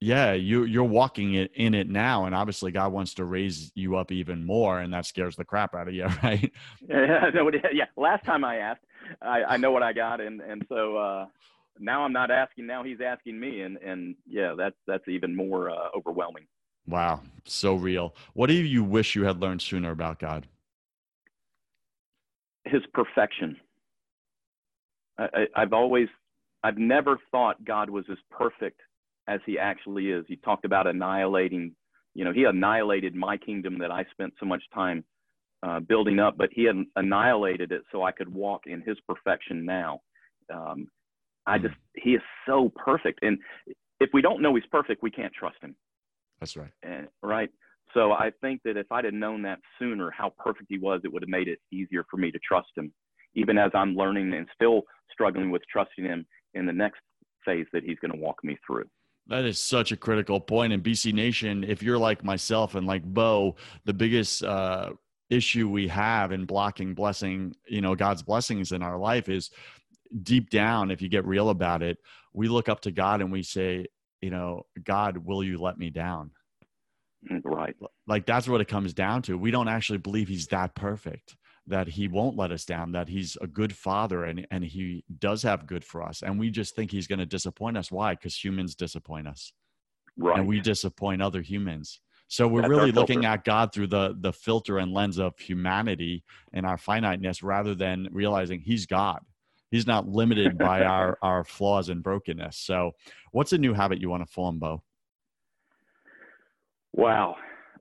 Yeah, 0.00 0.32
you 0.32 0.64
you're 0.64 0.84
walking 0.84 1.34
it 1.34 1.52
in 1.54 1.74
it 1.74 1.88
now, 1.88 2.26
and 2.26 2.34
obviously 2.34 2.72
God 2.72 2.92
wants 2.92 3.14
to 3.14 3.24
raise 3.24 3.70
you 3.74 3.96
up 3.96 4.10
even 4.10 4.44
more, 4.44 4.80
and 4.80 4.92
that 4.92 5.06
scares 5.06 5.36
the 5.36 5.44
crap 5.44 5.74
out 5.74 5.88
of 5.88 5.94
you, 5.94 6.06
right? 6.22 6.52
Yeah, 6.86 7.30
no, 7.34 7.50
yeah. 7.72 7.84
Last 7.96 8.24
time 8.24 8.44
I 8.44 8.56
asked, 8.56 8.82
I, 9.22 9.44
I 9.44 9.56
know 9.56 9.70
what 9.70 9.82
I 9.82 9.92
got, 9.92 10.20
and 10.20 10.40
and 10.40 10.66
so 10.68 10.96
uh, 10.96 11.26
now 11.80 12.04
I'm 12.04 12.12
not 12.12 12.30
asking. 12.30 12.66
Now 12.66 12.84
he's 12.84 13.00
asking 13.04 13.40
me, 13.40 13.62
and 13.62 13.76
and 13.78 14.14
yeah, 14.26 14.54
that's 14.56 14.76
that's 14.86 15.08
even 15.08 15.34
more 15.34 15.70
uh, 15.70 15.88
overwhelming. 15.96 16.46
Wow, 16.86 17.22
so 17.44 17.74
real. 17.74 18.14
What 18.34 18.48
do 18.48 18.54
you 18.54 18.84
wish 18.84 19.14
you 19.14 19.24
had 19.24 19.40
learned 19.40 19.62
sooner 19.62 19.90
about 19.90 20.18
God? 20.18 20.46
His 22.64 22.82
perfection 22.92 23.56
I, 25.20 25.46
I've 25.54 25.72
always, 25.72 26.08
I've 26.62 26.78
never 26.78 27.18
thought 27.30 27.64
God 27.64 27.90
was 27.90 28.04
as 28.10 28.18
perfect 28.30 28.80
as 29.28 29.40
he 29.46 29.58
actually 29.58 30.10
is. 30.10 30.24
He 30.28 30.36
talked 30.36 30.64
about 30.64 30.86
annihilating, 30.86 31.74
you 32.14 32.24
know, 32.24 32.32
he 32.32 32.44
annihilated 32.44 33.14
my 33.14 33.36
kingdom 33.36 33.78
that 33.78 33.90
I 33.90 34.04
spent 34.10 34.34
so 34.40 34.46
much 34.46 34.62
time 34.74 35.04
uh, 35.62 35.80
building 35.80 36.18
up, 36.18 36.36
but 36.38 36.48
he 36.52 36.64
had 36.64 36.76
annihilated 36.96 37.70
it 37.70 37.82
so 37.92 38.02
I 38.02 38.12
could 38.12 38.32
walk 38.32 38.62
in 38.66 38.80
his 38.80 38.96
perfection 39.06 39.64
now. 39.64 40.00
Um, 40.52 40.88
I 41.46 41.58
just, 41.58 41.74
he 41.94 42.10
is 42.10 42.22
so 42.46 42.72
perfect. 42.76 43.20
And 43.22 43.38
if 43.98 44.10
we 44.12 44.22
don't 44.22 44.42
know 44.42 44.54
he's 44.54 44.64
perfect, 44.70 45.02
we 45.02 45.10
can't 45.10 45.32
trust 45.32 45.56
him. 45.62 45.74
That's 46.38 46.56
right. 46.56 46.70
And, 46.82 47.08
right. 47.22 47.50
So 47.94 48.12
I 48.12 48.30
think 48.40 48.60
that 48.64 48.76
if 48.76 48.86
I'd 48.92 49.04
have 49.04 49.14
known 49.14 49.42
that 49.42 49.58
sooner, 49.78 50.10
how 50.10 50.32
perfect 50.38 50.66
he 50.68 50.78
was, 50.78 51.00
it 51.04 51.12
would 51.12 51.22
have 51.22 51.28
made 51.28 51.48
it 51.48 51.58
easier 51.72 52.04
for 52.10 52.16
me 52.16 52.30
to 52.30 52.38
trust 52.38 52.68
him 52.76 52.92
even 53.34 53.58
as 53.58 53.70
I'm 53.74 53.94
learning 53.94 54.32
and 54.34 54.46
still 54.54 54.82
struggling 55.12 55.50
with 55.50 55.62
trusting 55.70 56.04
him 56.04 56.26
in 56.54 56.66
the 56.66 56.72
next 56.72 57.00
phase 57.44 57.66
that 57.72 57.84
he's 57.84 57.98
going 58.00 58.12
to 58.12 58.18
walk 58.18 58.42
me 58.42 58.58
through. 58.66 58.84
That 59.26 59.44
is 59.44 59.60
such 59.60 59.92
a 59.92 59.96
critical 59.96 60.40
point 60.40 60.72
in 60.72 60.82
BC 60.82 61.12
Nation. 61.12 61.62
If 61.62 61.82
you're 61.82 61.98
like 61.98 62.24
myself 62.24 62.74
and 62.74 62.86
like 62.86 63.04
Bo, 63.04 63.56
the 63.84 63.92
biggest 63.92 64.42
uh, 64.42 64.90
issue 65.28 65.68
we 65.68 65.86
have 65.88 66.32
in 66.32 66.46
blocking 66.46 66.94
blessing, 66.94 67.54
you 67.68 67.80
know, 67.80 67.94
God's 67.94 68.22
blessings 68.22 68.72
in 68.72 68.82
our 68.82 68.98
life 68.98 69.28
is 69.28 69.50
deep 70.22 70.50
down. 70.50 70.90
If 70.90 71.02
you 71.02 71.08
get 71.08 71.26
real 71.26 71.50
about 71.50 71.82
it, 71.82 71.98
we 72.32 72.48
look 72.48 72.68
up 72.68 72.80
to 72.82 72.90
God 72.90 73.20
and 73.20 73.32
we 73.32 73.42
say, 73.42 73.86
you 74.20 74.30
know, 74.30 74.66
God, 74.82 75.18
will 75.18 75.42
you 75.42 75.58
let 75.58 75.78
me 75.78 75.90
down? 75.90 76.30
Mm, 77.30 77.40
right. 77.44 77.74
Like 78.06 78.26
that's 78.26 78.48
what 78.48 78.60
it 78.60 78.68
comes 78.68 78.92
down 78.94 79.22
to. 79.22 79.36
We 79.36 79.50
don't 79.50 79.68
actually 79.68 79.98
believe 79.98 80.28
He's 80.28 80.46
that 80.48 80.74
perfect 80.74 81.36
that 81.70 81.86
he 81.86 82.08
won't 82.08 82.36
let 82.36 82.50
us 82.50 82.64
down, 82.64 82.92
that 82.92 83.08
he's 83.08 83.36
a 83.40 83.46
good 83.46 83.74
father 83.74 84.24
and, 84.24 84.46
and 84.50 84.64
he 84.64 85.04
does 85.18 85.42
have 85.42 85.66
good 85.66 85.84
for 85.84 86.02
us. 86.02 86.22
And 86.22 86.38
we 86.38 86.50
just 86.50 86.74
think 86.74 86.90
he's 86.90 87.06
going 87.06 87.20
to 87.20 87.26
disappoint 87.26 87.76
us. 87.76 87.92
Why? 87.92 88.14
Because 88.14 88.36
humans 88.36 88.74
disappoint 88.74 89.28
us. 89.28 89.52
Right. 90.18 90.38
And 90.38 90.48
we 90.48 90.60
disappoint 90.60 91.22
other 91.22 91.40
humans. 91.40 92.00
So 92.28 92.46
we're 92.46 92.62
That's 92.62 92.70
really 92.70 92.92
looking 92.92 93.24
at 93.24 93.44
God 93.44 93.72
through 93.72 93.88
the 93.88 94.16
the 94.20 94.32
filter 94.32 94.78
and 94.78 94.92
lens 94.92 95.18
of 95.18 95.36
humanity 95.38 96.22
and 96.52 96.64
our 96.64 96.78
finiteness 96.78 97.42
rather 97.42 97.74
than 97.74 98.08
realizing 98.12 98.60
he's 98.60 98.86
God. 98.86 99.20
He's 99.70 99.86
not 99.86 100.08
limited 100.08 100.58
by 100.58 100.84
our 100.84 101.18
our 101.22 101.44
flaws 101.44 101.88
and 101.88 102.02
brokenness. 102.02 102.56
So 102.56 102.92
what's 103.32 103.52
a 103.52 103.58
new 103.58 103.74
habit 103.74 104.00
you 104.00 104.10
want 104.10 104.26
to 104.26 104.32
form, 104.32 104.58
Bo? 104.58 104.82
Wow. 106.92 107.36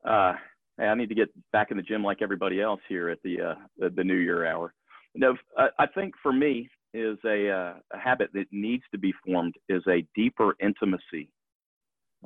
Uh, 0.05 0.33
hey, 0.77 0.85
I 0.85 0.95
need 0.95 1.09
to 1.09 1.15
get 1.15 1.29
back 1.51 1.71
in 1.71 1.77
the 1.77 1.83
gym 1.83 2.03
like 2.03 2.21
everybody 2.21 2.61
else 2.61 2.81
here 2.87 3.09
at 3.09 3.19
the 3.23 3.41
uh, 3.41 3.55
the, 3.77 3.89
the 3.89 4.03
New 4.03 4.15
Year 4.15 4.45
hour. 4.45 4.73
No, 5.15 5.35
I 5.57 5.87
think 5.87 6.13
for 6.21 6.31
me 6.31 6.69
is 6.93 7.17
a, 7.25 7.49
uh, 7.49 7.73
a 7.93 7.99
habit 7.99 8.29
that 8.33 8.45
needs 8.51 8.83
to 8.91 8.97
be 8.97 9.13
formed 9.25 9.55
is 9.67 9.81
a 9.87 10.05
deeper 10.15 10.55
intimacy. 10.61 11.31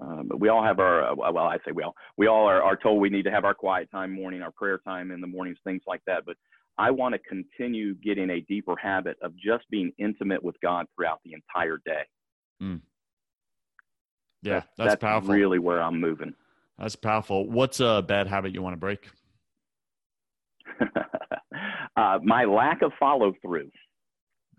Um, 0.02 0.30
we 0.38 0.50
all 0.50 0.64
have 0.64 0.80
our 0.80 1.12
uh, 1.12 1.16
well, 1.16 1.46
I 1.46 1.58
say 1.66 1.72
we 1.74 1.84
all 1.84 1.96
we 2.18 2.28
all 2.28 2.48
are, 2.48 2.62
are 2.64 2.76
told 2.76 3.00
we 3.00 3.10
need 3.10 3.24
to 3.24 3.32
have 3.32 3.46
our 3.46 3.54
quiet 3.54 3.90
time 3.92 4.12
morning, 4.12 4.42
our 4.42 4.52
prayer 4.52 4.80
time 4.80 5.12
in 5.12 5.22
the 5.22 5.28
mornings, 5.28 5.58
things 5.64 5.84
like 5.86 6.02
that. 6.08 6.26
But 6.26 6.36
I 6.78 6.92
want 6.92 7.14
to 7.14 7.20
continue 7.20 7.96
getting 7.96 8.30
a 8.30 8.42
deeper 8.42 8.76
habit 8.76 9.18
of 9.22 9.34
just 9.36 9.70
being 9.70 9.92
intimate 9.98 10.44
with 10.44 10.56
God 10.62 10.88
throughout 10.96 11.20
the 11.24 11.34
entire 11.34 11.80
day. 11.86 12.04
Mm. 12.62 12.82
Yeah, 14.42 14.54
that's, 14.54 14.68
that's, 14.78 14.90
that's 14.92 15.02
powerful. 15.02 15.34
Really, 15.34 15.60
where 15.60 15.82
I'm 15.82 16.00
moving. 16.00 16.34
That's 16.78 16.96
powerful. 16.96 17.50
What's 17.50 17.80
a 17.80 18.04
bad 18.06 18.28
habit 18.28 18.54
you 18.54 18.62
want 18.62 18.74
to 18.74 18.80
break? 18.80 19.08
uh, 21.96 22.20
my 22.24 22.46
lack 22.46 22.82
of 22.82 22.92
follow 23.00 23.34
through. 23.42 23.70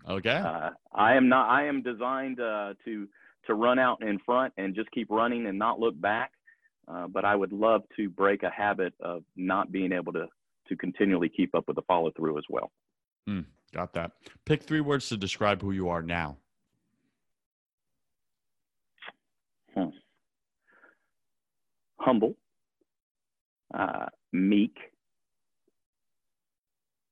Okay. 0.09 0.37
Uh, 0.37 0.69
I 0.93 1.15
am 1.15 1.29
not. 1.29 1.49
I 1.49 1.67
am 1.67 1.81
designed 1.81 2.39
uh, 2.39 2.73
to 2.85 3.07
to 3.47 3.53
run 3.53 3.77
out 3.79 4.01
in 4.01 4.19
front 4.25 4.53
and 4.57 4.75
just 4.75 4.89
keep 4.91 5.09
running 5.09 5.45
and 5.47 5.59
not 5.59 5.79
look 5.79 5.99
back. 5.99 6.31
Uh, 6.87 7.07
but 7.07 7.25
I 7.25 7.35
would 7.35 7.51
love 7.51 7.81
to 7.97 8.09
break 8.09 8.43
a 8.43 8.49
habit 8.49 8.93
of 8.99 9.23
not 9.35 9.71
being 9.71 9.91
able 9.91 10.13
to 10.13 10.27
to 10.69 10.75
continually 10.75 11.29
keep 11.29 11.53
up 11.55 11.65
with 11.67 11.75
the 11.75 11.83
follow 11.83 12.11
through 12.15 12.37
as 12.37 12.45
well. 12.49 12.71
Mm, 13.29 13.45
got 13.73 13.93
that. 13.93 14.11
Pick 14.45 14.63
three 14.63 14.81
words 14.81 15.09
to 15.09 15.17
describe 15.17 15.61
who 15.61 15.71
you 15.71 15.89
are 15.89 16.01
now. 16.01 16.37
Hmm 19.73 19.89
humble, 22.05 22.35
uh, 23.73 24.05
meek, 24.31 24.77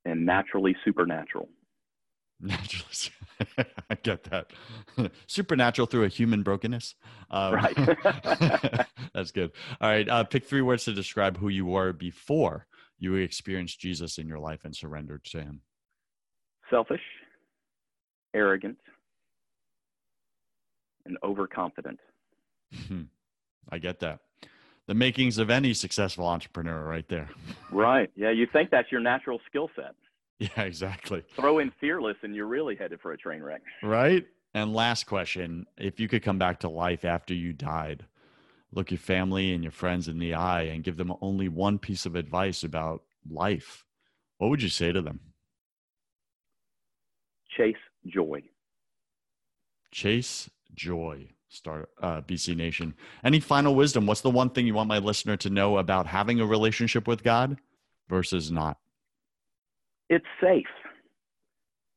and 0.06 0.26
naturally 0.26 0.76
supernatural. 0.86 1.49
Naturally, 2.39 3.66
I 3.89 3.95
get 3.95 4.26
that. 4.26 4.51
supernatural 5.28 5.86
through 5.86 6.04
a 6.04 6.10
human 6.10 6.43
brokenness. 6.43 6.95
Um, 7.32 7.54
right. 7.54 7.76
that's 9.14 9.32
good. 9.32 9.51
All 9.80 9.89
right. 9.89 10.10
Uh, 10.10 10.26
pick 10.26 10.43
three 10.43 10.60
words 10.60 10.84
to 10.86 10.93
describe 10.93 11.38
who 11.38 11.47
you 11.47 11.66
were 11.66 11.93
before 11.93 12.68
you 12.99 13.15
experienced 13.15 13.79
Jesus 13.79 14.17
in 14.17 14.27
your 14.27 14.39
life 14.39 14.61
and 14.63 14.75
surrendered 14.75 15.23
to 15.25 15.41
Him. 15.41 15.61
Selfish, 16.69 17.01
arrogant, 18.33 18.77
and 21.05 21.17
overconfident. 21.23 21.99
Hmm. 22.87 23.03
I 23.69 23.77
get 23.77 23.99
that 23.99 24.19
the 24.87 24.93
makings 24.93 25.37
of 25.37 25.49
any 25.49 25.73
successful 25.73 26.25
entrepreneur 26.25 26.83
right 26.83 27.07
there. 27.07 27.29
Right. 27.71 28.11
Yeah. 28.15 28.29
You 28.29 28.45
think 28.53 28.69
that's 28.69 28.91
your 28.91 29.01
natural 29.01 29.41
skill 29.47 29.67
set. 29.75 29.95
Yeah, 30.37 30.61
exactly. 30.61 31.23
Throw 31.35 31.57
in 31.57 31.71
fearless 31.81 32.17
and 32.21 32.35
you're 32.35 32.45
really 32.45 32.75
headed 32.75 32.99
for 33.01 33.13
a 33.13 33.17
train 33.17 33.41
wreck. 33.41 33.63
Right. 33.81 34.27
And 34.53 34.75
last 34.75 35.05
question 35.05 35.65
if 35.75 35.99
you 35.99 36.07
could 36.07 36.21
come 36.21 36.37
back 36.37 36.59
to 36.59 36.69
life 36.69 37.03
after 37.03 37.33
you 37.33 37.51
died, 37.51 38.05
look 38.76 38.91
your 38.91 38.97
family 38.97 39.53
and 39.53 39.63
your 39.63 39.71
friends 39.71 40.07
in 40.07 40.19
the 40.19 40.34
eye 40.34 40.63
and 40.63 40.84
give 40.84 40.97
them 40.97 41.13
only 41.21 41.47
one 41.47 41.80
piece 41.80 42.05
of 42.05 42.15
advice 42.15 42.63
about 42.63 43.03
life, 43.30 43.86
what 44.38 44.49
would 44.49 44.61
you 44.61 44.69
say 44.69 44.91
to 44.91 45.01
them? 45.01 45.19
Chase 47.57 47.76
joy. 48.07 48.43
Chase 49.91 50.49
joy. 50.74 51.30
Start 51.49 51.89
uh, 52.01 52.21
BC 52.21 52.55
Nation. 52.55 52.95
Any 53.24 53.39
final 53.39 53.76
wisdom? 53.76 54.07
What's 54.07 54.21
the 54.21 54.32
one 54.32 54.49
thing 54.49 54.65
you 54.65 54.74
want 54.74 54.89
my 54.89 54.97
listener 54.97 55.38
to 55.38 55.51
know 55.51 55.78
about 55.78 56.07
having 56.07 56.39
a 56.39 56.45
relationship 56.47 57.07
with 57.07 57.24
God 57.24 57.57
versus 58.09 58.49
not? 58.49 58.80
It's 60.09 60.26
safe. 60.41 60.65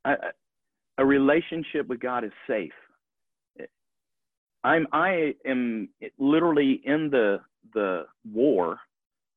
A 0.04 1.04
relationship 1.04 1.88
with 1.88 2.00
God 2.00 2.22
is 2.24 2.32
safe. 2.46 2.72
I'm 4.66 4.88
I 4.92 5.34
am 5.46 5.88
literally 6.18 6.80
in 6.84 7.08
the 7.10 7.38
the 7.72 8.02
war 8.32 8.80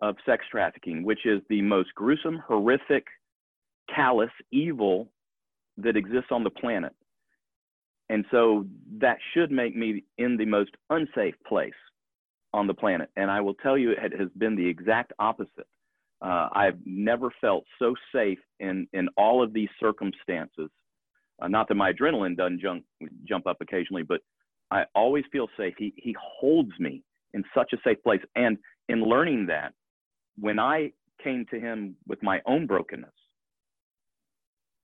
of 0.01 0.15
sex 0.25 0.43
trafficking, 0.49 1.03
which 1.03 1.25
is 1.25 1.41
the 1.49 1.61
most 1.61 1.93
gruesome, 1.93 2.41
horrific, 2.47 3.05
callous 3.93 4.31
evil 4.51 5.11
that 5.77 5.95
exists 5.95 6.29
on 6.31 6.43
the 6.43 6.49
planet. 6.49 6.93
And 8.09 8.25
so 8.31 8.65
that 8.99 9.17
should 9.33 9.51
make 9.51 9.75
me 9.75 10.03
in 10.17 10.35
the 10.35 10.45
most 10.45 10.71
unsafe 10.89 11.35
place 11.47 11.73
on 12.53 12.65
the 12.65 12.73
planet. 12.73 13.09
And 13.15 13.29
I 13.29 13.39
will 13.41 13.53
tell 13.53 13.77
you, 13.77 13.91
it 13.91 14.19
has 14.19 14.29
been 14.37 14.55
the 14.55 14.65
exact 14.65 15.13
opposite. 15.19 15.67
Uh, 16.21 16.49
I've 16.51 16.79
never 16.85 17.29
felt 17.39 17.65
so 17.77 17.93
safe 18.15 18.39
in, 18.59 18.87
in 18.93 19.09
all 19.15 19.43
of 19.43 19.53
these 19.53 19.69
circumstances. 19.79 20.69
Uh, 21.39 21.47
not 21.47 21.67
that 21.67 21.75
my 21.75 21.91
adrenaline 21.93 22.35
doesn't 22.35 22.61
jump, 22.61 22.83
jump 23.25 23.45
up 23.45 23.57
occasionally, 23.61 24.03
but 24.03 24.21
I 24.71 24.85
always 24.95 25.23
feel 25.31 25.47
safe. 25.57 25.73
He, 25.77 25.93
he 25.97 26.15
holds 26.19 26.71
me 26.79 27.03
in 27.33 27.43
such 27.55 27.73
a 27.73 27.77
safe 27.83 28.01
place. 28.03 28.21
And 28.35 28.57
in 28.87 29.03
learning 29.03 29.47
that, 29.47 29.73
when 30.39 30.59
I 30.59 30.91
came 31.23 31.45
to 31.51 31.59
him 31.59 31.95
with 32.07 32.21
my 32.23 32.41
own 32.45 32.65
brokenness 32.65 33.09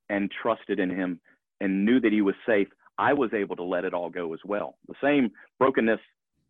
and 0.10 0.32
trusted 0.42 0.80
in 0.80 0.90
him 0.90 1.20
and 1.62 1.86
knew 1.86 2.00
that 2.00 2.12
he 2.12 2.22
was 2.22 2.36
safe, 2.46 2.68
I 2.98 3.14
was 3.14 3.32
able 3.34 3.56
to 3.58 3.64
let 3.64 3.86
it 3.86 3.94
all 3.94 4.10
go 4.10 4.34
as 4.34 4.40
well. 4.46 4.78
The 4.88 4.96
same 5.02 5.32
brokenness 5.60 6.00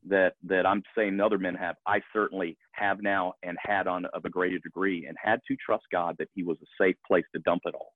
that 0.07 0.33
that 0.43 0.65
I'm 0.65 0.83
saying 0.95 1.19
other 1.19 1.37
men 1.37 1.55
have, 1.55 1.75
I 1.87 1.99
certainly 2.13 2.57
have 2.71 3.01
now 3.01 3.33
and 3.43 3.57
had 3.59 3.87
on 3.87 4.05
of 4.05 4.25
a 4.25 4.29
greater 4.29 4.59
degree, 4.59 5.07
and 5.07 5.17
had 5.21 5.39
to 5.47 5.55
trust 5.63 5.85
God 5.91 6.15
that 6.19 6.29
He 6.35 6.43
was 6.43 6.57
a 6.61 6.83
safe 6.83 6.95
place 7.07 7.25
to 7.33 7.41
dump 7.41 7.63
it 7.65 7.73
all, 7.73 7.93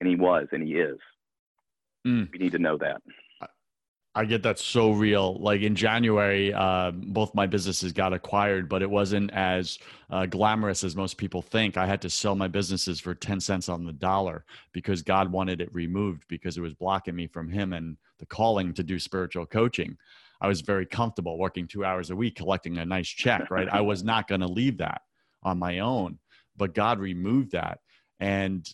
and 0.00 0.08
He 0.08 0.16
was, 0.16 0.46
and 0.52 0.62
He 0.62 0.74
is. 0.74 0.98
Mm. 2.06 2.30
We 2.32 2.38
need 2.38 2.52
to 2.52 2.58
know 2.58 2.78
that. 2.78 3.02
I 4.14 4.24
get 4.24 4.42
that 4.42 4.58
so 4.58 4.90
real. 4.90 5.36
Like 5.40 5.60
in 5.60 5.76
January, 5.76 6.52
uh, 6.52 6.90
both 6.90 7.32
my 7.34 7.46
businesses 7.46 7.92
got 7.92 8.12
acquired, 8.12 8.68
but 8.68 8.82
it 8.82 8.90
wasn't 8.90 9.32
as 9.32 9.78
uh, 10.10 10.26
glamorous 10.26 10.82
as 10.82 10.96
most 10.96 11.16
people 11.16 11.42
think. 11.42 11.76
I 11.76 11.86
had 11.86 12.02
to 12.02 12.10
sell 12.10 12.34
my 12.34 12.48
businesses 12.48 12.98
for 12.98 13.14
10 13.14 13.38
cents 13.38 13.68
on 13.68 13.84
the 13.84 13.92
dollar 13.92 14.44
because 14.72 15.02
God 15.02 15.30
wanted 15.30 15.60
it 15.60 15.72
removed 15.72 16.24
because 16.28 16.58
it 16.58 16.60
was 16.60 16.74
blocking 16.74 17.14
me 17.14 17.28
from 17.28 17.48
Him 17.48 17.72
and 17.72 17.96
the 18.18 18.26
calling 18.26 18.74
to 18.74 18.82
do 18.82 18.98
spiritual 18.98 19.46
coaching. 19.46 19.96
I 20.40 20.48
was 20.48 20.60
very 20.60 20.86
comfortable 20.86 21.38
working 21.38 21.68
two 21.68 21.84
hours 21.84 22.10
a 22.10 22.16
week, 22.16 22.34
collecting 22.34 22.78
a 22.78 22.84
nice 22.84 23.08
check, 23.08 23.48
right? 23.50 23.68
I 23.70 23.82
was 23.82 24.02
not 24.02 24.26
going 24.26 24.40
to 24.40 24.48
leave 24.48 24.78
that 24.78 25.02
on 25.44 25.58
my 25.58 25.78
own, 25.80 26.18
but 26.56 26.74
God 26.74 26.98
removed 26.98 27.52
that. 27.52 27.78
And 28.18 28.68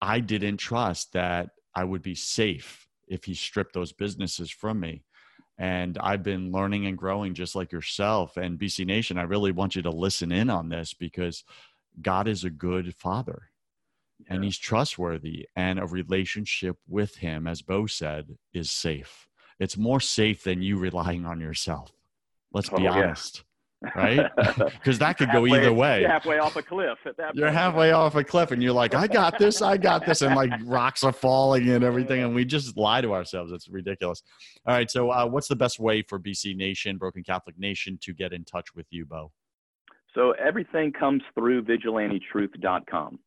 I 0.00 0.20
didn't 0.20 0.58
trust 0.58 1.12
that 1.12 1.50
I 1.74 1.84
would 1.84 2.02
be 2.02 2.14
safe 2.14 2.85
if 3.06 3.24
he 3.24 3.34
stripped 3.34 3.72
those 3.74 3.92
businesses 3.92 4.50
from 4.50 4.80
me. 4.80 5.02
And 5.58 5.96
I've 5.98 6.22
been 6.22 6.52
learning 6.52 6.86
and 6.86 6.98
growing 6.98 7.34
just 7.34 7.54
like 7.54 7.72
yourself. 7.72 8.36
And 8.36 8.58
BC 8.58 8.86
Nation, 8.86 9.18
I 9.18 9.22
really 9.22 9.52
want 9.52 9.74
you 9.74 9.82
to 9.82 9.90
listen 9.90 10.30
in 10.30 10.50
on 10.50 10.68
this 10.68 10.92
because 10.92 11.44
God 12.00 12.28
is 12.28 12.44
a 12.44 12.50
good 12.50 12.94
father 12.94 13.50
yeah. 14.18 14.34
and 14.34 14.44
he's 14.44 14.58
trustworthy. 14.58 15.48
And 15.56 15.78
a 15.78 15.86
relationship 15.86 16.76
with 16.88 17.16
him, 17.16 17.46
as 17.46 17.62
Bo 17.62 17.86
said, 17.86 18.36
is 18.52 18.70
safe. 18.70 19.28
It's 19.58 19.78
more 19.78 20.00
safe 20.00 20.44
than 20.44 20.60
you 20.60 20.76
relying 20.76 21.24
on 21.24 21.40
yourself. 21.40 21.90
Let's 22.52 22.68
be 22.68 22.86
oh, 22.86 22.92
honest 22.92 23.42
right? 23.94 24.30
Because 24.56 24.98
that 24.98 25.18
could 25.18 25.28
halfway, 25.28 25.50
go 25.50 25.56
either 25.56 25.72
way. 25.72 26.00
You're 26.00 26.10
halfway 26.10 26.38
off 26.38 26.56
a 26.56 26.62
cliff 26.62 26.98
at 27.04 27.16
that. 27.16 27.34
You're 27.34 27.50
halfway 27.50 27.92
off 27.92 28.14
a 28.14 28.24
cliff, 28.24 28.50
and 28.50 28.62
you're 28.62 28.72
like, 28.72 28.94
"I 28.94 29.06
got 29.06 29.38
this, 29.38 29.62
I 29.62 29.76
got 29.76 30.06
this," 30.06 30.22
and 30.22 30.34
like 30.34 30.50
rocks 30.64 31.04
are 31.04 31.12
falling 31.12 31.68
and 31.70 31.84
everything, 31.84 32.22
and 32.22 32.34
we 32.34 32.44
just 32.44 32.76
lie 32.76 33.00
to 33.00 33.12
ourselves. 33.12 33.52
It's 33.52 33.68
ridiculous. 33.68 34.22
All 34.66 34.74
right, 34.74 34.90
so 34.90 35.10
uh, 35.10 35.26
what's 35.26 35.48
the 35.48 35.56
best 35.56 35.78
way 35.78 36.02
for 36.02 36.18
BC 36.18 36.56
Nation, 36.56 36.96
Broken 36.96 37.22
Catholic 37.22 37.58
Nation, 37.58 37.98
to 38.02 38.12
get 38.12 38.32
in 38.32 38.44
touch 38.44 38.74
with 38.74 38.86
you, 38.90 39.04
Bo? 39.04 39.32
So 40.14 40.32
everything 40.32 40.92
comes 40.92 41.22
through 41.34 41.62
vigilantetruth.com. 41.64 43.18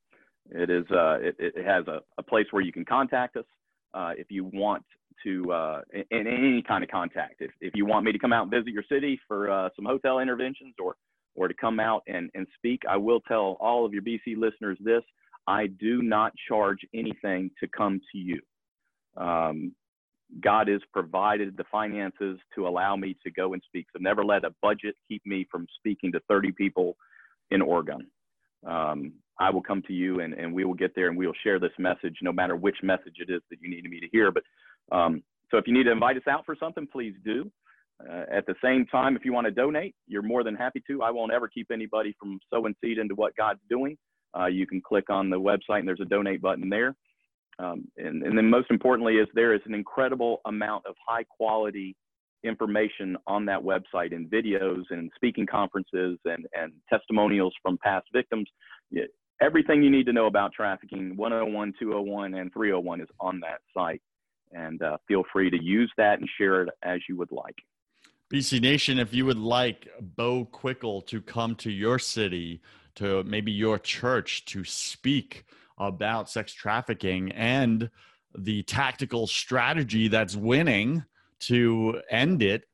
It 0.52 0.70
is 0.70 0.86
uh, 0.92 1.20
it, 1.22 1.36
it 1.38 1.66
has 1.66 1.88
a, 1.88 2.00
a 2.18 2.24
place 2.24 2.48
where 2.52 2.64
you 2.64 2.72
can 2.72 2.86
contact 2.86 3.38
us. 3.38 3.46
Uh, 3.94 4.12
if 4.18 4.28
you 4.30 4.46
want 4.54 4.84
to 5.24 5.52
uh, 5.52 5.82
in, 5.94 6.06
in, 6.12 6.28
any 6.28 6.64
kind 6.68 6.84
of 6.84 6.90
contact. 6.90 7.36
If, 7.40 7.52
if 7.62 7.74
you 7.76 7.86
want 7.86 8.06
me 8.06 8.12
to 8.12 8.20
come 8.20 8.34
out 8.34 8.44
and 8.44 8.52
visit 8.52 8.74
your 8.74 8.84
city 8.90 9.20
for 9.28 9.50
uh, 9.50 9.70
some 9.76 9.86
hotel 9.86 10.20
interventions 10.20 10.76
or 10.84 10.96
or 11.36 11.48
to 11.48 11.54
come 11.54 11.80
out 11.80 12.04
and, 12.08 12.30
and 12.34 12.48
speak, 12.58 12.82
I 12.90 12.98
will 12.98 13.22
tell 13.22 13.58
all 13.60 13.86
of 13.86 13.94
your 13.94 14.02
BC 14.02 14.38
listeners 14.38 14.78
this: 14.82 15.04
I 15.48 15.68
do 15.68 16.02
not 16.02 16.34
charge 16.48 16.80
anything 16.94 17.52
to 17.60 17.68
come 17.68 18.02
to 18.12 18.18
you. 18.18 18.42
Um, 19.18 19.74
God 20.42 20.68
has 20.68 20.82
provided 20.94 21.58
the 21.58 21.64
finances 21.72 22.40
to 22.56 22.68
allow 22.68 22.96
me 22.96 23.18
to 23.24 23.32
go 23.32 23.54
and 23.54 23.62
speak. 23.66 23.88
So 23.92 24.00
never 24.00 24.24
let 24.24 24.46
a 24.46 24.54
budget 24.62 24.96
keep 25.08 25.26
me 25.26 25.48
from 25.52 25.66
speaking 25.78 26.12
to 26.12 26.20
30 26.28 26.52
people 26.52 26.96
in 27.52 27.62
Oregon. 27.62 28.08
Um, 28.66 29.14
I 29.40 29.50
will 29.50 29.62
come 29.62 29.82
to 29.88 29.94
you 29.94 30.20
and, 30.20 30.34
and 30.34 30.54
we 30.54 30.66
will 30.66 30.74
get 30.74 30.94
there 30.96 31.08
and 31.08 31.18
we 31.18 31.26
will 31.26 31.34
share 31.44 31.60
this 31.60 31.72
message, 31.80 32.18
no 32.22 32.32
matter 32.32 32.56
which 32.56 32.78
message 32.84 33.16
it 33.18 33.32
is 33.32 33.42
that 33.50 33.60
you 33.62 33.70
need 33.70 33.90
me 33.90 34.00
to 34.02 34.08
hear. 34.12 34.32
But 34.32 34.44
um, 34.92 35.24
so 35.52 35.58
if 35.58 35.68
you 35.68 35.74
need 35.74 35.84
to 35.84 35.92
invite 35.92 36.18
us 36.18 36.28
out 36.30 36.46
for 36.46 36.56
something, 36.60 36.88
please 36.92 37.14
do. 37.26 37.52
Uh, 38.08 38.24
at 38.32 38.46
the 38.46 38.56
same 38.64 38.86
time, 38.86 39.16
if 39.16 39.26
you 39.26 39.34
want 39.34 39.46
to 39.46 39.52
donate, 39.52 39.94
you're 40.08 40.22
more 40.22 40.44
than 40.44 40.56
happy 40.56 40.82
to. 40.88 41.02
I 41.04 41.12
won't 41.12 41.34
ever 41.34 41.48
keep 41.48 41.68
anybody 41.72 42.16
from 42.20 42.40
sowing 42.52 42.74
seed 42.82 42.98
into 42.98 43.16
what 43.16 43.36
God's 43.36 43.60
doing. 43.70 43.98
Uh, 44.38 44.46
you 44.46 44.66
can 44.66 44.82
click 44.82 45.10
on 45.10 45.30
the 45.30 45.40
website 45.40 45.80
and 45.80 45.88
there's 45.88 46.00
a 46.02 46.06
donate 46.06 46.42
button 46.42 46.70
there. 46.70 46.96
Um, 47.58 47.86
and, 47.98 48.24
and, 48.24 48.38
then 48.38 48.50
most 48.50 48.72
importantly 48.72 49.16
is 49.16 49.28
there 49.34 49.54
is 49.54 49.60
an 49.66 49.74
incredible 49.74 50.40
amount 50.46 50.86
of 50.86 50.96
high 51.06 51.26
quality 51.26 51.94
information 52.46 53.18
on 53.28 53.46
that 53.48 53.62
website 53.62 54.16
and 54.16 54.32
videos 54.32 54.84
and 54.92 55.12
speaking 55.16 55.46
conferences 55.46 56.18
and, 56.24 56.46
and 56.54 56.72
testimonials 56.90 57.54
from 57.62 57.78
past 57.84 58.06
victims. 58.14 58.48
Everything 59.42 59.84
you 59.84 59.90
need 59.90 60.06
to 60.06 60.14
know 60.14 60.28
about 60.28 60.54
trafficking 60.54 61.18
101, 61.18 61.74
201, 61.78 62.34
and 62.34 62.54
301 62.54 63.02
is 63.02 63.08
on 63.20 63.42
that 63.42 63.60
site 63.76 64.02
and 64.52 64.82
uh, 64.82 64.98
feel 65.08 65.24
free 65.32 65.50
to 65.50 65.62
use 65.62 65.92
that 65.98 66.20
and 66.20 66.30
share 66.38 66.64
it 66.64 66.70
as 66.84 67.00
you 67.08 67.18
would 67.18 67.32
like. 67.32 67.56
BC 68.34 68.62
Nation, 68.62 69.00
if 69.00 69.14
you 69.14 69.26
would 69.26 69.40
like 69.40 69.88
Bo 70.00 70.46
Quickell 70.46 71.02
to 71.08 71.22
come 71.22 71.56
to 71.56 71.72
your 71.72 71.98
city, 71.98 72.62
to 72.96 73.24
maybe 73.24 73.52
your 73.52 73.80
church 73.80 74.46
to 74.46 74.64
speak 74.64 75.46
about 75.80 76.30
sex 76.30 76.54
trafficking 76.54 77.32
and 77.32 77.90
the 78.38 78.62
tactical 78.64 79.26
strategy 79.26 80.08
that's 80.08 80.36
winning 80.36 81.04
to 81.40 82.02
end 82.12 82.44
it, 82.44 82.66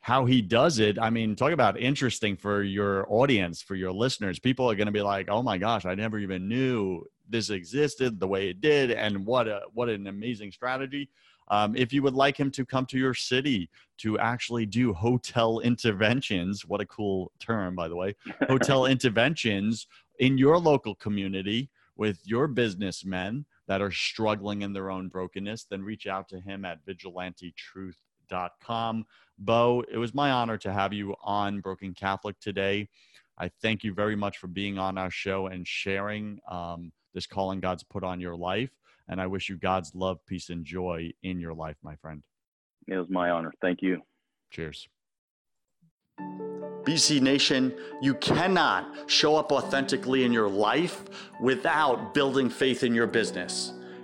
how 0.00 0.26
he 0.26 0.42
does 0.42 0.78
it. 0.78 0.98
I 0.98 1.10
mean, 1.10 1.36
talk 1.36 1.52
about 1.52 1.78
interesting 1.78 2.36
for 2.36 2.62
your 2.62 3.06
audience, 3.10 3.62
for 3.62 3.74
your 3.74 3.92
listeners. 3.92 4.38
People 4.38 4.70
are 4.70 4.74
going 4.74 4.86
to 4.86 4.92
be 4.92 5.02
like, 5.02 5.28
"Oh 5.30 5.42
my 5.42 5.58
gosh, 5.58 5.86
I 5.86 5.94
never 5.94 6.18
even 6.18 6.48
knew 6.48 7.04
this 7.28 7.50
existed 7.50 8.18
the 8.18 8.28
way 8.28 8.48
it 8.48 8.60
did, 8.60 8.90
and 8.90 9.24
what 9.24 9.48
a 9.48 9.62
what 9.72 9.88
an 9.88 10.06
amazing 10.06 10.52
strategy." 10.52 11.08
Um, 11.50 11.74
if 11.76 11.92
you 11.92 12.02
would 12.02 12.14
like 12.14 12.38
him 12.38 12.50
to 12.52 12.66
come 12.66 12.86
to 12.86 12.98
your 12.98 13.14
city 13.14 13.68
to 13.98 14.18
actually 14.18 14.66
do 14.66 14.92
hotel 14.92 15.60
interventions, 15.60 16.66
what 16.66 16.80
a 16.80 16.86
cool 16.86 17.30
term, 17.40 17.74
by 17.74 17.88
the 17.88 17.96
way, 17.96 18.14
hotel 18.48 18.86
interventions 18.94 19.86
in 20.18 20.36
your 20.36 20.58
local 20.58 20.94
community 20.94 21.70
with 21.96 22.20
your 22.24 22.48
businessmen 22.48 23.44
that 23.66 23.82
are 23.82 23.90
struggling 23.90 24.62
in 24.62 24.72
their 24.72 24.90
own 24.90 25.08
brokenness, 25.08 25.64
then 25.64 25.82
reach 25.82 26.06
out 26.06 26.28
to 26.28 26.40
him 26.40 26.64
at 26.64 26.78
vigilantetruth.com. 26.86 29.04
Bo, 29.38 29.84
it 29.90 29.98
was 29.98 30.14
my 30.14 30.30
honor 30.30 30.56
to 30.58 30.72
have 30.72 30.92
you 30.92 31.16
on 31.22 31.60
Broken 31.60 31.92
Catholic 31.94 32.38
today. 32.40 32.88
I 33.36 33.50
thank 33.62 33.82
you 33.84 33.94
very 33.94 34.16
much 34.16 34.38
for 34.38 34.48
being 34.48 34.78
on 34.78 34.98
our 34.98 35.10
show 35.10 35.46
and 35.46 35.66
sharing 35.66 36.40
um, 36.50 36.92
this 37.18 37.26
calling 37.26 37.58
God's 37.58 37.82
put 37.82 38.04
on 38.04 38.20
your 38.20 38.36
life. 38.36 38.70
And 39.08 39.20
I 39.20 39.26
wish 39.26 39.48
you 39.48 39.56
God's 39.56 39.92
love, 39.92 40.18
peace, 40.24 40.50
and 40.50 40.64
joy 40.64 41.10
in 41.24 41.40
your 41.40 41.52
life, 41.52 41.74
my 41.82 41.96
friend. 41.96 42.22
It 42.86 42.96
was 42.96 43.08
my 43.10 43.30
honor. 43.30 43.52
Thank 43.60 43.82
you. 43.82 44.02
Cheers. 44.52 44.86
BC 46.20 47.20
Nation, 47.20 47.74
you 48.00 48.14
cannot 48.14 49.10
show 49.10 49.34
up 49.34 49.50
authentically 49.50 50.22
in 50.22 50.32
your 50.32 50.48
life 50.48 51.02
without 51.40 52.14
building 52.14 52.48
faith 52.48 52.84
in 52.84 52.94
your 52.94 53.08
business. 53.08 53.72